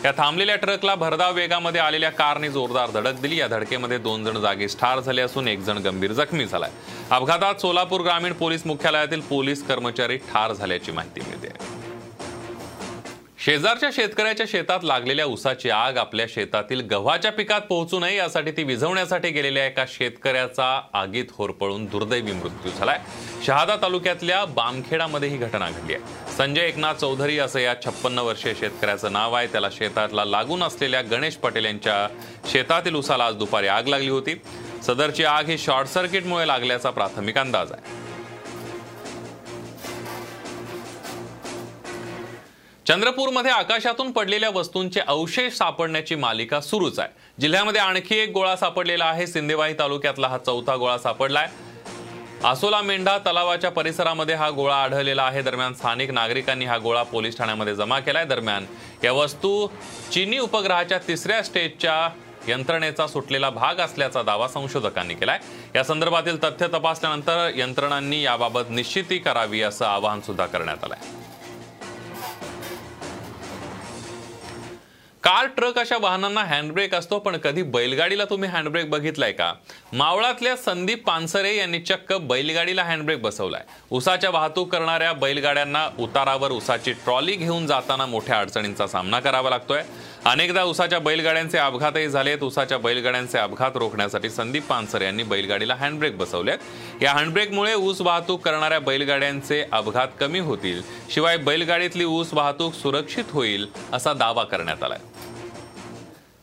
या 0.04 0.12
थांबलेल्या 0.18 0.56
ट्रकला 0.56 0.94
भरधाव 0.94 1.34
वेगामध्ये 1.34 1.80
आलेल्या 1.80 2.10
कारने 2.10 2.50
जोरदार 2.50 2.90
धडक 2.94 3.20
दिली. 3.20 3.40
या 3.40 3.46
धडकेमध्ये 3.48 3.98
दोन 3.98 4.24
जण 4.24 4.40
जागीच 4.40 4.78
ठार 4.80 5.00
झाले 5.00 5.22
असून 5.22 5.48
एक 5.48 5.60
जण 5.60 5.78
गंभीर 5.84 6.12
जखमी 6.12 6.46
झालाय. 6.46 6.70
अपघातात 7.10 7.60
सोलापूर 7.60 8.00
ग्रामीण 8.00 8.32
पोलीस 8.32 8.66
मुख्यालयातील 8.66 9.20
पोलीस 9.20 9.66
कर्मचारी 9.68 10.16
ठार 10.32 10.52
झाल्याची 10.52 10.92
माहिती 10.92 11.20
मिळते 11.20 11.81
शेजारच्या 13.44 13.88
शेतकऱ्याच्या 13.92 14.44
शेतात 14.48 14.80
लागलेल्या 14.82 15.24
उसाची 15.24 15.70
आग 15.70 15.96
आपल्या 15.96 16.26
शेतातील 16.28 16.80
गव्हाच्या 16.80 17.30
पिकात 17.32 17.60
पोहोचू 17.60 17.98
नये 18.00 18.16
यासाठी 18.16 18.50
ती 18.50 18.62
विझवण्यासाठी 18.62 19.30
गेलेल्या 19.30 19.66
एका 19.66 19.84
शेतकऱ्याचा 19.88 20.80
आगीत 20.92 21.24
होरपळून 21.30 21.84
दुर्दैवी 21.84 22.32
मृत्यू 22.32 22.70
झालाय. 22.78 22.98
शहादा 23.46 23.76
तालुक्यातल्या 23.82 24.44
बामखेडामध्ये 24.44 25.28
ही 25.28 25.36
घटना 25.36 25.70
घडली 25.70 25.94
आहे. 25.94 26.02
संजय 26.36 26.62
एकनाथ 26.62 26.94
चौधरी 26.94 27.38
असं 27.38 27.58
या 27.58 27.74
छप्पन्न 27.84 28.18
वर्षीय 28.18 28.54
शेतकऱ्याचं 28.54 29.12
नाव 29.12 29.32
आहे. 29.32 29.46
त्याला 29.46 29.68
शेतातला 29.72 30.24
लागून 30.24 30.62
असलेल्या 30.62 31.02
गणेश 31.02 31.36
पटेल 31.36 31.64
यांच्या 31.64 32.06
शेतातील 32.50 32.94
उसाला 32.94 33.24
आज 33.24 33.34
दुपारी 33.34 33.66
आग 33.66 33.86
लागली 33.86 34.08
होती. 34.08 34.40
सदरची 34.86 35.24
आग 35.24 35.48
ही 35.48 35.58
शॉर्ट 35.58 35.88
सर्किटमुळे 35.88 36.46
लागल्याचा 36.46 36.90
प्राथमिक 36.90 37.38
अंदाज 37.38 37.72
आहे. 37.72 38.11
चंद्रपूरमध्ये 42.88 43.50
आकाशातून 43.50 44.10
पडलेल्या 44.12 44.48
वस्तूंचे 44.50 45.00
अवशेष 45.00 45.52
सापडण्याची 45.54 46.14
मालिका 46.14 46.60
सुरूच 46.60 46.98
आहे. 46.98 47.08
जिल्ह्यामध्ये 47.40 47.80
आणखी 47.80 48.16
एक 48.18 48.30
गोळा 48.30 48.56
सापडलेला 48.56 49.04
आहे. 49.04 49.26
सिंदेवाही 49.26 49.74
तालुक्यातला 49.78 50.28
हा 50.28 50.38
चौथा 50.38 50.76
गोळा 50.76 50.96
सापडलाय. 50.98 51.46
आसोला 52.44 52.80
मेंढा 52.82 53.16
तलावाच्या 53.18 53.70
परिसरामध्ये 53.70 54.34
हा 54.34 54.50
गोळा 54.50 54.82
आढळलेला 54.82 55.22
आहे. 55.22 55.42
दरम्यान 55.42 55.74
स्थानिक 55.74 56.10
नागरिकांनी 56.10 56.64
हा 56.64 56.78
गोळा 56.78 57.02
पोलीस 57.02 57.38
ठाण्यामध्ये 57.38 57.74
जमा 57.74 58.00
केलाय. 58.00 58.24
दरम्यान 58.24 58.66
या 59.04 59.12
वस्तू 59.12 59.66
चिनी 60.12 60.38
उपग्रहाच्या 60.38 60.98
तिसऱ्या 60.98 61.42
स्टेजच्या 61.42 62.08
यंत्रणेचा 62.48 63.06
सुटलेला 63.06 63.50
भाग 63.50 63.80
असल्याचा 63.80 64.22
दावा 64.22 64.48
संशोधकांनी 64.48 65.14
केलाय. 65.14 65.38
या 65.74 65.84
संदर्भातील 65.84 66.42
तथ्य 66.44 66.68
तपासल्यानंतर 66.68 67.50
यंत्रणांनी 67.54 68.22
याबाबत 68.22 68.70
निश्चिती 68.70 69.18
करावी 69.18 69.62
असं 69.62 69.84
आवाहन 69.84 70.20
सुद्धा 70.20 70.46
करण्यात 70.46 70.84
आलंय. 70.84 71.21
कार 75.24 75.46
ट्रक 75.46 75.78
अशा 75.78 75.96
वाहनांना 76.00 76.42
हँडब्रेक 76.44 76.94
असतो 76.94 77.18
पण 77.18 77.36
कधी 77.36 77.62
बैलगाडीला 77.62 78.24
तुम्ही 78.24 78.48
हँडब्रेक 78.50 78.88
बघितलाय 78.90 79.32
का? 79.32 79.52
मावळातल्या 79.92 80.56
संदीप 80.56 81.04
पानसरे 81.06 81.54
यांनी 81.56 81.78
चक्क 81.80 82.12
बैलगाडीला 82.20 82.84
हँडब्रेक 82.84 83.22
बसवलाय. 83.22 83.62
उसाच्या 83.90 84.30
वाहतूक 84.30 84.72
करणाऱ्या 84.72 85.12
बैलगाड्यांना 85.12 85.86
उतारावर 85.98 86.50
उसाची 86.50 86.92
ट्रॉली 86.92 87.36
घेऊन 87.36 87.66
जाताना 87.66 88.06
मोठ्या 88.06 88.40
अडचणींचा 88.40 88.86
सामना 88.86 89.20
करावा 89.20 89.50
लागतोय. 89.50 89.82
अनेकदा 90.24 90.62
उसाच्या 90.62 90.98
बैलगाड्यांचे 90.98 91.58
अपघातही 91.58 92.08
झालेत. 92.08 92.42
उसाच्या 92.42 92.78
बैलगाड्यांचे 92.78 93.38
अपघात 93.38 93.76
रोखण्यासाठी 93.76 94.30
संदीप 94.30 94.66
पानसरे 94.66 95.04
यांनी 95.04 95.22
बैलगाडीला 95.22 95.74
हँडब्रेक 95.74 96.18
बसवलेत. 96.18 96.58
या 97.02 97.12
हँडब्रेकमुळे 97.12 97.74
ऊस 97.74 98.00
वाहतूक 98.00 98.44
करणाऱ्या 98.44 98.80
बैलगाड्यांचे 98.80 99.64
अपघात 99.72 100.08
कमी 100.20 100.38
होतील. 100.40 100.82
शिवाय 101.10 101.36
बैलगाडीतली 101.36 102.04
ऊस 102.04 102.34
वाहतूक 102.34 102.74
सुरक्षित 102.74 103.24
होईल 103.30 103.66
असा 103.92 104.12
दावा 104.12 104.44
करण्यात 104.44 104.82
आलाय. 104.82 104.98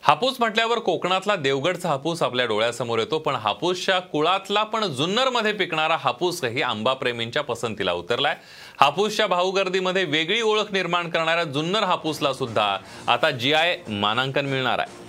हापूस 0.02 0.36
म्हटल्यावर 0.38 0.78
कोकणातला 0.78 1.34
देवगडचा 1.36 1.88
हापूस 1.88 2.22
आपल्या 2.22 2.44
डोळ्यासमोर 2.46 2.98
येतो 2.98 3.18
पण 3.18 3.34
हापूसच्या 3.34 3.98
कुळातला 4.00 4.62
पण 4.62 4.84
जुन्नरमध्ये 4.84 5.52
पिकणारा 5.52 5.96
हापूसही 6.00 6.62
आंबाप्रेमींच्या 6.62 7.42
पसंतीला 7.42 7.92
उतरलाय. 7.92 8.36
हापूसच्या 8.80 9.26
भाऊगर्दीमध्ये 9.26 10.04
वेगळी 10.04 10.40
ओळख 10.40 10.72
निर्माण 10.72 11.10
करणाऱ्या 11.10 11.44
जुन्नर 11.44 11.82
हापूसला 11.82 12.32
सुद्धा 12.32 12.78
आता 13.08 13.30
जी 13.30 13.52
आय 13.52 13.76
मानांकन 13.88 14.46
मिळणार 14.46 14.78
आहे. 14.78 15.08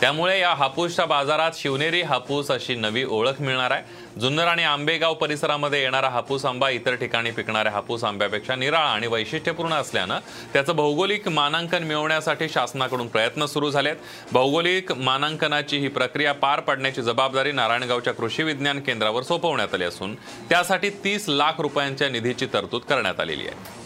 त्यामुळे 0.00 0.40
या 0.40 0.54
हापूसच्या 0.54 1.04
बाजारात 1.06 1.50
शिवनेरी 1.54 2.02
हापूस 2.02 2.50
अशी 2.50 2.74
नवी 2.74 3.04
ओळख 3.04 3.40
मिळणार 3.40 3.70
आहे. 3.70 3.82
जुन्नर 4.20 4.46
आणि 4.46 4.62
आंबेगाव 4.62 5.14
परिसरामध्ये 5.14 5.80
येणारा 5.82 6.08
हापूस 6.08 6.44
आंबा 6.44 6.68
इतर 6.70 6.94
ठिकाणी 6.94 7.30
पिकणाऱ्या 7.30 7.72
हापूस 7.72 8.04
आंब्यापेक्षा 8.04 8.54
निराळा 8.54 8.88
आणि 8.88 9.06
वैशिष्ट्यपूर्ण 9.06 9.72
असल्यानं 9.72 10.18
त्याचं 10.52 10.76
भौगोलिक 10.76 11.28
मानांकन 11.28 11.82
मिळवण्यासाठी 11.82 12.48
शासनाकडून 12.48 13.08
प्रयत्न 13.08 13.46
सुरू 13.46 13.70
झालेत. 13.70 13.96
भौगोलिक 14.32 14.92
मानांकनाची 14.92 15.78
ही 15.78 15.88
प्रक्रिया 15.88 16.32
पार 16.34 16.60
पाडण्याची 16.60 17.02
जबाबदारी 17.02 17.52
नारायणगावच्या 17.52 18.14
कृषी 18.14 18.42
विज्ञान 18.42 18.80
केंद्रावर 18.80 19.22
सोपवण्यात 19.22 19.74
आली 19.74 19.84
असून 19.84 20.14
त्यासाठी 20.50 20.90
तीस 21.04 21.28
लाख 21.28 21.60
रुपयांच्या 21.60 22.08
निधीची 22.08 22.46
तरतूद 22.52 22.82
करण्यात 22.82 23.20
आलेली 23.20 23.46
आहे. 23.46 23.81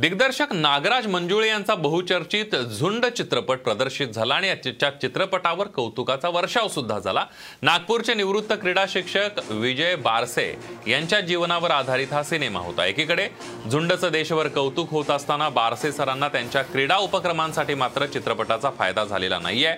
दिग्दर्शक 0.00 0.52
नागराज 0.52 1.06
मंजुळे 1.06 1.48
यांचा 1.48 1.74
बहुचर्चित 1.74 2.54
झुंड 2.56 3.06
चित्रपट 3.06 3.58
प्रदर्शित 3.58 4.08
झाला 4.08 4.34
आणि 4.34 4.48
या 4.48 4.90
चित्रपटावर 5.00 5.66
कौतुकाचा 5.66 6.28
वर्षाव 6.28 6.68
सुद्धा 6.68 6.98
झाला. 6.98 7.24
नागपूरचे 7.62 8.14
निवृत्त 8.14 8.52
क्रीडा 8.52 8.84
शिक्षक 8.88 9.40
विजय 9.50 9.94
बारसे 9.96 10.46
यांच्या 10.86 11.20
जीवनावर 11.20 11.70
आधारित 11.70 12.12
हा 12.12 12.22
सिनेमा 12.22 12.60
होता. 12.60 12.84
एकीकडे 12.86 13.28
झुंडचं 13.70 14.12
देशभर 14.12 14.48
कौतुक 14.48 14.90
होत 14.90 15.10
असताना 15.10 15.48
बारसे 15.48 15.92
सरांना 15.92 16.28
त्यांच्या 16.28 16.62
क्रीडा 16.62 16.96
उपक्रमांसाठी 16.96 17.74
मात्र 17.74 18.06
चित्रपटाचा 18.06 18.70
फायदा 18.70 19.04
झालेला 19.04 19.38
नाहीये. 19.38 19.74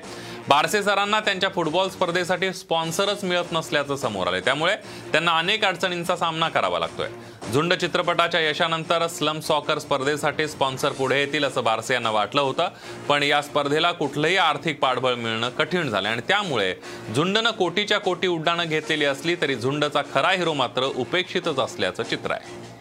बारसे 0.51 0.83
सरांना 0.83 1.19
त्यांच्या 1.21 1.49
फुटबॉल 1.55 1.89
स्पर्धेसाठी 1.89 2.53
स्पॉन्सरच 2.53 3.23
मिळत 3.25 3.53
नसल्याचं 3.53 3.97
समोर 3.97 4.27
आले 4.27 4.41
त्यामुळे 4.41 4.75
त्यांना 5.13 5.37
अनेक 5.39 5.65
अडचणींचा 5.65 6.17
सामना 6.17 6.49
करावा 6.49 6.79
लागतोय. 6.79 7.09
झुंड 7.53 7.75
चित्रपटाच्या 7.75 8.41
यशानंतर 8.41 9.07
स्लम 9.07 9.41
सॉकर 9.41 9.79
स्पर्धेसाठी 9.79 10.49
स्पॉन्सर 10.49 10.93
पुढे 10.93 11.21
येतील 11.21 11.45
असं 11.45 11.65
बारसे 11.65 11.95
यांना 11.95 12.11
वाटलं 12.11 12.41
होतं. 12.41 12.69
पण 13.09 13.23
या 13.23 13.41
स्पर्धेला 13.43 13.93
कुठलंही 13.93 14.37
आर्थिक 14.37 14.81
पाठबळ 14.81 15.15
मिळणं 15.15 15.49
कठीण 15.49 15.89
झालं 15.89 16.09
आणि 16.09 16.23
त्यामुळे 16.29 16.75
झुंडनं 17.15 17.51
कोटीच्या 17.51 17.99
कोटी 17.99 18.27
उड्डाणं 18.27 18.65
घेतलेली 18.65 19.05
असली 19.05 19.37
तरी 19.41 19.55
झुंडचा 19.55 20.03
खरा 20.15 20.31
हिरो 20.31 20.53
मात्र 20.55 20.91
उपेक्षितच 20.97 21.59
असल्याचं 21.59 22.03
चित्र 22.03 22.31
आहे. 22.31 22.80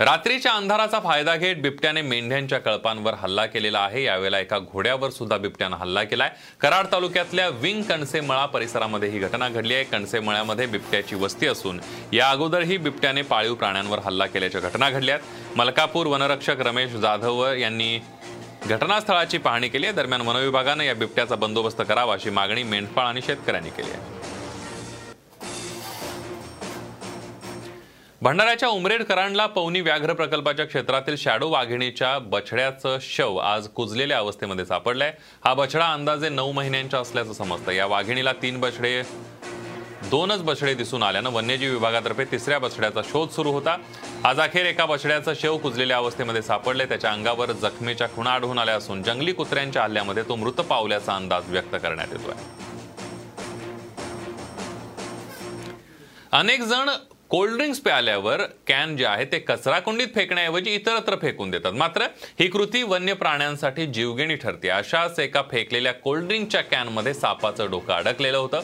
रात्रीच्या 0.00 0.52
अंधाराचा 0.52 0.98
फायदा 1.00 1.34
घेत 1.36 1.56
बिबट्याने 1.56 2.02
मेंढ्यांच्या 2.02 2.58
कळपांवर 2.58 3.14
हल्ला 3.18 3.44
केलेला 3.46 3.78
आहे. 3.78 4.02
यावेळेला 4.02 4.38
एका 4.38 4.58
घोड्यावर 4.58 5.10
सुद्धा 5.10 5.36
बिबट्यानं 5.36 5.76
हल्ला 5.76 6.02
केलाय. 6.02 6.30
कराड 6.60 6.86
तालुक्यातल्या 6.92 7.48
विंग 7.48 7.82
कणसेमळा 7.82 8.44
परिसरामध्ये 8.46 9.08
ही 9.08 9.18
घटना 9.18 9.48
घडली 9.48 9.74
आहे. 9.74 9.84
कणसेमळ्यामध्ये 9.84 10.66
बिबट्याची 10.66 11.14
वस्ती 11.14 11.46
असून 11.46 11.80
या 12.12 12.30
अगोदरही 12.30 12.76
बिबट्याने 12.76 13.22
पाळीव 13.22 13.54
प्राण्यांवर 13.54 13.98
हल्ला 14.04 14.26
केल्याच्या 14.26 14.60
घटना 14.60 14.90
घडल्यात 14.90 15.56
मलकापूर 15.56 16.06
वनरक्षक 16.06 16.60
रमेश 16.60 16.92
जाधव 16.92 17.44
यांनी 17.52 17.98
घटनास्थळाची 18.66 19.38
पाहणी 19.38 19.68
केली 19.68 19.86
आहे. 19.86 19.94
दरम्यान 19.94 20.20
वनविभागानं 20.20 20.84
या 20.84 20.94
बिबट्याचा 20.94 21.34
बंदोबस्त 21.34 21.82
करावा 21.88 22.14
अशी 22.14 22.30
मागणी 22.30 22.62
मेंढपाळ 22.62 23.06
आणि 23.06 23.20
शेतकऱ्यांनी 23.26 23.70
केली 23.70 23.90
आहे. 23.90 24.17
भंडाऱ्याच्या 28.22 28.68
उमरेड 28.68 29.02
करांडला 29.02 29.44
पवनी 29.46 29.80
व्याघ्र 29.80 30.12
प्रकल्पाच्या 30.12 30.64
क्षेत्रातील 30.66 31.16
शॅडो 31.16 31.48
वाघिणीच्या 31.50 32.18
बछड्याचं 32.18 32.96
शव 33.00 33.36
आज 33.36 33.68
कुजलेल्या 33.68 34.18
अवस्थेमध्ये 34.18 34.64
सापडलंय. 34.66 35.12
हा 35.44 35.52
बछडा 35.54 35.92
अंदाजे 35.92 36.28
नऊ 36.28 36.52
महिन्यांच्या 36.52 37.00
असल्याचं 37.00 37.32
समजतं 37.32 37.72
या 37.72 37.86
वाघिणीला 37.86 38.32
तीन 38.42 38.58
बछडे 38.60 39.02
दोनच 40.10 40.42
बछडे 40.42 40.74
दिसून 40.74 41.02
आल्यानं 41.02 41.30
वन्यजीव 41.30 41.72
विभागातर्फे 41.72 42.24
तिसऱ्या 42.24 42.58
बछड्याचा 42.58 43.02
शोध 43.10 43.28
सुरू 43.30 43.52
होता. 43.52 43.76
आज 44.24 44.40
अखेर 44.40 44.66
एका 44.66 44.86
बछड्याचं 44.86 45.32
शव 45.40 45.56
कुजलेल्या 45.56 45.96
अवस्थेमध्ये 45.96 46.42
सापडले 46.42 46.84
त्याच्या 46.84 47.12
अंगावर 47.12 47.52
जखमेच्या 47.52 48.08
खुणा 48.08 48.30
आढळून 48.30 48.58
आल्या 48.58 48.74
असून 48.74 49.02
जंगली 49.02 49.32
कुत्र्यांच्या 49.32 49.82
हल्ल्यामध्ये 49.82 50.22
तो 50.22 50.36
मृत 50.36 50.60
पावल्याचा 50.60 51.14
अंदाज 51.16 51.50
व्यक्त 51.50 51.76
करण्यात 51.82 52.08
येतोय. 52.12 52.34
अनेक 56.32 56.62
जण 56.62 56.90
कोल्ड्रिंक्स 57.30 57.78
प्याल्यावर 57.80 58.42
कॅन 58.66 58.96
जे 58.96 59.04
आहे 59.04 59.24
ते 59.24 59.38
कचरा 59.38 59.78
कुंडीत 59.78 60.14
फेकण्याऐवजी 60.14 60.74
इतरत्र 60.74 61.16
फेकून 61.16 61.50
देतात. 61.50 61.72
मात्र 61.72 62.06
ही 62.40 62.46
कृती 62.48 62.82
वन्य 62.82 63.14
प्राण्यांसाठी 63.14 63.86
जीवघेणी 63.86 64.34
ठरते. 64.34 64.68
अशाच 64.68 65.18
एका 65.20 65.42
फेकलेल्या 65.50 65.92
कोल्ड्रिंकच्या 65.94 66.62
कॅनमध्ये 66.62 67.14
सापाचं 67.14 67.70
डोकं 67.70 67.94
अडकलेलं 67.94 68.38
होतं. 68.38 68.60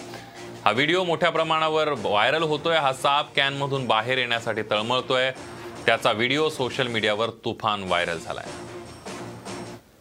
हा 0.65 0.71
व्हिडिओ 0.71 1.05
मोठ्या 1.05 1.31
प्रमाणावर 1.31 1.89
व्हायरल 1.89 2.43
होतोय. 2.43 2.77
हा 2.77 2.93
साप 2.93 3.35
कॅनमधून 3.37 3.87
बाहेर 3.87 4.19
येण्यासाठी 4.19 4.63
तळमळतोय. 4.63 5.31
त्याचा 5.87 6.13
व्हिडिओ 6.13 6.49
सोशल 6.49 6.87
मीडियावर 6.87 7.31
तुफान 7.45 7.83
व्हायरल 7.83 8.19
झालाय. 8.19 8.47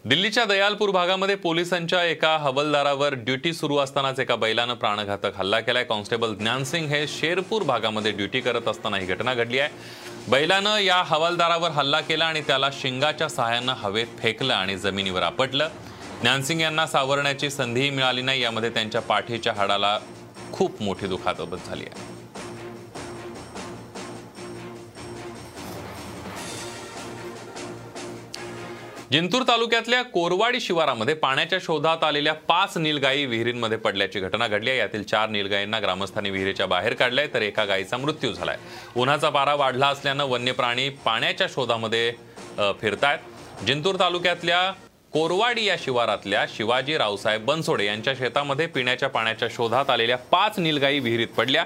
दिल्लीच्या 0.06 0.44
दयालपूर 0.46 0.90
भागामध्ये 0.90 1.36
पोलिसांच्या 1.36 2.04
एका 2.04 2.38
हवलदारावर 2.38 3.14
ड्युटी 3.14 3.54
सुरू 3.54 3.78
असतानाच 3.78 4.20
एका 4.20 4.36
बैलानं 4.36 4.74
प्राणघातक 4.74 5.38
हल्ला 5.38 5.60
केलाय. 5.60 5.84
कॉन्स्टेबल 5.84 6.34
ज्ञानसिंग 6.36 6.88
हे 6.88 7.08
शेरपूर 7.08 7.64
भागामध्ये 7.64 8.12
ड्युटी 8.12 8.42
करत 8.42 8.68
असताना 8.68 8.98
ही 8.98 9.06
घटना 9.06 9.34
घडली 9.34 9.60
आहे. 9.60 9.70
बैलानं 10.30 10.78
या 10.78 11.02
हवालदारावर 11.06 11.70
हल्ला 11.70 12.02
केला 12.02 12.26
आणि 12.26 12.42
त्याला 12.42 12.70
शिंगाच्या 12.74 13.30
सहाय्यानं 13.30 13.74
हवेत 13.74 14.08
फेकलं 14.20 14.54
आणि 14.54 14.78
जमिनीवर 14.78 15.22
आपटलं. 15.22 15.70
ज्ञानसिंग 16.22 16.62
यांना 16.62 16.88
सावरण्याची 16.88 17.50
संधीही 17.50 17.90
मिळाली 17.90 18.22
नाही. 18.22 18.42
यामध्ये 18.42 18.70
त्यांच्या 18.70 19.02
पाठीच्या 19.02 19.54
हाडाला 19.54 20.00
खूप 20.52 20.82
मोठी 20.82 21.08
दुखापत 21.08 21.68
झाली 21.68 21.84
आहे. 21.84 22.13
जिंतूर 29.14 29.44
तालुक्यातल्या 29.48 30.02
कोरवाडी 30.04 30.60
शिवारामध्ये 30.60 31.14
पाण्याच्या 31.14 31.58
शोधात 31.62 32.04
आलेल्या 32.04 32.34
पाच 32.48 32.78
नीलगायी 32.78 33.26
विहिरींमध्ये 33.26 33.78
पडल्याची 33.78 34.20
घटना 34.20 34.48
घडली 34.48 34.70
आहे. 34.70 34.80
यातील 34.80 35.04
चार 35.04 35.30
नीलगायींना 35.30 35.80
ग्रामस्थांनी 35.80 36.30
विहिरीच्या 36.30 36.66
बाहेर 36.66 36.94
काढलाय 36.94 37.28
तर 37.34 37.42
एका 37.42 37.66
गायीचा 37.66 37.98
मृत्यू 37.98 38.32
झालाय. 38.34 38.58
उन्हाचा 38.96 39.30
पारा 39.30 39.54
वाढला 39.56 39.88
असल्यानं 39.88 40.26
वन्य 40.30 40.52
प्राणी 40.52 40.90
पाण्याच्या 41.06 41.48
शोधामध्ये 41.54 42.12
फिरतायत. 42.82 43.64
जिंतूर 43.68 44.00
तालुक्यातल्या 44.00 44.72
कोरवाडी 45.14 45.66
या 45.66 45.76
शिवारातल्या 45.80 46.46
शिवाजी 46.56 46.98
रावसाहेब 46.98 47.46
बनसोडे 47.46 47.86
यांच्या 47.86 48.14
शेतामध्ये 48.18 48.66
पिण्याच्या 48.68 49.10
पाण्याच्या 49.10 49.48
शोधात 49.52 49.90
आलेल्या 49.90 50.18
पाच 50.18 50.60
नीलगायी 50.60 51.00
विहिरीत 51.00 51.28
पडल्या. 51.38 51.66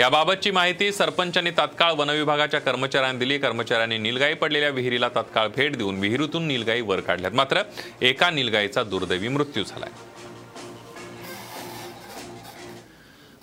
याबाबतची 0.00 0.50
माहिती 0.50 0.92
सरपंचांनी 0.92 1.50
तात्काळ 1.50 1.92
वनविभागाच्या 1.92 2.60
कर्मचाऱ्यांनी 2.60 3.18
दिली. 3.18 3.38
कर्मचाऱ्यांनी 3.38 3.98
निलगाई 3.98 4.34
पडलेल्या 4.34 4.68
विहिरीला 4.68 5.08
तात्काळ 5.08 5.48
भेट 5.48 5.76
देऊन 5.76 5.98
विहिरीतून 5.98 6.46
निलगाई 6.46 6.80
वर 6.80 7.00
काढल्यात. 7.00 7.32
मात्र 7.32 7.62
एका 8.02 8.30
निलगाईचा 8.30 8.82
दुर्दैवी 8.82 9.28
मृत्यू 9.28 9.64
झालाय. 9.64 9.90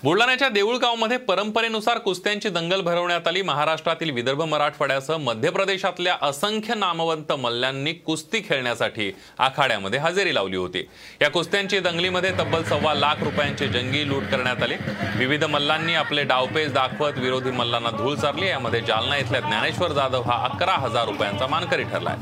बुलढाण्याच्या 0.04 0.48
देऊळगावमध्ये 0.48 1.16
परंपरेनुसार 1.16 1.98
कुस्त्यांची 1.98 2.48
दंगल 2.48 2.80
भरवण्यात 2.80 3.26
आली. 3.28 3.42
महाराष्ट्रातील 3.42 4.10
विदर्भ 4.10 4.42
मराठवाड्यासह 4.42 5.16
मध्य 5.16 5.50
प्रदेशातल्या 5.50 6.16
असंख्य 6.22 6.74
नामवंत 6.74 7.32
मल्ल्यांनी 7.32 7.92
कुस्ती 7.92 8.40
खेळण्यासाठी 8.40 9.10
आखाड्यामध्ये 9.38 10.00
हजेरी 10.00 10.34
लावली 10.34 10.56
होती. 10.56 10.84
या 11.22 11.30
कुस्त्यांची 11.30 11.78
दंगलीमध्ये 11.80 12.32
तब्बल 12.38 12.62
सव्वा 12.62 12.94
लाख 12.94 13.22
रुपयांची 13.22 13.68
जंगी 13.68 14.08
लूट 14.08 14.22
करण्यात 14.22 14.62
आली. 14.62 14.74
विविध 15.16 15.44
मल्लांनी 15.44 15.94
आपले 15.94 16.24
डावपेच 16.24 16.72
दाखवत 16.72 17.18
विरोधी 17.18 17.50
मल्लांना 17.50 17.90
धूळ 17.90 18.14
चारली. 18.14 18.48
यामध्ये 18.48 18.80
जालना 18.80 19.16
इथल्या 19.16 19.40
ज्ञानेश्वर 19.40 19.92
जाधव 19.92 20.22
हा 20.22 20.42
अकरा 20.44 20.74
हजार 20.78 21.06
रुपयांचा 21.06 21.46
मानकरी 21.46 21.84
ठरलाय. 21.84 22.16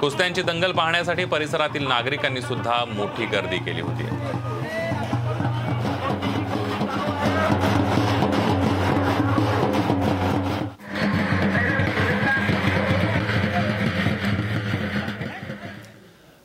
कुस्त्यांची 0.00 0.42
दंगल 0.42 0.72
पाहण्यासाठी 0.72 1.24
परिसरातील 1.24 1.86
नागरिकांनी 1.88 2.42
सुद्धा 2.42 2.84
मोठी 2.88 3.26
गर्दी 3.26 3.58
केली 3.58 3.80
होती. 3.80 4.08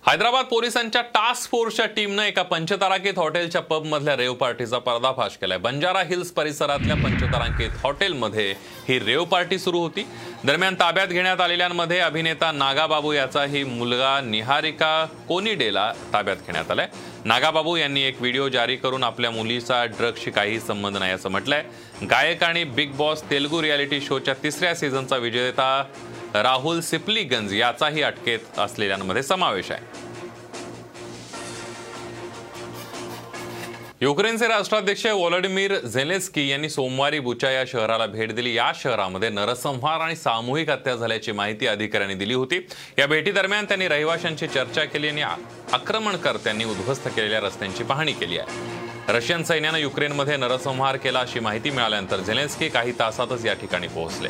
हैदराबाद 0.04 0.45
पोलिसांच्या 0.45 1.02
टास्क 1.16 1.49
फोर्सच्या 1.52 1.86
टीमनं 1.95 2.22
एका 2.24 2.43
पंचतारांकित 2.43 3.18
हॉटेलच्या 3.18 3.62
पबमधल्या 3.62 4.16
रेव 4.18 4.34
पार्टीचा 4.34 4.78
पर्दाफाश 4.78 5.36
केलाय. 5.41 5.58
बंजारा 5.58 5.99
हिल्स 6.10 6.32
परिसरातल्या 6.32 6.95
पंचतारांकित 7.04 7.72
हॉटेलमध्ये 7.84 8.49
ही 8.88 8.97
रेव 8.99 9.24
पार्टी 9.24 9.60
सुरू 9.60 9.80
होती. 9.80 10.06
दरम्यान 10.43 10.76
ताब्यात 10.80 11.08
घेण्यात 11.08 11.41
आलेल्यांमध्ये 11.41 11.99
अभिनेता 11.99 12.52
नागाबाबू 12.52 13.12
याचाही 13.14 13.64
मुलगा 13.64 14.20
निहारिका 14.22 15.06
कोनिडेला 15.28 15.91
ताब्यात 16.14 16.38
घेण्यात 16.38 16.72
आलाय. 16.72 16.88
नागाबाबू 17.26 17.76
यांनी 17.76 18.04
एक 18.04 18.22
व्हिडिओ 18.22 18.47
जारी 18.49 18.76
करून 18.76 19.04
आपल्या 19.04 19.32
मुलीचा 19.32 19.84
ड्रग्सशी 19.86 20.32
काही 20.32 20.60
संबंध 20.60 20.97
नाही 20.97 21.12
असं 21.12 21.30
म्हटलंय. 21.30 21.64
गायक 22.12 22.43
आणि 22.43 22.64
बिग 22.64 22.95
बॉस 22.97 23.24
तेलुगू 23.30 23.62
रियालिटी 23.62 24.02
शोच्या 24.02 24.34
तिसऱ्या 24.43 24.76
सीझनचा 24.76 25.18
विजेता 25.18 25.84
राहुल 26.34 26.79
सिपलीगंज 26.79 27.53
याचाही 27.53 28.01
अटकेत 28.01 28.59
असलेल्यांमध्ये 28.59 29.23
समावेश 29.23 29.71
आहे. 29.71 29.86
युक्रेनचे 34.01 34.47
राष्ट्राध्यक्ष 34.47 35.05
व्लादिमीर 35.05 35.77
झेलेस्की 35.79 36.47
यांनी 36.47 36.69
सोमवारी 36.69 37.19
बुचा 37.19 37.49
या 37.51 37.63
शहराला 37.67 38.05
भेट 38.05 38.32
दिली. 38.36 38.55
या 38.57 38.71
शहरामध्ये 38.75 39.29
नरसंहार 39.29 39.99
आणि 39.99 40.15
सामूहिक 40.15 40.69
हत्या 40.69 40.95
झाल्याची 40.95 41.32
माहिती 41.32 41.67
अधिकाऱ्यांनी 41.67 42.15
दिली 42.15 42.34
होती. 42.34 42.67
या 42.99 43.07
भेटीदरम्यान 43.07 43.65
त्यांनी 43.65 43.88
रहिवाशांची 43.88 44.47
चर्चा 44.47 44.84
केली 44.84 45.09
आणि 45.09 45.21
आक्रमणकर्त्यांनी 45.73 46.65
उद्ध्वस्त 46.65 47.07
केलेल्या 47.07 47.39
रस्त्यांची 47.39 47.84
पाहणी 47.84 48.13
केली 48.13 48.38
आहे. 48.38 48.79
रशियन 49.07 49.43
सैन्यानं 49.43 49.77
युक्रेनमध्ये 49.77 50.38
नरसंहार 50.38 50.95
केला 50.95 51.19
अशी 51.19 51.39
माहिती 51.39 51.69
मिळाल्यानंतर 51.69 52.17
झेलेन्स्की 52.17 52.69
काही 52.69 52.91
तासातच 52.99 53.45
या 53.45 53.53
ठिकाणी 53.53 53.88
पोहोचले. 53.88 54.29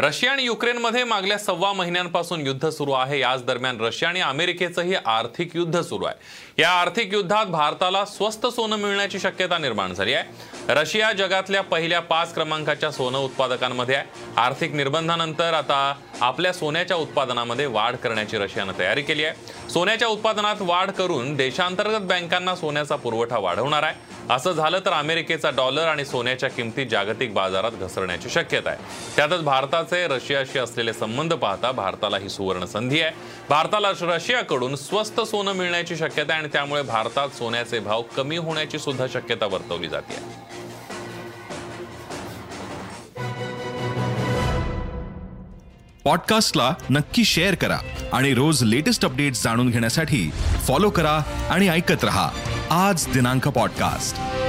रशिया 0.00 0.32
आणि 0.32 0.42
युक्रेनमध्ये 0.42 1.04
मागल्या 1.04 1.38
सव्वा 1.38 1.72
महिन्यांपासून 1.72 2.46
युद्ध 2.46 2.68
सुरू 2.68 2.92
आहे. 2.92 3.20
याच 3.20 3.44
दरम्यान 3.44 3.80
रशिया 3.80 4.08
आणि 4.08 4.20
अमेरिकेचंही 4.20 4.94
आर्थिक 5.06 5.56
युद्ध 5.56 5.80
सुरू 5.80 6.04
आहे. 6.04 6.16
या 6.62 6.70
आर्थिक 6.70 7.12
युद्धात 7.12 7.46
भारताला 7.46 8.04
स्वस्त 8.04 8.46
सोनं 8.46 8.76
मिळण्याची 8.76 9.18
शक्यता 9.18 9.58
निर्माण 9.58 9.94
झाली 9.94 10.12
आहे. 10.14 10.24
रशिया 10.68 11.12
जगातल्या 11.12 11.62
पहिल्या 11.62 12.00
पाच 12.00 12.34
क्रमांकाच्या 12.34 12.90
सोनं 12.90 13.18
उत्पादकांमध्ये 13.18 13.94
आहे. 13.94 14.04
आर्थिक 14.36 14.74
निर्बंधानंतर 14.74 15.52
आता 15.52 15.94
आपल्या 16.20 16.52
सोन्याच्या 16.52 16.96
उत्पादनामध्ये 16.96 17.66
वाढ 17.66 17.96
करण्याची 17.96 18.38
रशियानं 18.38 18.72
तयारी 18.78 19.02
केली 19.02 19.24
आहे. 19.24 19.68
सोन्याच्या 19.70 20.08
उत्पादनात 20.08 20.56
वाढ 20.60 20.90
करून 20.90 21.34
देशांतर्गत 21.36 22.00
बँकांना 22.00 22.56
सोन्याचा 22.56 22.96
पुरवठा 22.96 23.38
वाढवणार 23.38 23.82
आहे. 23.82 23.94
असं 24.30 24.52
झालं 24.52 24.78
तर 24.78 24.92
अमेरिकेचा 24.92 25.50
डॉलर 25.50 25.86
आणि 25.86 26.04
सोन्याच्या 26.04 26.50
किमती 26.50 26.84
जागतिक 26.84 27.34
बाजारात 27.34 27.72
घसरण्याची 27.72 28.30
शक्यता 28.30 28.70
आहे. 28.70 28.78
त्यातच 29.16 29.40
भारतात 29.40 29.84
भारताचे 29.90 30.16
रशियाशी 30.16 30.58
असलेले 30.58 30.92
संबंध 30.92 31.34
पाहता 31.34 31.70
भारताला 31.72 32.18
ही 32.18 32.28
सुवर्ण 32.28 32.64
संधी 32.64 33.00
आहे. 33.00 33.12
भारताला 33.48 33.88
रशियाकडून 34.00 34.76
स्वस्त 34.76 35.20
सोनं 35.20 35.52
मिळण्याची 35.52 35.96
शक्यता 35.96 36.32
आहे 36.32 36.42
आणि 36.42 36.48
त्यामुळे 36.52 36.82
भारतात 36.82 37.28
सोन्याचे 37.28 37.78
भाव 37.78 38.02
कमी 38.16 38.36
होण्याची 38.36 38.78
सुद्धा 38.78 39.06
शक्यता 39.12 39.46
वर्तवली 39.46 39.88
जाते. 39.88 40.16
पॉडकास्टला 46.04 46.74
नक्की 46.90 47.24
शेअर 47.24 47.54
करा 47.54 47.78
आणि 48.12 48.34
रोज 48.34 48.62
लेटेस्ट 48.62 49.04
अपडेट्स 49.04 49.42
जाणून 49.44 49.70
घेण्यासाठी 49.70 50.30
फॉलो 50.66 50.90
करा 50.90 51.22
आणि 51.50 51.68
ऐकत 51.68 52.04
रहा. 52.04 52.30
आज 52.70 53.06
दिनांक 53.06 53.48
पॉडकास्ट. 53.48 54.47